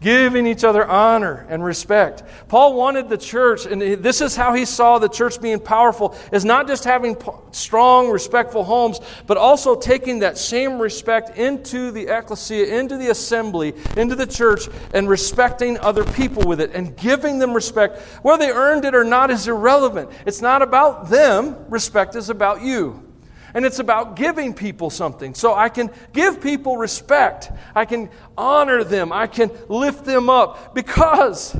Giving 0.00 0.46
each 0.46 0.64
other 0.64 0.86
honor 0.86 1.46
and 1.48 1.64
respect. 1.64 2.22
Paul 2.48 2.74
wanted 2.74 3.08
the 3.08 3.18
church, 3.18 3.66
and 3.66 3.80
this 3.80 4.20
is 4.20 4.36
how 4.36 4.54
he 4.54 4.64
saw 4.64 4.98
the 4.98 5.08
church 5.08 5.40
being 5.40 5.58
powerful, 5.58 6.16
is 6.32 6.44
not 6.44 6.68
just 6.68 6.84
having 6.84 7.16
strong, 7.50 8.10
respectful 8.10 8.62
homes, 8.64 9.00
but 9.26 9.36
also 9.36 9.74
taking 9.74 10.20
that 10.20 10.38
same 10.38 10.78
respect 10.78 11.36
into 11.36 11.90
the 11.90 12.06
ecclesia, 12.08 12.78
into 12.78 12.96
the 12.96 13.10
assembly, 13.10 13.74
into 13.96 14.14
the 14.14 14.26
church, 14.26 14.68
and 14.94 15.08
respecting 15.08 15.78
other 15.80 16.04
people 16.04 16.46
with 16.46 16.60
it, 16.60 16.70
and 16.74 16.96
giving 16.96 17.38
them 17.38 17.52
respect. 17.52 18.00
Whether 18.22 18.46
they 18.46 18.52
earned 18.52 18.84
it 18.84 18.94
or 18.94 19.04
not 19.04 19.30
is 19.30 19.48
irrelevant. 19.48 20.10
It's 20.26 20.40
not 20.40 20.62
about 20.62 21.08
them, 21.08 21.56
respect 21.68 22.14
is 22.14 22.30
about 22.30 22.62
you. 22.62 23.07
And 23.54 23.64
it's 23.64 23.78
about 23.78 24.16
giving 24.16 24.52
people 24.54 24.90
something. 24.90 25.34
So 25.34 25.54
I 25.54 25.68
can 25.68 25.90
give 26.12 26.40
people 26.40 26.76
respect. 26.76 27.50
I 27.74 27.84
can 27.84 28.10
honor 28.36 28.84
them. 28.84 29.12
I 29.12 29.26
can 29.26 29.50
lift 29.68 30.04
them 30.04 30.28
up. 30.28 30.74
Because 30.74 31.56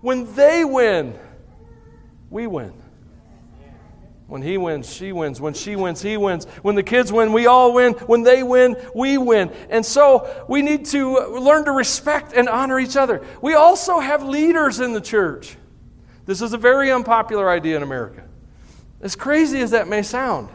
when 0.00 0.34
they 0.34 0.64
win, 0.64 1.18
we 2.30 2.46
win. 2.46 2.72
When 4.26 4.42
he 4.42 4.58
wins, 4.58 4.92
she 4.92 5.12
wins. 5.12 5.40
When 5.40 5.54
she 5.54 5.74
wins, 5.74 6.02
he 6.02 6.18
wins. 6.18 6.44
When 6.60 6.74
the 6.74 6.82
kids 6.82 7.10
win, 7.10 7.32
we 7.32 7.46
all 7.46 7.72
win. 7.72 7.94
When 7.94 8.24
they 8.24 8.42
win, 8.42 8.76
we 8.94 9.16
win. 9.16 9.50
And 9.70 9.84
so 9.84 10.44
we 10.48 10.60
need 10.60 10.84
to 10.86 11.18
learn 11.38 11.64
to 11.64 11.72
respect 11.72 12.34
and 12.34 12.46
honor 12.46 12.78
each 12.78 12.94
other. 12.94 13.24
We 13.40 13.54
also 13.54 14.00
have 14.00 14.22
leaders 14.22 14.80
in 14.80 14.92
the 14.92 15.00
church. 15.00 15.56
This 16.26 16.42
is 16.42 16.52
a 16.52 16.58
very 16.58 16.92
unpopular 16.92 17.48
idea 17.48 17.78
in 17.78 17.82
America. 17.82 18.22
As 19.00 19.16
crazy 19.16 19.60
as 19.62 19.70
that 19.70 19.88
may 19.88 20.02
sound. 20.02 20.50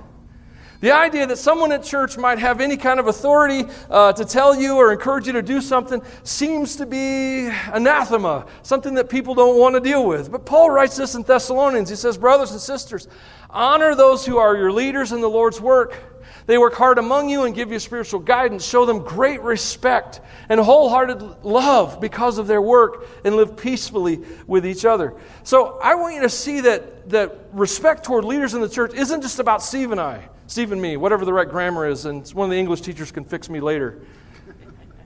The 0.84 0.92
idea 0.92 1.26
that 1.28 1.38
someone 1.38 1.72
at 1.72 1.82
church 1.82 2.18
might 2.18 2.40
have 2.40 2.60
any 2.60 2.76
kind 2.76 3.00
of 3.00 3.08
authority 3.08 3.72
uh, 3.90 4.12
to 4.12 4.26
tell 4.26 4.54
you 4.54 4.76
or 4.76 4.92
encourage 4.92 5.26
you 5.28 5.32
to 5.32 5.42
do 5.42 5.62
something 5.62 6.02
seems 6.24 6.76
to 6.76 6.86
be 6.86 7.48
anathema, 7.72 8.46
something 8.64 8.94
that 8.96 9.08
people 9.08 9.34
don't 9.34 9.58
want 9.58 9.76
to 9.76 9.80
deal 9.80 10.06
with. 10.06 10.30
But 10.30 10.46
Paul 10.46 10.72
writes 10.72 10.98
this 10.98 11.16
in 11.16 11.24
Thessalonians. 11.24 11.90
He 11.90 11.96
says, 11.96 12.18
Brothers 12.18 12.52
and 12.52 12.60
sisters, 12.60 13.08
honor 13.50 13.96
those 13.96 14.26
who 14.26 14.38
are 14.38 14.58
your 14.58 14.74
leaders 14.74 15.14
in 15.14 15.22
the 15.22 15.30
Lord's 15.30 15.62
work. 15.62 16.13
They 16.46 16.58
work 16.58 16.74
hard 16.74 16.98
among 16.98 17.30
you 17.30 17.44
and 17.44 17.56
give 17.56 17.72
you 17.72 17.80
spiritual 17.80 18.20
guidance. 18.20 18.66
Show 18.66 18.86
them 18.86 19.00
great 19.00 19.42
respect 19.42 20.20
and 20.50 20.60
wholehearted 20.60 21.22
love 21.44 22.02
because 22.02 22.38
of 22.38 22.48
their 22.48 22.62
work 22.62 23.08
and 23.24 23.36
live 23.36 23.56
peacefully 23.56 24.22
with 24.46 24.66
each 24.66 24.84
other. 24.84 25.14
So 25.44 25.80
I 25.82 25.96
want 25.96 26.16
you 26.16 26.22
to 26.22 26.30
see 26.30 26.62
that, 26.62 27.10
that 27.10 27.38
respect 27.54 28.04
toward 28.04 28.26
leaders 28.26 28.54
in 28.54 28.62
the 28.62 28.70
church 28.70 28.94
isn't 28.94 29.22
just 29.22 29.40
about 29.40 29.64
Steve 29.64 29.92
and 29.92 30.02
I. 30.02 30.28
Steve 30.48 30.74
and 30.74 30.82
me, 30.82 30.98
whatever 30.98 31.24
the 31.24 31.34
right 31.34 31.50
grammar 31.50 31.88
is, 31.88 32.06
and 32.06 32.28
one 32.30 32.46
of 32.46 32.52
the 32.52 32.58
English 32.58 32.82
teachers 32.82 33.12
can 33.12 33.24
fix 33.24 33.50
me 33.50 33.62
later. 33.62 34.02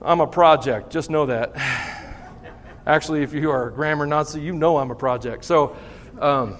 I'm 0.02 0.20
a 0.20 0.26
project, 0.26 0.90
just 0.90 1.10
know 1.10 1.26
that. 1.26 1.52
Actually, 2.86 3.22
if 3.22 3.32
you 3.32 3.50
are 3.50 3.68
a 3.68 3.72
grammar 3.72 4.06
Nazi, 4.06 4.40
you 4.40 4.52
know 4.52 4.78
I'm 4.78 4.90
a 4.90 4.94
project. 4.94 5.44
So, 5.44 5.76
um, 6.20 6.58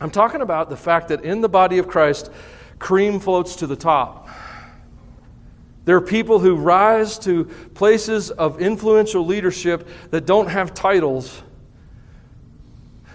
I'm 0.00 0.10
talking 0.10 0.40
about 0.40 0.70
the 0.70 0.76
fact 0.76 1.08
that 1.08 1.24
in 1.24 1.42
the 1.42 1.48
body 1.48 1.76
of 1.76 1.86
Christ, 1.86 2.30
cream 2.80 3.20
floats 3.20 3.54
to 3.56 3.68
the 3.68 3.76
top. 3.76 4.28
There 5.84 5.96
are 5.96 6.00
people 6.00 6.40
who 6.40 6.56
rise 6.56 7.18
to 7.20 7.44
places 7.74 8.30
of 8.30 8.60
influential 8.60 9.24
leadership 9.24 9.88
that 10.10 10.26
don't 10.26 10.48
have 10.48 10.74
titles, 10.74 11.42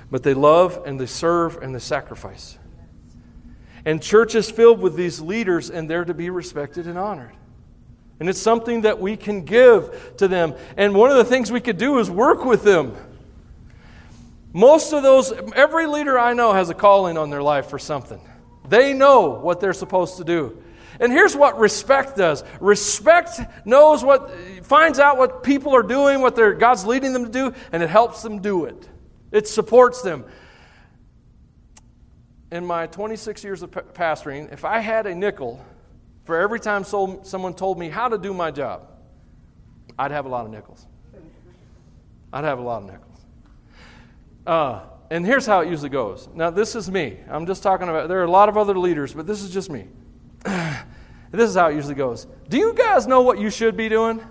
but 0.09 0.23
they 0.23 0.33
love 0.33 0.83
and 0.85 0.99
they 0.99 1.05
serve 1.05 1.57
and 1.57 1.75
they 1.75 1.79
sacrifice. 1.79 2.57
And 3.83 4.01
churches 4.01 4.49
filled 4.49 4.79
with 4.79 4.95
these 4.95 5.21
leaders, 5.21 5.69
and 5.69 5.87
they're 5.87 6.05
to 6.05 6.13
be 6.13 6.31
respected 6.31 6.87
and 6.87 6.97
honored. 6.97 7.33
And 8.19 8.27
it's 8.29 8.41
something 8.41 8.81
that 8.81 8.99
we 8.99 9.15
can 9.15 9.45
give 9.45 10.15
to 10.17 10.27
them. 10.27 10.55
And 10.75 10.95
one 10.95 11.11
of 11.11 11.17
the 11.17 11.25
things 11.25 11.51
we 11.51 11.59
could 11.61 11.77
do 11.77 11.99
is 11.99 12.09
work 12.09 12.45
with 12.45 12.63
them. 12.63 12.95
Most 14.53 14.93
of 14.93 15.03
those, 15.03 15.31
every 15.53 15.85
leader 15.85 16.17
I 16.17 16.33
know 16.33 16.53
has 16.53 16.69
a 16.69 16.73
calling 16.73 17.17
on 17.17 17.29
their 17.29 17.43
life 17.43 17.67
for 17.67 17.77
something. 17.77 18.21
They 18.69 18.93
know 18.93 19.39
what 19.39 19.59
they're 19.59 19.73
supposed 19.73 20.17
to 20.17 20.23
do. 20.23 20.61
And 20.99 21.11
here's 21.11 21.35
what 21.35 21.59
respect 21.59 22.15
does 22.15 22.43
respect 22.59 23.41
knows 23.65 24.03
what, 24.03 24.31
finds 24.63 24.99
out 24.99 25.17
what 25.17 25.43
people 25.43 25.75
are 25.75 25.83
doing, 25.83 26.21
what 26.21 26.35
God's 26.35 26.85
leading 26.85 27.13
them 27.13 27.25
to 27.25 27.31
do, 27.31 27.53
and 27.71 27.83
it 27.83 27.89
helps 27.89 28.21
them 28.21 28.41
do 28.41 28.65
it. 28.65 28.89
It 29.31 29.47
supports 29.47 30.01
them 30.01 30.25
in 32.51 32.65
my 32.65 32.87
26 32.87 33.43
years 33.43 33.61
of 33.61 33.71
pastoring, 33.71 34.51
if 34.53 34.63
I 34.63 34.79
had 34.79 35.07
a 35.07 35.15
nickel 35.15 35.63
for 36.23 36.39
every 36.39 36.59
time 36.59 36.83
someone 36.83 37.53
told 37.53 37.77
me 37.77 37.89
how 37.89 38.07
to 38.07 38.17
do 38.17 38.33
my 38.33 38.51
job, 38.51 38.87
I'd 39.97 40.11
have 40.11 40.25
a 40.25 40.29
lot 40.29 40.45
of 40.45 40.51
nickels. 40.51 40.85
I'd 42.31 42.43
have 42.43 42.59
a 42.59 42.61
lot 42.61 42.83
of 42.83 42.89
nickels. 42.89 43.25
Uh, 44.47 44.81
and 45.09 45.25
here's 45.25 45.45
how 45.45 45.61
it 45.61 45.69
usually 45.69 45.89
goes. 45.89 46.27
Now, 46.33 46.49
this 46.49 46.75
is 46.75 46.89
me. 46.89 47.17
I'm 47.29 47.45
just 47.45 47.61
talking 47.61 47.89
about, 47.89 48.07
there 48.07 48.19
are 48.19 48.25
a 48.25 48.31
lot 48.31 48.49
of 48.49 48.57
other 48.57 48.77
leaders, 48.77 49.13
but 49.13 49.27
this 49.27 49.41
is 49.41 49.51
just 49.51 49.69
me. 49.69 49.87
this 50.43 51.49
is 51.49 51.55
how 51.55 51.67
it 51.67 51.75
usually 51.75 51.95
goes. 51.95 52.27
Do 52.49 52.57
you 52.57 52.73
guys 52.73 53.05
know 53.05 53.21
what 53.21 53.39
you 53.39 53.49
should 53.49 53.77
be 53.77 53.89
doing? 53.89 54.21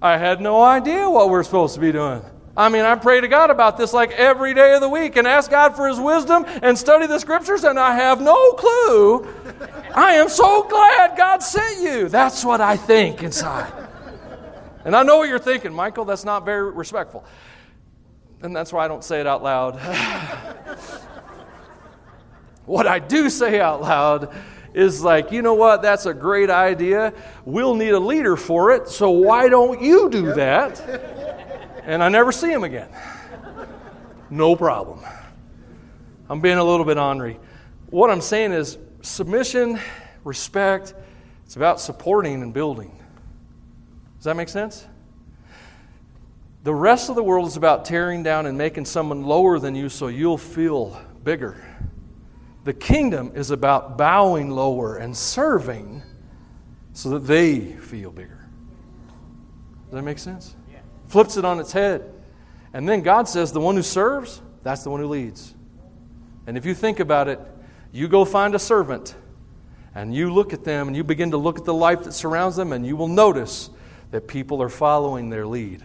I 0.00 0.16
had 0.16 0.40
no 0.40 0.62
idea 0.62 1.08
what 1.10 1.30
we're 1.30 1.42
supposed 1.42 1.74
to 1.74 1.80
be 1.80 1.90
doing. 1.90 2.22
I 2.56 2.68
mean, 2.68 2.84
I 2.84 2.96
pray 2.96 3.20
to 3.20 3.28
God 3.28 3.50
about 3.50 3.76
this 3.76 3.92
like 3.92 4.10
every 4.12 4.52
day 4.52 4.74
of 4.74 4.80
the 4.80 4.88
week 4.88 5.16
and 5.16 5.26
ask 5.26 5.50
God 5.50 5.76
for 5.76 5.88
His 5.88 5.98
wisdom 5.98 6.44
and 6.60 6.76
study 6.76 7.06
the 7.06 7.18
scriptures, 7.18 7.64
and 7.64 7.78
I 7.78 7.94
have 7.94 8.20
no 8.20 8.52
clue. 8.52 9.28
I 9.94 10.14
am 10.14 10.28
so 10.28 10.64
glad 10.64 11.16
God 11.16 11.42
sent 11.42 11.82
you. 11.82 12.08
That's 12.08 12.44
what 12.44 12.60
I 12.60 12.76
think 12.76 13.22
inside. 13.22 13.72
And 14.84 14.96
I 14.96 15.02
know 15.02 15.18
what 15.18 15.28
you're 15.28 15.38
thinking, 15.38 15.72
Michael, 15.72 16.04
that's 16.04 16.24
not 16.24 16.44
very 16.44 16.70
respectful. 16.70 17.24
And 18.42 18.54
that's 18.54 18.72
why 18.72 18.84
I 18.84 18.88
don't 18.88 19.02
say 19.02 19.20
it 19.20 19.26
out 19.26 19.42
loud. 19.42 19.76
what 22.66 22.86
I 22.86 22.98
do 22.98 23.30
say 23.30 23.60
out 23.60 23.80
loud 23.82 24.32
is 24.74 25.02
like, 25.02 25.32
you 25.32 25.42
know 25.42 25.54
what, 25.54 25.82
that's 25.82 26.06
a 26.06 26.14
great 26.14 26.50
idea. 26.50 27.12
We'll 27.44 27.74
need 27.74 27.90
a 27.90 27.98
leader 27.98 28.36
for 28.36 28.70
it, 28.72 28.88
so 28.88 29.10
why 29.10 29.48
don't 29.48 29.82
you 29.82 30.08
do 30.08 30.34
that? 30.34 30.80
and 31.84 32.02
I 32.02 32.08
never 32.08 32.30
see 32.30 32.52
him 32.52 32.64
again. 32.64 32.88
No 34.30 34.54
problem. 34.54 35.00
I'm 36.28 36.40
being 36.40 36.58
a 36.58 36.64
little 36.64 36.84
bit 36.84 36.98
ornery. 36.98 37.40
What 37.90 38.10
I'm 38.10 38.20
saying 38.20 38.52
is 38.52 38.78
submission, 39.00 39.80
respect, 40.22 40.94
it's 41.44 41.56
about 41.56 41.80
supporting 41.80 42.42
and 42.42 42.52
building. 42.52 42.94
Does 44.18 44.24
that 44.24 44.36
make 44.36 44.50
sense? 44.50 44.86
The 46.68 46.74
rest 46.74 47.08
of 47.08 47.16
the 47.16 47.22
world 47.22 47.48
is 47.48 47.56
about 47.56 47.86
tearing 47.86 48.22
down 48.22 48.44
and 48.44 48.58
making 48.58 48.84
someone 48.84 49.22
lower 49.22 49.58
than 49.58 49.74
you 49.74 49.88
so 49.88 50.08
you'll 50.08 50.36
feel 50.36 51.00
bigger. 51.24 51.56
The 52.64 52.74
kingdom 52.74 53.32
is 53.34 53.50
about 53.50 53.96
bowing 53.96 54.50
lower 54.50 54.98
and 54.98 55.16
serving 55.16 56.02
so 56.92 57.08
that 57.08 57.20
they 57.20 57.60
feel 57.60 58.10
bigger. 58.10 58.46
Does 59.86 59.94
that 59.94 60.02
make 60.02 60.18
sense? 60.18 60.56
flips 61.06 61.38
it 61.38 61.44
on 61.46 61.58
its 61.58 61.72
head. 61.72 62.12
And 62.74 62.86
then 62.86 63.00
God 63.00 63.30
says, 63.30 63.50
the 63.50 63.60
one 63.60 63.74
who 63.74 63.82
serves, 63.82 64.42
that's 64.62 64.82
the 64.84 64.90
one 64.90 65.00
who 65.00 65.08
leads. 65.08 65.54
And 66.46 66.58
if 66.58 66.66
you 66.66 66.74
think 66.74 67.00
about 67.00 67.28
it, 67.28 67.40
you 67.92 68.08
go 68.08 68.26
find 68.26 68.54
a 68.54 68.58
servant 68.58 69.14
and 69.94 70.14
you 70.14 70.34
look 70.34 70.52
at 70.52 70.64
them 70.64 70.88
and 70.88 70.94
you 70.94 71.02
begin 71.02 71.30
to 71.30 71.38
look 71.38 71.58
at 71.58 71.64
the 71.64 71.72
life 71.72 72.04
that 72.04 72.12
surrounds 72.12 72.56
them, 72.56 72.74
and 72.74 72.86
you 72.86 72.94
will 72.94 73.08
notice 73.08 73.70
that 74.10 74.28
people 74.28 74.60
are 74.60 74.68
following 74.68 75.30
their 75.30 75.46
lead. 75.46 75.82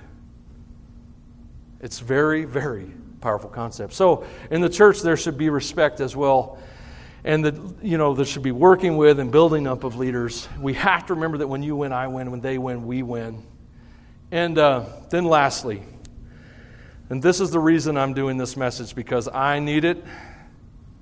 It's 1.83 1.99
very, 1.99 2.45
very 2.45 2.89
powerful 3.19 3.49
concept. 3.49 3.91
So 3.91 4.25
in 4.49 4.61
the 4.61 4.69
church, 4.69 5.01
there 5.01 5.17
should 5.17 5.37
be 5.37 5.49
respect 5.49 5.99
as 5.99 6.15
well. 6.15 6.57
And 7.25 7.43
that 7.43 7.83
you 7.83 7.97
know 7.97 8.13
there 8.13 8.25
should 8.25 8.41
be 8.41 8.51
working 8.51 8.95
with 8.95 9.19
and 9.19 9.31
building 9.31 9.67
up 9.67 9.83
of 9.83 9.97
leaders. 9.97 10.47
We 10.59 10.75
have 10.75 11.05
to 11.07 11.13
remember 11.13 11.39
that 11.39 11.47
when 11.47 11.61
you 11.61 11.75
win, 11.75 11.91
I 11.91 12.07
win. 12.07 12.31
When 12.31 12.39
they 12.39 12.57
win, 12.57 12.87
we 12.87 13.03
win. 13.03 13.43
And 14.31 14.57
uh, 14.57 14.85
then, 15.09 15.25
lastly, 15.25 15.83
and 17.09 17.21
this 17.21 17.41
is 17.41 17.51
the 17.51 17.59
reason 17.59 17.97
I'm 17.97 18.13
doing 18.13 18.37
this 18.37 18.55
message 18.55 18.95
because 18.95 19.27
I 19.27 19.59
need 19.59 19.83
it. 19.83 20.03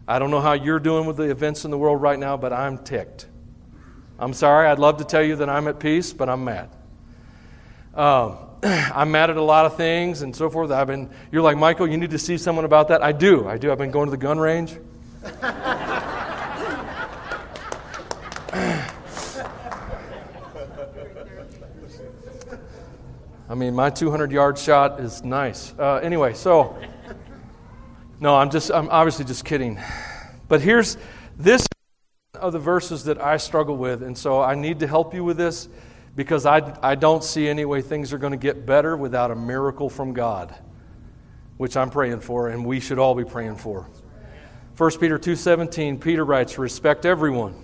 I 0.07 0.17
don't 0.17 0.31
know 0.31 0.41
how 0.41 0.53
you're 0.53 0.79
doing 0.79 1.05
with 1.05 1.17
the 1.17 1.29
events 1.29 1.63
in 1.63 1.69
the 1.69 1.77
world 1.77 2.01
right 2.01 2.17
now, 2.17 2.37
but 2.37 2.51
I'm 2.51 2.79
ticked. 2.79 3.27
I'm 4.17 4.33
sorry. 4.33 4.67
I'd 4.67 4.79
love 4.79 4.97
to 4.97 5.03
tell 5.03 5.23
you 5.23 5.35
that 5.37 5.49
I'm 5.49 5.67
at 5.67 5.79
peace, 5.79 6.11
but 6.11 6.27
I'm 6.27 6.43
mad. 6.43 6.69
Um, 7.93 8.37
I'm 8.63 9.09
mad 9.09 9.31
at 9.31 9.37
a 9.37 9.41
lot 9.41 9.65
of 9.65 9.75
things 9.75 10.21
and 10.21 10.35
so 10.35 10.49
forth. 10.49 10.69
I've 10.69 10.87
been. 10.87 11.09
You're 11.31 11.41
like 11.41 11.57
Michael. 11.57 11.87
You 11.87 11.97
need 11.97 12.11
to 12.11 12.19
see 12.19 12.37
someone 12.37 12.65
about 12.65 12.89
that. 12.89 13.01
I 13.01 13.11
do. 13.11 13.47
I 13.47 13.57
do. 13.57 13.71
I've 13.71 13.79
been 13.79 13.89
going 13.89 14.05
to 14.05 14.11
the 14.11 14.17
gun 14.17 14.39
range. 14.39 14.77
I 23.51 23.55
mean, 23.55 23.75
my 23.75 23.89
200 23.89 24.31
yard 24.31 24.57
shot 24.57 25.01
is 25.01 25.23
nice. 25.23 25.73
Uh, 25.77 25.95
anyway, 25.95 26.33
so, 26.33 26.77
no, 28.21 28.37
I'm 28.37 28.49
just, 28.49 28.71
I'm 28.71 28.87
obviously 28.89 29.25
just 29.25 29.43
kidding. 29.43 29.77
But 30.47 30.61
here's 30.61 30.97
this 31.37 31.67
of 32.35 32.53
the 32.53 32.59
verses 32.59 33.03
that 33.05 33.19
I 33.19 33.35
struggle 33.35 33.75
with, 33.75 34.03
and 34.03 34.17
so 34.17 34.41
I 34.41 34.55
need 34.55 34.79
to 34.79 34.87
help 34.87 35.13
you 35.13 35.25
with 35.25 35.35
this 35.35 35.67
because 36.15 36.45
I, 36.45 36.77
I 36.81 36.95
don't 36.95 37.23
see 37.23 37.47
any 37.47 37.65
way 37.65 37.81
things 37.81 38.13
are 38.13 38.17
going 38.17 38.31
to 38.31 38.37
get 38.37 38.65
better 38.65 38.97
without 38.97 39.31
a 39.31 39.35
miracle 39.35 39.89
from 39.89 40.13
God, 40.13 40.53
which 41.57 41.77
I'm 41.77 41.89
praying 41.89 42.21
for 42.21 42.49
and 42.49 42.65
we 42.65 42.79
should 42.79 42.99
all 42.99 43.15
be 43.15 43.23
praying 43.23 43.57
for. 43.57 43.87
1 44.77 44.91
Peter 44.99 45.17
2:17 45.17 45.99
Peter 45.99 46.25
writes 46.25 46.57
respect 46.57 47.05
everyone. 47.05 47.55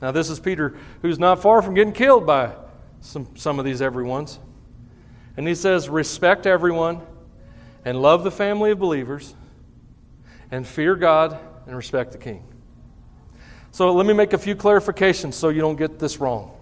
Now 0.00 0.10
this 0.10 0.30
is 0.30 0.40
Peter 0.40 0.76
who's 1.02 1.18
not 1.18 1.42
far 1.42 1.62
from 1.62 1.74
getting 1.74 1.92
killed 1.92 2.26
by 2.26 2.54
some, 3.00 3.28
some 3.36 3.58
of 3.58 3.64
these 3.64 3.82
everyone's. 3.82 4.38
And 5.36 5.46
he 5.46 5.54
says 5.54 5.88
respect 5.88 6.46
everyone 6.46 7.02
and 7.84 8.00
love 8.00 8.24
the 8.24 8.30
family 8.30 8.70
of 8.70 8.78
believers 8.78 9.34
and 10.50 10.66
fear 10.66 10.94
God 10.96 11.38
and 11.66 11.76
respect 11.76 12.12
the 12.12 12.18
king. 12.18 12.44
So 13.70 13.92
let 13.94 14.06
me 14.06 14.12
make 14.12 14.32
a 14.32 14.38
few 14.38 14.54
clarifications 14.54 15.34
so 15.34 15.48
you 15.48 15.60
don't 15.60 15.76
get 15.76 15.98
this 15.98 16.18
wrong. 16.18 16.52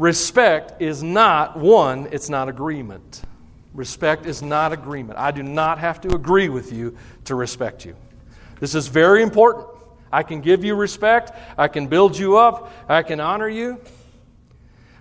Respect 0.00 0.80
is 0.80 1.02
not 1.02 1.58
one, 1.58 2.08
it's 2.10 2.30
not 2.30 2.48
agreement. 2.48 3.20
Respect 3.74 4.24
is 4.24 4.40
not 4.40 4.72
agreement. 4.72 5.18
I 5.18 5.30
do 5.30 5.42
not 5.42 5.76
have 5.76 6.00
to 6.00 6.14
agree 6.14 6.48
with 6.48 6.72
you 6.72 6.96
to 7.26 7.34
respect 7.34 7.84
you. 7.84 7.94
This 8.60 8.74
is 8.74 8.88
very 8.88 9.22
important. 9.22 9.66
I 10.10 10.22
can 10.22 10.40
give 10.40 10.64
you 10.64 10.74
respect, 10.74 11.32
I 11.58 11.68
can 11.68 11.86
build 11.86 12.16
you 12.16 12.38
up, 12.38 12.72
I 12.88 13.02
can 13.02 13.20
honor 13.20 13.48
you, 13.50 13.78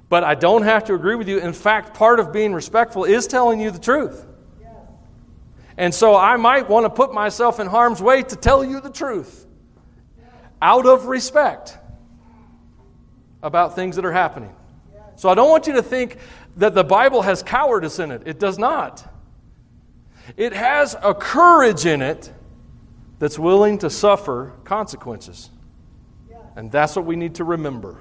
but 0.10 0.26
I 0.26 0.36
don't 0.36 0.64
have 0.64 0.84
to 0.88 0.96
agree 0.96 1.16
with 1.16 1.30
you. 1.30 1.40
In 1.40 1.54
fact, 1.54 1.94
part 1.94 2.20
of 2.20 2.34
being 2.34 2.54
respectful 2.54 3.06
is 3.06 3.26
telling 3.26 3.62
you 3.62 3.72
the 3.72 3.80
truth. 3.80 4.26
And 5.78 5.96
so 5.96 6.14
I 6.14 6.36
might 6.36 6.70
want 6.70 6.84
to 6.84 6.90
put 6.90 7.14
myself 7.14 7.62
in 7.62 7.68
harm's 7.68 8.02
way 8.02 8.22
to 8.24 8.36
tell 8.36 8.66
you 8.66 8.82
the 8.82 8.92
truth 8.92 9.46
out 10.62 10.86
of 10.86 11.06
respect 11.06 11.78
about 13.42 13.76
things 13.76 13.96
that 13.96 14.04
are 14.04 14.12
happening. 14.12 14.54
So 15.20 15.28
I 15.28 15.36
don't 15.36 15.50
want 15.50 15.68
you 15.68 15.74
to 15.74 15.84
think 15.84 16.16
that 16.56 16.74
the 16.74 16.84
Bible 16.86 17.24
has 17.24 17.44
cowardice 17.44 18.00
in 18.00 18.10
it. 18.10 18.22
It 18.26 18.40
does 18.40 18.58
not. 18.58 19.06
It 20.38 20.54
has 20.54 20.96
a 21.04 21.14
courage 21.14 21.86
in 21.86 22.02
it 22.02 22.32
that's 23.20 23.38
willing 23.38 23.80
to 23.80 23.90
suffer 23.90 24.54
consequences. 24.64 25.50
And 26.56 26.72
that's 26.72 26.96
what 26.96 27.04
we 27.04 27.18
need 27.18 27.36
to 27.36 27.44
remember. 27.44 27.98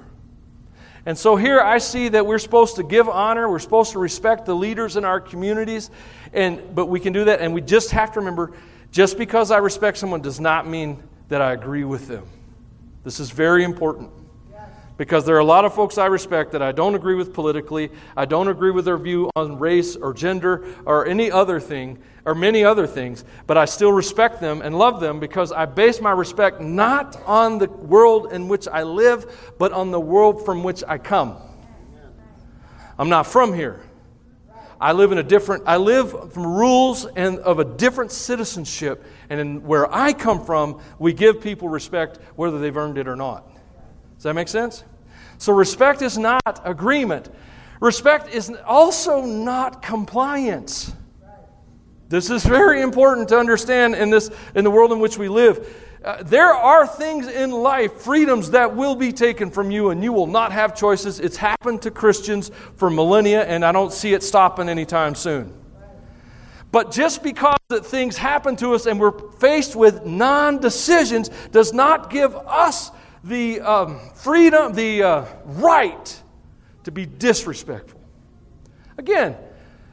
And 1.05 1.17
so 1.17 1.35
here 1.35 1.59
I 1.59 1.79
see 1.79 2.07
that 2.07 2.25
we're 2.25 2.39
supposed 2.39 2.77
to 2.77 2.83
give 2.83 3.09
honor, 3.09 3.49
we're 3.49 3.59
supposed 3.59 3.91
to 3.91 3.99
respect 3.99 4.45
the 4.45 4.55
leaders 4.55 4.95
in 4.95 5.03
our 5.03 5.19
communities, 5.19 5.91
and 6.31 6.73
but 6.73 6.85
we 6.85 7.01
can 7.01 7.11
do 7.11 7.25
that 7.25 7.41
and 7.41 7.53
we 7.53 7.59
just 7.59 7.91
have 7.91 8.13
to 8.13 8.19
remember 8.19 8.53
just 8.91 9.17
because 9.17 9.51
I 9.51 9.57
respect 9.57 9.97
someone 9.97 10.21
does 10.21 10.39
not 10.39 10.69
mean 10.69 11.03
that 11.27 11.41
I 11.41 11.51
agree 11.51 11.83
with 11.83 12.07
them. 12.07 12.25
This 13.03 13.19
is 13.19 13.29
very 13.29 13.65
important 13.65 14.09
because 14.99 15.23
there 15.25 15.37
are 15.37 15.39
a 15.39 15.45
lot 15.45 15.63
of 15.63 15.73
folks 15.73 15.97
I 15.97 16.07
respect 16.07 16.51
that 16.51 16.61
I 16.61 16.73
don't 16.73 16.93
agree 16.93 17.15
with 17.15 17.33
politically. 17.33 17.89
I 18.17 18.25
don't 18.25 18.49
agree 18.49 18.71
with 18.71 18.83
their 18.83 18.97
view 18.97 19.31
on 19.33 19.57
race 19.57 19.95
or 19.95 20.13
gender 20.13 20.67
or 20.85 21.07
any 21.07 21.31
other 21.31 21.61
thing 21.61 21.99
or 22.25 22.35
many 22.35 22.65
other 22.65 22.85
things, 22.85 23.23
but 23.47 23.57
I 23.57 23.63
still 23.63 23.93
respect 23.93 24.41
them 24.41 24.61
and 24.61 24.77
love 24.77 24.99
them 24.99 25.21
because 25.21 25.53
I 25.53 25.67
base 25.67 26.01
my 26.01 26.11
respect 26.11 26.59
not 26.59 27.15
on 27.25 27.59
the 27.59 27.69
world 27.69 28.33
in 28.33 28.49
which 28.49 28.67
I 28.67 28.83
live, 28.83 29.53
but 29.57 29.71
on 29.71 29.91
the 29.91 30.01
world 30.01 30.43
from 30.43 30.63
which 30.63 30.83
I 30.85 30.97
come. 30.97 31.37
I'm 32.97 33.07
not 33.07 33.25
from 33.25 33.53
here. 33.53 33.79
I 34.81 34.91
live 34.91 35.13
in 35.13 35.17
a 35.17 35.23
different 35.23 35.63
I 35.65 35.77
live 35.77 36.33
from 36.33 36.45
rules 36.45 37.05
and 37.05 37.39
of 37.39 37.59
a 37.59 37.65
different 37.65 38.11
citizenship 38.11 39.05
and 39.29 39.39
in 39.39 39.63
where 39.63 39.89
I 39.93 40.11
come 40.11 40.43
from, 40.43 40.81
we 40.99 41.13
give 41.13 41.39
people 41.39 41.69
respect 41.69 42.19
whether 42.35 42.59
they've 42.59 42.75
earned 42.75 42.97
it 42.97 43.07
or 43.07 43.15
not. 43.15 43.45
Does 44.17 44.23
that 44.23 44.33
make 44.33 44.49
sense? 44.49 44.83
So, 45.39 45.53
respect 45.53 46.01
is 46.01 46.17
not 46.17 46.61
agreement. 46.65 47.29
Respect 47.79 48.29
is 48.29 48.51
also 48.65 49.25
not 49.25 49.81
compliance. 49.81 50.91
This 52.09 52.29
is 52.29 52.43
very 52.43 52.81
important 52.81 53.29
to 53.29 53.37
understand 53.39 53.95
in, 53.95 54.09
this, 54.09 54.29
in 54.53 54.63
the 54.63 54.71
world 54.71 54.91
in 54.91 54.99
which 54.99 55.17
we 55.17 55.29
live. 55.29 55.85
Uh, 56.03 56.23
there 56.23 56.53
are 56.53 56.85
things 56.85 57.27
in 57.27 57.51
life, 57.51 57.93
freedoms 57.93 58.51
that 58.51 58.75
will 58.75 58.95
be 58.95 59.13
taken 59.13 59.49
from 59.49 59.71
you, 59.71 59.91
and 59.91 60.03
you 60.03 60.11
will 60.11 60.27
not 60.27 60.51
have 60.51 60.75
choices. 60.75 61.21
It's 61.21 61.37
happened 61.37 61.81
to 61.83 61.91
Christians 61.91 62.51
for 62.75 62.89
millennia, 62.89 63.43
and 63.45 63.63
I 63.63 63.71
don't 63.71 63.93
see 63.93 64.13
it 64.13 64.23
stopping 64.23 64.67
anytime 64.67 65.15
soon. 65.15 65.53
But 66.71 66.91
just 66.91 67.23
because 67.23 67.57
that 67.69 67.85
things 67.85 68.17
happen 68.17 68.55
to 68.57 68.73
us 68.73 68.87
and 68.87 68.99
we're 68.99 69.17
faced 69.39 69.75
with 69.75 70.05
non 70.05 70.59
decisions 70.59 71.29
does 71.51 71.73
not 71.73 72.09
give 72.09 72.35
us 72.35 72.91
the 73.23 73.61
um, 73.61 73.99
freedom, 74.15 74.73
the 74.73 75.03
uh, 75.03 75.25
right 75.45 76.23
to 76.83 76.91
be 76.91 77.05
disrespectful. 77.05 77.99
Again, 78.97 79.35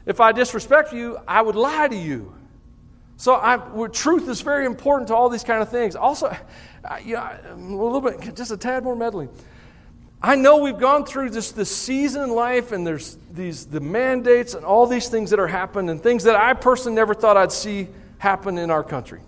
if 0.05 0.19
I 0.19 0.31
disrespect 0.31 0.93
you, 0.93 1.17
I 1.27 1.41
would 1.41 1.55
lie 1.55 1.87
to 1.87 1.95
you. 1.95 2.33
So 3.17 3.33
I, 3.35 3.57
truth 3.91 4.29
is 4.29 4.41
very 4.41 4.65
important 4.65 5.07
to 5.09 5.15
all 5.15 5.27
these 5.29 5.43
kind 5.43 5.61
of 5.61 5.69
things. 5.69 5.95
Also, 5.95 6.35
I, 6.85 6.99
you 6.99 7.15
know, 7.15 7.37
a 7.51 7.55
little 7.55 8.01
bit, 8.01 8.35
just 8.35 8.51
a 8.51 8.57
tad 8.57 8.83
more 8.83 8.95
meddling. 8.95 9.29
I 10.21 10.35
know 10.35 10.57
we've 10.57 10.79
gone 10.79 11.05
through 11.05 11.31
this, 11.31 11.51
this 11.51 11.75
season 11.75 12.23
in 12.23 12.29
life, 12.31 12.71
and 12.71 12.85
there's 12.85 13.17
these 13.31 13.67
the 13.67 13.79
mandates 13.79 14.55
and 14.55 14.65
all 14.65 14.87
these 14.87 15.09
things 15.09 15.29
that 15.29 15.39
are 15.39 15.47
happening, 15.47 15.89
and 15.89 16.01
things 16.01 16.23
that 16.23 16.35
I 16.35 16.53
personally 16.53 16.95
never 16.95 17.13
thought 17.13 17.37
I'd 17.37 17.51
see 17.51 17.87
happen 18.17 18.57
in 18.57 18.71
our 18.71 18.83
country. 18.83 19.21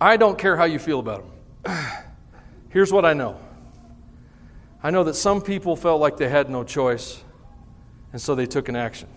I 0.00 0.16
don't 0.16 0.38
care 0.38 0.56
how 0.56 0.64
you 0.64 0.78
feel 0.78 1.00
about 1.00 1.22
them. 1.22 1.31
Here's 2.70 2.92
what 2.92 3.04
I 3.04 3.12
know 3.12 3.38
I 4.82 4.90
know 4.90 5.04
that 5.04 5.14
some 5.14 5.40
people 5.40 5.76
felt 5.76 6.00
like 6.00 6.16
they 6.16 6.28
had 6.28 6.50
no 6.50 6.64
choice, 6.64 7.22
and 8.12 8.20
so 8.20 8.34
they 8.34 8.46
took 8.46 8.68
an 8.68 8.74
action. 8.74 9.08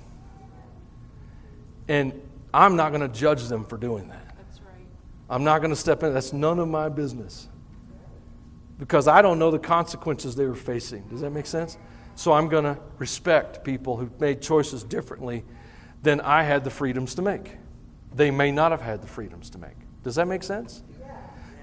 And 1.88 2.14
I'm 2.54 2.76
not 2.76 2.90
going 2.90 3.02
to 3.02 3.08
judge 3.08 3.44
them 3.48 3.66
for 3.66 3.78
doing 3.78 4.08
that. 4.10 4.36
That's 4.38 4.62
right. 4.62 4.86
I'm 5.30 5.44
not 5.44 5.60
going 5.60 5.72
to 5.72 5.76
step 5.76 6.04
in. 6.04 6.14
That's 6.14 6.34
none 6.34 6.60
of 6.60 6.68
my 6.68 6.90
business. 6.90 7.48
Because 8.78 9.08
I 9.08 9.22
don't 9.22 9.40
know 9.40 9.52
the 9.52 9.60
consequences 9.60 10.36
they 10.36 10.46
were 10.46 10.56
facing. 10.56 11.04
Does 11.08 11.22
that 11.22 11.32
make 11.32 11.46
sense? 11.46 11.78
So 12.16 12.32
I'm 12.32 12.48
going 12.48 12.64
to 12.64 12.78
respect 12.98 13.64
people 13.64 13.98
who 13.98 14.10
made 14.20 14.42
choices 14.42 14.84
differently 14.84 15.44
than 16.04 16.22
I 16.22 16.44
had 16.44 16.64
the 16.64 16.70
freedoms 16.70 17.16
to 17.16 17.22
make. 17.22 17.58
They 18.14 18.32
may 18.32 18.52
not 18.52 18.72
have 18.72 18.82
had 18.82 19.02
the 19.02 19.08
freedoms 19.08 19.50
to 19.52 19.58
make. 19.58 19.76
Does 20.04 20.16
that 20.16 20.28
make 20.28 20.44
sense? 20.44 20.84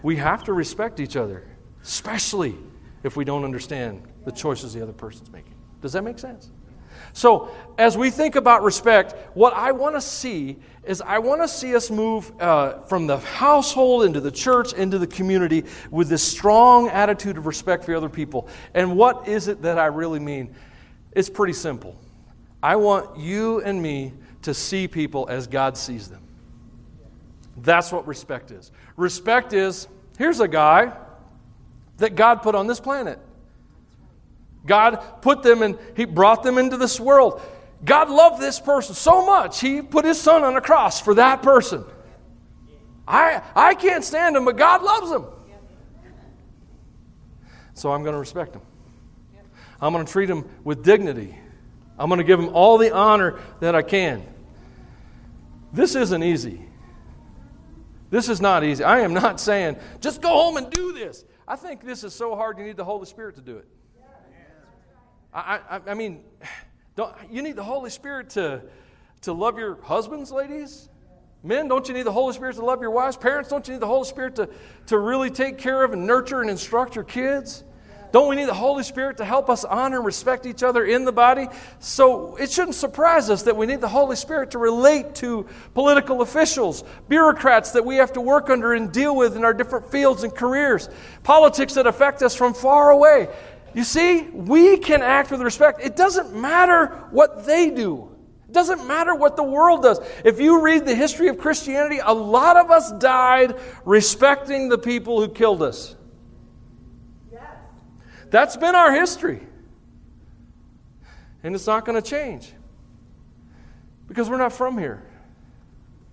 We 0.03 0.16
have 0.16 0.44
to 0.44 0.53
respect 0.53 1.00
each 1.00 1.16
other 1.16 1.44
especially 1.82 2.55
if 3.03 3.16
we 3.16 3.24
don't 3.24 3.44
understand 3.44 4.03
the 4.24 4.32
choices 4.32 4.72
the 4.72 4.82
other 4.82 4.92
person's 4.92 5.30
making. 5.30 5.55
Does 5.80 5.92
that 5.92 6.03
make 6.03 6.18
sense? 6.18 6.50
So, 7.14 7.50
as 7.78 7.98
we 7.98 8.11
think 8.11 8.36
about 8.36 8.62
respect, 8.62 9.14
what 9.34 9.55
I 9.55 9.72
want 9.72 9.96
to 9.96 10.00
see 10.00 10.59
is 10.84 11.00
I 11.00 11.18
want 11.18 11.42
to 11.42 11.48
see 11.48 11.74
us 11.74 11.90
move 11.90 12.30
uh, 12.40 12.80
from 12.82 13.07
the 13.07 13.18
household 13.18 14.05
into 14.05 14.20
the 14.20 14.30
church, 14.30 14.72
into 14.74 14.98
the 14.98 15.07
community 15.07 15.64
with 15.90 16.09
this 16.09 16.22
strong 16.22 16.88
attitude 16.88 17.38
of 17.38 17.46
respect 17.46 17.84
for 17.84 17.94
other 17.94 18.09
people. 18.09 18.48
And 18.74 18.96
what 18.96 19.26
is 19.26 19.48
it 19.48 19.62
that 19.62 19.78
I 19.78 19.86
really 19.86 20.20
mean? 20.20 20.55
It's 21.12 21.28
pretty 21.28 21.55
simple. 21.55 21.98
I 22.62 22.76
want 22.76 23.18
you 23.18 23.61
and 23.62 23.82
me 23.82 24.12
to 24.42 24.55
see 24.55 24.86
people 24.86 25.26
as 25.28 25.46
God 25.46 25.76
sees 25.76 26.09
them. 26.09 26.22
That's 27.57 27.92
what 27.92 28.07
respect 28.07 28.50
is. 28.50 28.70
Respect 28.96 29.53
is 29.53 29.88
here's 30.18 30.40
a 30.40 30.48
guy 30.48 30.92
that 31.98 32.14
God 32.14 32.42
put 32.42 32.55
on 32.55 32.66
this 32.66 32.80
planet. 32.80 33.18
God 34.64 35.22
put 35.22 35.42
them 35.42 35.62
and 35.62 35.78
He 35.96 36.05
brought 36.05 36.42
them 36.42 36.59
into 36.59 36.76
this 36.76 36.98
world. 36.98 37.40
God 37.84 38.11
loved 38.11 38.40
this 38.40 38.61
person 38.61 38.94
so 38.94 39.26
much, 39.26 39.61
He 39.61 39.82
put 39.82 40.05
His 40.05 40.20
Son 40.20 40.44
on 40.44 40.57
a 40.57 40.61
cross 40.61 41.00
for 41.00 41.14
that 41.14 41.42
person. 41.42 41.84
I, 43.07 43.42
I 43.55 43.74
can't 43.74 44.05
stand 44.05 44.36
him, 44.36 44.44
but 44.44 44.57
God 44.57 44.82
loves 44.82 45.11
him. 45.11 45.24
So 47.74 47.90
I'm 47.90 48.03
going 48.03 48.14
to 48.14 48.20
respect 48.20 48.55
him. 48.55 48.62
I'm 49.80 49.92
going 49.92 50.07
to 50.07 50.12
treat 50.12 50.30
him 50.30 50.48
with 50.62 50.84
dignity. 50.84 51.36
I'm 51.98 52.09
going 52.09 52.18
to 52.18 52.24
give 52.24 52.38
him 52.38 52.50
all 52.50 52.78
the 52.78 52.94
honor 52.94 53.40
that 53.61 53.74
I 53.74 53.82
can. 53.82 54.24
This 55.72 55.94
isn't 55.94 56.22
easy. 56.22 56.68
This 58.12 58.28
is 58.28 58.42
not 58.42 58.62
easy. 58.62 58.84
I 58.84 59.00
am 59.00 59.14
not 59.14 59.40
saying, 59.40 59.78
just 60.02 60.20
go 60.20 60.28
home 60.28 60.58
and 60.58 60.68
do 60.68 60.92
this. 60.92 61.24
I 61.48 61.56
think 61.56 61.82
this 61.82 62.04
is 62.04 62.14
so 62.14 62.36
hard 62.36 62.58
you 62.58 62.64
need 62.64 62.76
the 62.76 62.84
Holy 62.84 63.06
Spirit 63.06 63.36
to 63.36 63.40
do 63.40 63.56
it. 63.56 63.66
I, 65.32 65.60
I, 65.70 65.80
I 65.86 65.94
mean, 65.94 66.22
don't, 66.94 67.14
you 67.30 67.40
need 67.40 67.56
the 67.56 67.64
Holy 67.64 67.88
Spirit 67.88 68.28
to, 68.30 68.64
to 69.22 69.32
love 69.32 69.58
your 69.58 69.80
husbands, 69.82 70.30
ladies? 70.30 70.90
Men, 71.42 71.68
don't 71.68 71.88
you 71.88 71.94
need 71.94 72.02
the 72.02 72.12
Holy 72.12 72.34
Spirit 72.34 72.56
to 72.56 72.64
love 72.66 72.82
your 72.82 72.90
wives? 72.90 73.16
Parents, 73.16 73.48
don't 73.48 73.66
you 73.66 73.72
need 73.72 73.80
the 73.80 73.86
Holy 73.86 74.06
Spirit 74.06 74.36
to, 74.36 74.50
to 74.88 74.98
really 74.98 75.30
take 75.30 75.56
care 75.56 75.82
of 75.82 75.94
and 75.94 76.06
nurture 76.06 76.42
and 76.42 76.50
instruct 76.50 76.94
your 76.94 77.04
kids? 77.04 77.64
Don't 78.12 78.28
we 78.28 78.36
need 78.36 78.48
the 78.48 78.54
Holy 78.54 78.82
Spirit 78.82 79.16
to 79.16 79.24
help 79.24 79.48
us 79.48 79.64
honor 79.64 79.96
and 79.96 80.06
respect 80.06 80.44
each 80.44 80.62
other 80.62 80.84
in 80.84 81.06
the 81.06 81.12
body? 81.12 81.48
So 81.78 82.36
it 82.36 82.50
shouldn't 82.50 82.74
surprise 82.74 83.30
us 83.30 83.42
that 83.44 83.56
we 83.56 83.64
need 83.64 83.80
the 83.80 83.88
Holy 83.88 84.16
Spirit 84.16 84.50
to 84.50 84.58
relate 84.58 85.14
to 85.16 85.46
political 85.72 86.20
officials, 86.20 86.84
bureaucrats 87.08 87.72
that 87.72 87.84
we 87.84 87.96
have 87.96 88.12
to 88.12 88.20
work 88.20 88.50
under 88.50 88.74
and 88.74 88.92
deal 88.92 89.16
with 89.16 89.34
in 89.34 89.44
our 89.44 89.54
different 89.54 89.90
fields 89.90 90.24
and 90.24 90.34
careers, 90.34 90.90
politics 91.22 91.72
that 91.74 91.86
affect 91.86 92.22
us 92.22 92.36
from 92.36 92.52
far 92.52 92.90
away. 92.90 93.28
You 93.74 93.84
see, 93.84 94.24
we 94.24 94.76
can 94.76 95.00
act 95.00 95.30
with 95.30 95.40
respect. 95.40 95.80
It 95.82 95.96
doesn't 95.96 96.34
matter 96.34 96.88
what 97.12 97.46
they 97.46 97.70
do. 97.70 98.14
It 98.46 98.52
doesn't 98.52 98.86
matter 98.86 99.14
what 99.14 99.36
the 99.36 99.42
world 99.42 99.82
does. 99.82 99.98
If 100.22 100.38
you 100.38 100.60
read 100.60 100.84
the 100.84 100.94
history 100.94 101.28
of 101.28 101.38
Christianity, 101.38 102.00
a 102.04 102.12
lot 102.12 102.58
of 102.58 102.70
us 102.70 102.92
died 102.92 103.58
respecting 103.86 104.68
the 104.68 104.76
people 104.76 105.18
who 105.18 105.32
killed 105.32 105.62
us. 105.62 105.96
That's 108.33 108.57
been 108.57 108.74
our 108.74 108.93
history. 108.93 109.41
And 111.45 111.55
it's 111.55 111.66
not 111.66 111.85
going 111.85 112.01
to 112.01 112.09
change 112.09 112.51
because 114.09 114.30
we're 114.30 114.39
not 114.39 114.55
from 114.55 114.78
here. 114.78 115.03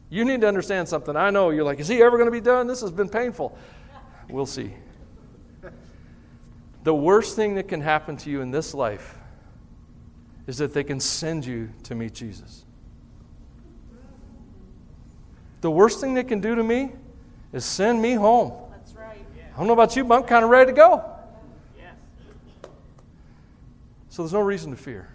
You 0.09 0.25
need 0.25 0.41
to 0.41 0.47
understand 0.47 0.89
something. 0.89 1.15
I 1.15 1.29
know 1.29 1.49
you're 1.49 1.63
like, 1.63 1.79
is 1.79 1.87
he 1.87 2.01
ever 2.01 2.17
going 2.17 2.27
to 2.27 2.31
be 2.31 2.41
done? 2.41 2.67
This 2.67 2.81
has 2.81 2.91
been 2.91 3.07
painful. 3.07 3.57
We'll 4.29 4.45
see. 4.45 4.73
The 6.83 6.93
worst 6.93 7.35
thing 7.35 7.55
that 7.55 7.67
can 7.67 7.79
happen 7.79 8.17
to 8.17 8.29
you 8.29 8.41
in 8.41 8.51
this 8.51 8.73
life 8.73 9.17
is 10.45 10.57
that 10.57 10.73
they 10.73 10.83
can 10.83 10.99
send 10.99 11.45
you 11.45 11.69
to 11.83 11.95
meet 11.95 12.13
Jesus. 12.13 12.65
The 15.61 15.71
worst 15.71 16.01
thing 16.01 16.15
they 16.15 16.23
can 16.23 16.41
do 16.41 16.55
to 16.55 16.63
me 16.63 16.91
is 17.53 17.63
send 17.63 18.01
me 18.01 18.13
home. 18.13 18.53
That's 18.71 18.93
right. 18.93 19.25
I 19.53 19.57
don't 19.57 19.67
know 19.67 19.73
about 19.73 19.95
you, 19.95 20.03
but 20.03 20.15
I'm 20.15 20.27
kind 20.27 20.43
of 20.43 20.49
ready 20.49 20.71
to 20.71 20.75
go. 20.75 21.18
So 24.09 24.23
there's 24.23 24.33
no 24.33 24.41
reason 24.41 24.71
to 24.71 24.77
fear. 24.77 25.07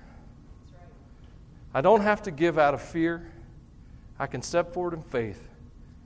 I 1.75 1.81
don't 1.81 2.03
have 2.03 2.23
to 2.23 2.31
give 2.31 2.59
out 2.59 2.75
of 2.75 2.81
fear. 2.81 3.31
I 4.19 4.29
can 4.29 4.41
step 4.43 4.73
forward 4.73 4.95
in 4.95 5.03
faith 5.03 5.49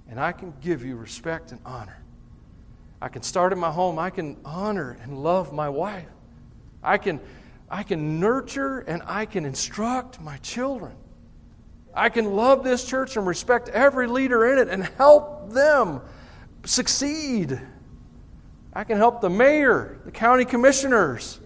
and 0.08 0.18
I 0.18 0.32
can 0.32 0.54
give 0.62 0.84
you 0.84 0.96
respect 0.96 1.52
and 1.52 1.60
honor. 1.66 2.02
I 3.00 3.08
can 3.08 3.22
start 3.22 3.52
in 3.52 3.58
my 3.58 3.70
home. 3.70 3.98
I 3.98 4.08
can 4.08 4.38
honor 4.44 4.96
and 5.02 5.22
love 5.22 5.52
my 5.52 5.68
wife. 5.68 6.08
I 6.82 6.96
can, 6.96 7.20
I 7.70 7.82
can 7.82 8.18
nurture 8.18 8.80
and 8.80 9.02
I 9.04 9.26
can 9.26 9.44
instruct 9.44 10.20
my 10.20 10.38
children. 10.38 10.96
I 11.94 12.08
can 12.08 12.32
love 12.32 12.64
this 12.64 12.84
church 12.86 13.16
and 13.16 13.26
respect 13.26 13.68
every 13.68 14.06
leader 14.06 14.50
in 14.52 14.58
it 14.58 14.68
and 14.68 14.84
help 14.96 15.50
them 15.50 16.00
succeed. 16.64 17.60
I 18.72 18.84
can 18.84 18.96
help 18.96 19.20
the 19.20 19.30
mayor, 19.30 19.98
the 20.06 20.10
county 20.10 20.46
commissioners. 20.46 21.40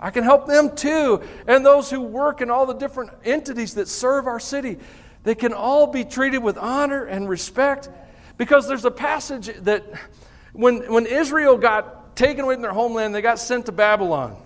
I 0.00 0.10
can 0.10 0.24
help 0.24 0.46
them 0.46 0.74
too. 0.74 1.22
And 1.46 1.64
those 1.64 1.90
who 1.90 2.00
work 2.00 2.40
in 2.40 2.50
all 2.50 2.66
the 2.66 2.74
different 2.74 3.10
entities 3.24 3.74
that 3.74 3.88
serve 3.88 4.26
our 4.26 4.40
city. 4.40 4.78
They 5.22 5.34
can 5.34 5.52
all 5.52 5.86
be 5.86 6.04
treated 6.04 6.38
with 6.38 6.56
honor 6.56 7.04
and 7.04 7.28
respect 7.28 7.90
because 8.38 8.66
there's 8.66 8.86
a 8.86 8.90
passage 8.90 9.50
that 9.64 9.84
when, 10.52 10.90
when 10.90 11.04
Israel 11.04 11.58
got 11.58 12.16
taken 12.16 12.44
away 12.44 12.54
from 12.54 12.62
their 12.62 12.72
homeland, 12.72 13.14
they 13.14 13.20
got 13.20 13.38
sent 13.38 13.66
to 13.66 13.72
Babylon. 13.72 14.36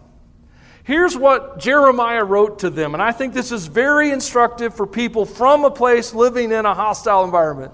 Here's 0.82 1.16
what 1.16 1.58
Jeremiah 1.60 2.24
wrote 2.24 2.58
to 2.58 2.70
them, 2.70 2.92
and 2.92 3.02
I 3.02 3.10
think 3.10 3.32
this 3.32 3.52
is 3.52 3.68
very 3.68 4.10
instructive 4.10 4.74
for 4.74 4.86
people 4.86 5.24
from 5.24 5.64
a 5.64 5.70
place 5.70 6.12
living 6.12 6.52
in 6.52 6.66
a 6.66 6.74
hostile 6.74 7.24
environment. 7.24 7.72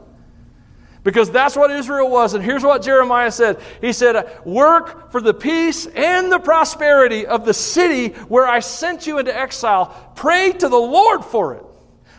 Because 1.02 1.30
that's 1.30 1.56
what 1.56 1.70
Israel 1.70 2.10
was. 2.10 2.34
And 2.34 2.44
here's 2.44 2.62
what 2.62 2.82
Jeremiah 2.82 3.30
said 3.30 3.60
He 3.80 3.92
said, 3.92 4.40
Work 4.44 5.10
for 5.12 5.20
the 5.20 5.34
peace 5.34 5.86
and 5.86 6.30
the 6.30 6.38
prosperity 6.38 7.26
of 7.26 7.44
the 7.44 7.54
city 7.54 8.08
where 8.28 8.46
I 8.46 8.60
sent 8.60 9.06
you 9.06 9.18
into 9.18 9.36
exile. 9.36 10.12
Pray 10.14 10.52
to 10.52 10.68
the 10.68 10.76
Lord 10.76 11.24
for 11.24 11.54
it. 11.54 11.64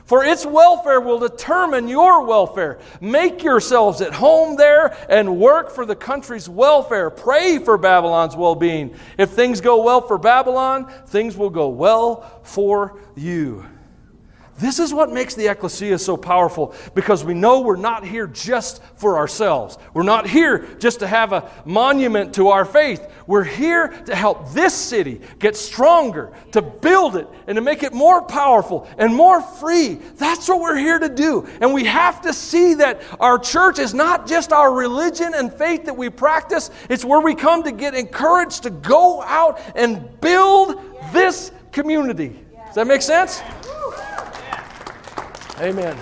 For 0.05 0.25
its 0.25 0.45
welfare 0.45 0.99
will 0.99 1.19
determine 1.19 1.87
your 1.87 2.25
welfare. 2.25 2.79
Make 2.99 3.43
yourselves 3.43 4.01
at 4.01 4.11
home 4.11 4.57
there 4.57 4.93
and 5.09 5.37
work 5.37 5.71
for 5.71 5.85
the 5.85 5.95
country's 5.95 6.49
welfare. 6.49 7.09
Pray 7.09 7.59
for 7.59 7.77
Babylon's 7.77 8.35
well 8.35 8.55
being. 8.55 8.93
If 9.17 9.29
things 9.29 9.61
go 9.61 9.83
well 9.83 10.01
for 10.01 10.17
Babylon, 10.17 10.91
things 11.07 11.37
will 11.37 11.49
go 11.49 11.69
well 11.69 12.41
for 12.43 12.99
you. 13.15 13.65
This 14.61 14.77
is 14.77 14.93
what 14.93 15.11
makes 15.11 15.33
the 15.33 15.47
ecclesia 15.47 15.97
so 15.97 16.15
powerful 16.15 16.75
because 16.93 17.23
we 17.23 17.33
know 17.33 17.61
we're 17.61 17.77
not 17.77 18.05
here 18.05 18.27
just 18.27 18.83
for 18.95 19.17
ourselves. 19.17 19.79
We're 19.95 20.03
not 20.03 20.27
here 20.27 20.67
just 20.77 20.99
to 20.99 21.07
have 21.07 21.33
a 21.33 21.51
monument 21.65 22.35
to 22.35 22.49
our 22.49 22.63
faith. 22.63 23.11
We're 23.25 23.43
here 23.43 23.87
to 24.05 24.15
help 24.15 24.51
this 24.51 24.75
city 24.75 25.21
get 25.39 25.57
stronger, 25.57 26.31
to 26.51 26.61
build 26.61 27.15
it, 27.15 27.27
and 27.47 27.55
to 27.55 27.61
make 27.61 27.81
it 27.81 27.91
more 27.91 28.21
powerful 28.21 28.87
and 28.99 29.15
more 29.15 29.41
free. 29.41 29.95
That's 30.17 30.47
what 30.47 30.59
we're 30.59 30.77
here 30.77 30.99
to 30.99 31.09
do. 31.09 31.47
And 31.59 31.73
we 31.73 31.85
have 31.85 32.21
to 32.21 32.31
see 32.31 32.75
that 32.75 33.01
our 33.19 33.39
church 33.39 33.79
is 33.79 33.95
not 33.95 34.27
just 34.27 34.53
our 34.53 34.71
religion 34.71 35.33
and 35.33 35.51
faith 35.51 35.85
that 35.85 35.97
we 35.97 36.11
practice, 36.11 36.69
it's 36.87 37.03
where 37.03 37.19
we 37.19 37.33
come 37.33 37.63
to 37.63 37.71
get 37.71 37.95
encouraged 37.95 38.61
to 38.63 38.69
go 38.69 39.23
out 39.23 39.59
and 39.75 40.21
build 40.21 40.79
this 41.11 41.51
community. 41.71 42.39
Does 42.67 42.75
that 42.75 42.85
make 42.85 43.01
sense? 43.01 43.41
Amen. 45.61 45.95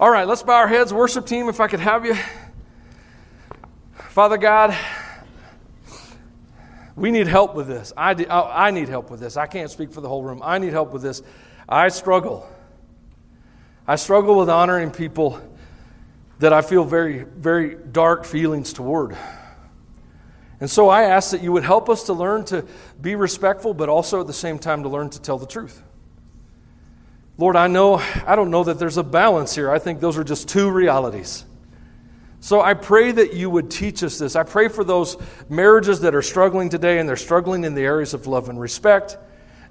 All 0.00 0.10
right, 0.10 0.26
let's 0.26 0.42
bow 0.42 0.54
our 0.54 0.66
heads. 0.66 0.90
Worship 0.90 1.26
team, 1.26 1.50
if 1.50 1.60
I 1.60 1.68
could 1.68 1.80
have 1.80 2.06
you. 2.06 2.16
Father 4.08 4.38
God, 4.38 4.74
we 6.94 7.10
need 7.10 7.26
help 7.26 7.54
with 7.54 7.66
this. 7.68 7.92
I, 7.98 8.14
oh, 8.30 8.50
I 8.50 8.70
need 8.70 8.88
help 8.88 9.10
with 9.10 9.20
this. 9.20 9.36
I 9.36 9.46
can't 9.46 9.70
speak 9.70 9.92
for 9.92 10.00
the 10.00 10.08
whole 10.08 10.22
room. 10.22 10.40
I 10.42 10.56
need 10.56 10.72
help 10.72 10.94
with 10.94 11.02
this. 11.02 11.22
I 11.68 11.88
struggle. 11.88 12.48
I 13.86 13.96
struggle 13.96 14.38
with 14.38 14.48
honoring 14.48 14.90
people 14.90 15.38
that 16.38 16.54
I 16.54 16.62
feel 16.62 16.82
very, 16.82 17.24
very 17.24 17.76
dark 17.92 18.24
feelings 18.24 18.72
toward. 18.72 19.14
And 20.60 20.70
so 20.70 20.88
I 20.88 21.02
ask 21.02 21.30
that 21.32 21.42
you 21.42 21.52
would 21.52 21.64
help 21.64 21.90
us 21.90 22.04
to 22.04 22.14
learn 22.14 22.46
to 22.46 22.64
be 23.02 23.16
respectful, 23.16 23.74
but 23.74 23.90
also 23.90 24.22
at 24.22 24.26
the 24.26 24.32
same 24.32 24.58
time 24.58 24.82
to 24.84 24.88
learn 24.88 25.10
to 25.10 25.20
tell 25.20 25.36
the 25.36 25.46
truth. 25.46 25.82
Lord, 27.38 27.56
I 27.56 27.66
know, 27.66 27.96
I 28.26 28.34
don't 28.34 28.50
know 28.50 28.64
that 28.64 28.78
there's 28.78 28.96
a 28.96 29.02
balance 29.02 29.54
here. 29.54 29.70
I 29.70 29.78
think 29.78 30.00
those 30.00 30.16
are 30.16 30.24
just 30.24 30.48
two 30.48 30.70
realities. 30.70 31.44
So 32.40 32.62
I 32.62 32.74
pray 32.74 33.12
that 33.12 33.34
you 33.34 33.50
would 33.50 33.70
teach 33.70 34.02
us 34.02 34.18
this. 34.18 34.36
I 34.36 34.42
pray 34.42 34.68
for 34.68 34.84
those 34.84 35.16
marriages 35.48 36.00
that 36.00 36.14
are 36.14 36.22
struggling 36.22 36.70
today 36.70 36.98
and 36.98 37.08
they're 37.08 37.16
struggling 37.16 37.64
in 37.64 37.74
the 37.74 37.82
areas 37.82 38.14
of 38.14 38.26
love 38.26 38.48
and 38.48 38.58
respect 38.58 39.18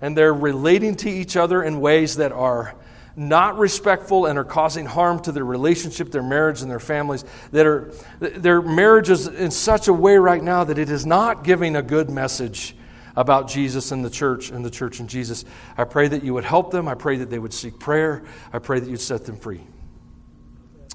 and 0.02 0.16
they're 0.16 0.34
relating 0.34 0.96
to 0.96 1.10
each 1.10 1.38
other 1.38 1.64
in 1.64 1.80
ways 1.80 2.18
that 2.18 2.32
are 2.32 2.76
not 3.16 3.58
respectful 3.58 4.26
and 4.26 4.38
are 4.38 4.44
causing 4.44 4.86
harm 4.86 5.22
to 5.22 5.32
their 5.32 5.46
relationship, 5.46 6.12
their 6.12 6.22
marriage, 6.22 6.62
and 6.62 6.70
their 6.70 6.82
families, 6.82 7.24
that 7.52 7.66
are 7.66 7.94
their 8.20 8.62
marriages 8.62 9.28
in 9.28 9.50
such 9.52 9.88
a 9.88 9.94
way 9.94 10.18
right 10.18 10.44
now 10.44 10.66
that 10.66 10.78
it 10.78 10.90
is 10.90 11.06
not 11.06 11.44
giving 11.44 11.78
a 11.78 11.82
good 11.82 12.10
message 12.10 12.76
about 13.16 13.48
Jesus 13.48 13.92
and 13.92 14.04
the 14.04 14.10
church 14.10 14.50
and 14.50 14.64
the 14.64 14.70
church 14.70 15.00
and 15.00 15.10
Jesus. 15.10 15.46
I 15.78 15.84
pray 15.84 16.08
that 16.08 16.24
you 16.24 16.34
would 16.34 16.46
help 16.46 16.72
them. 16.72 16.88
I 16.88 16.96
pray 16.96 17.18
that 17.18 17.30
they 17.30 17.40
would 17.40 17.54
seek 17.54 17.80
prayer. 17.80 18.24
I 18.52 18.60
pray 18.60 18.80
that 18.80 18.90
you'd 18.90 19.02
set 19.02 19.26
them 19.26 19.38
free. 19.38 19.62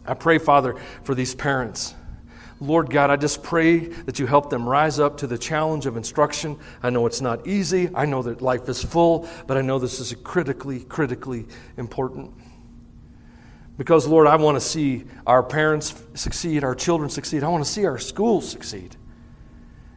I 0.07 0.15
pray, 0.15 0.39
Father, 0.39 0.77
for 1.05 1.15
these 1.15 1.35
parents. 1.35 1.95
Lord 2.63 2.91
God, 2.91 3.09
I 3.09 3.17
just 3.17 3.43
pray 3.43 3.79
that 3.79 4.19
you 4.19 4.27
help 4.27 4.51
them 4.51 4.69
rise 4.69 4.99
up 4.99 5.17
to 5.19 5.27
the 5.27 5.39
challenge 5.39 5.87
of 5.87 5.97
instruction. 5.97 6.59
I 6.83 6.91
know 6.91 7.07
it's 7.07 7.23
not 7.23 7.47
easy. 7.47 7.89
I 7.95 8.05
know 8.05 8.23
that 8.23 8.43
life 8.43 8.69
is 8.69 8.83
full, 8.85 9.27
but 9.47 9.57
I 9.57 9.63
know 9.63 9.79
this 9.79 9.99
is 9.99 10.15
critically, 10.23 10.81
critically 10.81 11.47
important. 11.79 12.35
Because, 13.79 14.07
Lord, 14.07 14.27
I 14.27 14.37
want 14.37 14.57
to 14.57 14.61
see 14.61 15.05
our 15.27 15.43
parents 15.43 15.95
succeed, 16.13 16.65
our 16.65 16.75
children 16.75 17.09
succeed. 17.09 17.43
I 17.43 17.49
want 17.49 17.65
to 17.65 17.71
see 17.71 17.87
our 17.87 17.99
schools 17.99 18.47
succeed. 18.47 18.95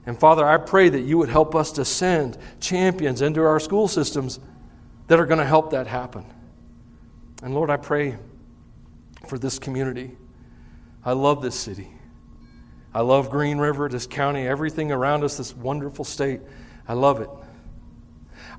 And 0.05 0.19
Father, 0.19 0.45
I 0.45 0.57
pray 0.57 0.89
that 0.89 1.01
you 1.01 1.17
would 1.17 1.29
help 1.29 1.55
us 1.55 1.71
to 1.73 1.85
send 1.85 2.37
champions 2.59 3.21
into 3.21 3.41
our 3.41 3.59
school 3.59 3.87
systems 3.87 4.39
that 5.07 5.19
are 5.19 5.25
going 5.25 5.39
to 5.39 5.45
help 5.45 5.71
that 5.71 5.87
happen. 5.87 6.25
And 7.41 7.53
Lord, 7.53 7.69
I 7.69 7.77
pray 7.77 8.17
for 9.27 9.37
this 9.37 9.59
community. 9.59 10.17
I 11.05 11.13
love 11.13 11.41
this 11.41 11.55
city. 11.55 11.89
I 12.93 13.01
love 13.01 13.29
Green 13.29 13.57
River, 13.57 13.89
this 13.89 14.05
county, 14.05 14.47
everything 14.47 14.91
around 14.91 15.23
us, 15.23 15.37
this 15.37 15.55
wonderful 15.55 16.05
state. 16.05 16.41
I 16.87 16.93
love 16.93 17.21
it. 17.21 17.29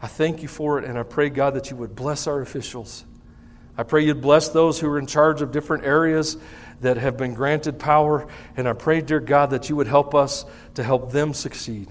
I 0.03 0.07
thank 0.07 0.43
you 0.43 0.49
for 0.49 0.79
it, 0.79 0.85
and 0.85 0.99
I 0.99 1.03
pray, 1.03 1.31
God, 1.31 1.55
that 1.55 1.71
you 1.71 1.77
would 1.77 1.95
bless 1.95 2.27
our 2.27 2.41
officials. 2.41 3.05
I 3.77 3.83
pray 3.85 4.05
you'd 4.05 4.21
bless 4.21 4.49
those 4.49 4.79
who 4.79 4.89
are 4.91 4.99
in 4.99 5.07
charge 5.07 5.41
of 5.41 5.53
different 5.53 5.85
areas 5.85 6.37
that 6.81 6.97
have 6.97 7.17
been 7.17 7.35
granted 7.35 7.79
power. 7.79 8.27
And 8.57 8.69
I 8.69 8.73
pray, 8.73 9.01
dear 9.01 9.21
God, 9.21 9.51
that 9.51 9.69
you 9.69 9.77
would 9.77 9.87
help 9.87 10.15
us 10.15 10.45
to 10.75 10.83
help 10.83 11.13
them 11.13 11.35
succeed, 11.35 11.89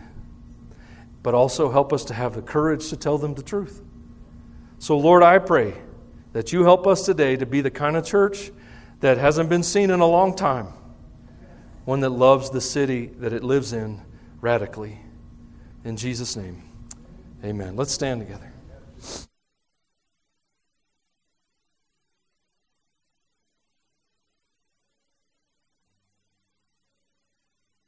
but 1.22 1.34
also 1.34 1.72
help 1.72 1.94
us 1.94 2.06
to 2.06 2.14
have 2.14 2.36
the 2.36 2.42
courage 2.42 2.90
to 2.90 2.98
tell 2.98 3.18
them 3.18 3.34
the 3.34 3.44
truth. 3.44 3.82
So, 4.80 4.98
Lord, 4.98 5.24
I 5.24 5.40
pray 5.40 5.76
that 6.34 6.52
you 6.52 6.64
help 6.64 6.88
us 6.88 7.06
today 7.06 7.36
to 7.38 7.46
be 7.46 7.62
the 7.62 7.72
kind 7.72 7.96
of 7.96 8.06
church 8.06 8.52
that 9.00 9.18
hasn't 9.18 9.50
been 9.50 9.64
seen 9.64 9.92
in 9.92 10.00
a 10.00 10.08
long 10.08 10.36
time, 10.36 10.68
one 11.86 12.02
that 12.02 12.10
loves 12.10 12.50
the 12.50 12.62
city 12.62 13.08
that 13.18 13.34
it 13.34 13.44
lives 13.44 13.74
in 13.74 14.02
radically. 14.42 15.00
In 15.84 15.98
Jesus' 15.98 16.36
name, 16.36 16.64
amen. 17.44 17.76
Let's 17.76 17.92
stand 17.92 18.22
together. 18.22 18.53